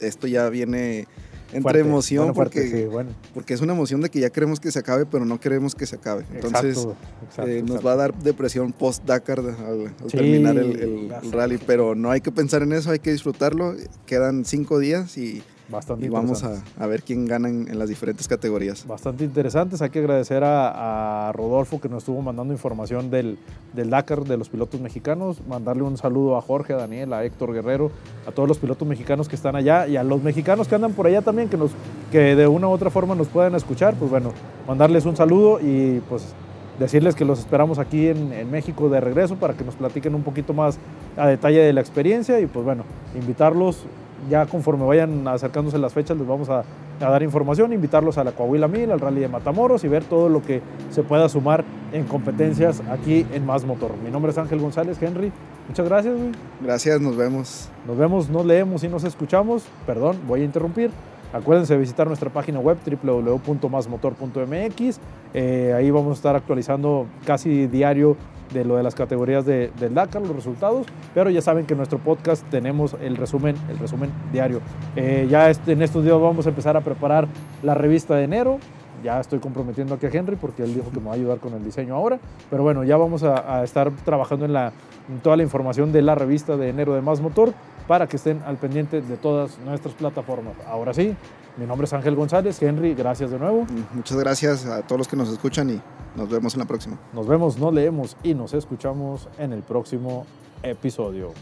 Esto 0.00 0.26
ya 0.26 0.48
viene 0.50 1.06
entre 1.48 1.62
Fuerte, 1.62 1.80
emoción 1.80 2.24
bueno, 2.24 2.34
fuerte, 2.34 2.60
porque, 2.62 2.76
sí, 2.82 2.84
bueno. 2.86 3.10
porque 3.32 3.54
es 3.54 3.60
una 3.60 3.72
emoción 3.72 4.00
de 4.02 4.10
que 4.10 4.18
ya 4.20 4.28
queremos 4.28 4.60
que 4.60 4.70
se 4.72 4.80
acabe, 4.80 5.06
pero 5.06 5.24
no 5.24 5.38
queremos 5.40 5.74
que 5.74 5.86
se 5.86 5.96
acabe. 5.96 6.24
Entonces 6.34 6.76
Exacto, 6.76 6.96
exacto, 7.22 7.50
eh, 7.50 7.60
nos 7.60 7.68
exacto. 7.70 7.86
va 7.86 7.92
a 7.92 7.96
dar 7.96 8.14
depresión 8.18 8.72
post-Dakar 8.72 9.38
al, 9.40 9.48
al 9.48 9.94
Sí, 10.10 10.16
terminar 10.16 10.56
el, 10.58 10.78
el- 10.80 11.12
el 11.22 11.32
rally, 11.32 11.58
pero 11.64 11.94
no 11.94 12.10
hay 12.10 12.20
que 12.20 12.32
pensar 12.32 12.62
en 12.62 12.72
eso, 12.72 12.90
hay 12.90 12.98
que 12.98 13.12
disfrutarlo. 13.12 13.74
Quedan 14.04 14.44
cinco 14.44 14.78
días 14.78 15.16
y, 15.16 15.42
Bastante 15.66 16.04
y 16.04 16.08
vamos 16.10 16.44
a, 16.44 16.62
a 16.78 16.86
ver 16.86 17.02
quién 17.02 17.24
gana 17.26 17.48
en, 17.48 17.68
en 17.68 17.78
las 17.78 17.88
diferentes 17.88 18.28
categorías. 18.28 18.86
Bastante 18.86 19.24
interesantes. 19.24 19.80
Hay 19.80 19.88
que 19.88 20.00
agradecer 20.00 20.44
a, 20.44 21.28
a 21.28 21.32
Rodolfo 21.32 21.80
que 21.80 21.88
nos 21.88 22.02
estuvo 22.02 22.20
mandando 22.20 22.52
información 22.52 23.10
del, 23.10 23.38
del 23.72 23.88
Dakar, 23.88 24.24
de 24.24 24.36
los 24.36 24.50
pilotos 24.50 24.80
mexicanos. 24.80 25.38
Mandarle 25.48 25.84
un 25.84 25.96
saludo 25.96 26.36
a 26.36 26.42
Jorge, 26.42 26.74
a 26.74 26.76
Daniel, 26.76 27.14
a 27.14 27.24
Héctor 27.24 27.54
Guerrero, 27.54 27.90
a 28.26 28.32
todos 28.32 28.46
los 28.46 28.58
pilotos 28.58 28.86
mexicanos 28.86 29.26
que 29.26 29.36
están 29.36 29.56
allá 29.56 29.86
y 29.86 29.96
a 29.96 30.04
los 30.04 30.22
mexicanos 30.22 30.68
que 30.68 30.74
andan 30.74 30.92
por 30.92 31.06
allá 31.06 31.22
también, 31.22 31.48
que, 31.48 31.56
nos, 31.56 31.70
que 32.12 32.36
de 32.36 32.46
una 32.46 32.68
u 32.68 32.70
otra 32.70 32.90
forma 32.90 33.14
nos 33.14 33.28
puedan 33.28 33.54
escuchar. 33.54 33.94
Pues 33.94 34.10
bueno, 34.10 34.32
mandarles 34.68 35.06
un 35.06 35.16
saludo 35.16 35.60
y 35.62 36.00
pues 36.10 36.34
decirles 36.78 37.14
que 37.14 37.24
los 37.24 37.38
esperamos 37.38 37.78
aquí 37.78 38.08
en, 38.08 38.32
en 38.32 38.50
México 38.50 38.90
de 38.90 39.00
regreso 39.00 39.36
para 39.36 39.54
que 39.54 39.64
nos 39.64 39.76
platiquen 39.76 40.14
un 40.14 40.24
poquito 40.24 40.52
más 40.52 40.76
a 41.16 41.26
detalle 41.26 41.60
de 41.60 41.72
la 41.72 41.80
experiencia 41.80 42.38
y 42.40 42.46
pues 42.46 42.64
bueno, 42.64 42.84
invitarlos 43.14 43.84
ya 44.30 44.46
conforme 44.46 44.84
vayan 44.84 45.26
acercándose 45.28 45.78
las 45.78 45.92
fechas 45.92 46.16
les 46.16 46.26
vamos 46.26 46.48
a, 46.48 46.64
a 47.00 47.10
dar 47.10 47.22
información, 47.22 47.72
invitarlos 47.72 48.18
a 48.18 48.24
la 48.24 48.32
Coahuila 48.32 48.68
1000, 48.68 48.92
al 48.92 49.00
Rally 49.00 49.20
de 49.20 49.28
Matamoros 49.28 49.84
y 49.84 49.88
ver 49.88 50.04
todo 50.04 50.28
lo 50.28 50.42
que 50.42 50.60
se 50.90 51.02
pueda 51.02 51.28
sumar 51.28 51.64
en 51.92 52.04
competencias 52.04 52.82
aquí 52.90 53.26
en 53.32 53.46
Más 53.46 53.64
Motor. 53.64 53.92
Mi 54.02 54.10
nombre 54.10 54.32
es 54.32 54.38
Ángel 54.38 54.60
González, 54.60 55.00
Henry. 55.00 55.32
Muchas 55.68 55.86
gracias, 55.86 56.16
güey. 56.16 56.32
Gracias, 56.60 57.00
nos 57.00 57.16
vemos. 57.16 57.68
Nos 57.86 57.96
vemos, 57.96 58.28
nos 58.28 58.44
leemos 58.44 58.82
y 58.84 58.88
nos 58.88 59.04
escuchamos. 59.04 59.64
Perdón, 59.86 60.18
voy 60.26 60.42
a 60.42 60.44
interrumpir. 60.44 60.90
Acuérdense 61.32 61.72
de 61.74 61.80
visitar 61.80 62.06
nuestra 62.06 62.28
página 62.30 62.60
web 62.60 62.76
www.masmotor.mx. 62.86 65.00
Eh, 65.34 65.74
ahí 65.76 65.90
vamos 65.90 66.10
a 66.10 66.14
estar 66.14 66.36
actualizando 66.36 67.06
casi 67.26 67.66
diario 67.66 68.16
de 68.52 68.64
lo 68.64 68.76
de 68.76 68.82
las 68.82 68.94
categorías 68.94 69.44
de, 69.44 69.70
del 69.78 69.94
Dakar, 69.94 70.22
los 70.22 70.34
resultados. 70.34 70.86
Pero 71.14 71.30
ya 71.30 71.42
saben 71.42 71.66
que 71.66 71.74
en 71.74 71.78
nuestro 71.78 71.98
podcast 71.98 72.44
tenemos 72.50 72.96
el 73.00 73.16
resumen, 73.16 73.56
el 73.68 73.78
resumen 73.78 74.10
diario. 74.32 74.60
Eh, 74.96 75.26
ya 75.30 75.50
este- 75.50 75.72
en 75.72 75.82
estos 75.82 76.04
días 76.04 76.18
vamos 76.20 76.46
a 76.46 76.50
empezar 76.50 76.76
a 76.76 76.80
preparar 76.80 77.26
la 77.62 77.74
revista 77.74 78.14
de 78.14 78.24
enero. 78.24 78.58
Ya 79.02 79.20
estoy 79.20 79.38
comprometiendo 79.38 79.94
aquí 79.94 80.06
a 80.06 80.10
Henry 80.10 80.36
porque 80.36 80.62
él 80.62 80.74
dijo 80.74 80.90
que 80.90 80.98
me 80.98 81.06
va 81.06 81.12
a 81.12 81.14
ayudar 81.14 81.38
con 81.38 81.52
el 81.52 81.62
diseño 81.62 81.94
ahora. 81.94 82.18
Pero 82.48 82.62
bueno, 82.62 82.84
ya 82.84 82.96
vamos 82.96 83.22
a, 83.22 83.62
estar 83.62 83.90
trabajando 84.04 84.46
en, 84.46 84.54
la, 84.54 84.72
en 85.10 85.18
toda 85.20 85.36
la 85.36 85.42
información 85.42 85.92
de 85.92 86.00
la 86.00 86.14
revista 86.14 86.56
de 86.56 86.70
enero 86.70 86.94
de 86.94 87.02
Más 87.02 87.20
Motor 87.20 87.52
para 87.86 88.06
que 88.06 88.16
estén 88.16 88.40
al 88.46 88.56
pendiente 88.56 89.02
de 89.02 89.16
todas 89.18 89.58
nuestras 89.58 89.94
plataformas. 89.94 90.54
Ahora 90.66 90.94
sí, 90.94 91.14
mi 91.58 91.66
nombre 91.66 91.84
es 91.84 91.92
Ángel 91.92 92.14
González. 92.16 92.60
Henry, 92.62 92.94
gracias 92.94 93.30
de 93.30 93.38
nuevo. 93.38 93.66
Muchas 93.92 94.16
gracias 94.18 94.64
a 94.64 94.80
todos 94.82 94.98
los 94.98 95.08
que 95.08 95.16
nos 95.16 95.28
escuchan 95.28 95.68
y 95.68 95.80
nos 96.16 96.28
vemos 96.28 96.54
en 96.54 96.60
la 96.60 96.66
próxima. 96.66 96.98
Nos 97.12 97.26
vemos, 97.26 97.58
nos 97.58 97.72
leemos 97.72 98.16
y 98.22 98.34
nos 98.34 98.54
escuchamos 98.54 99.28
en 99.38 99.52
el 99.52 99.62
próximo 99.62 100.26
episodio. 100.62 101.32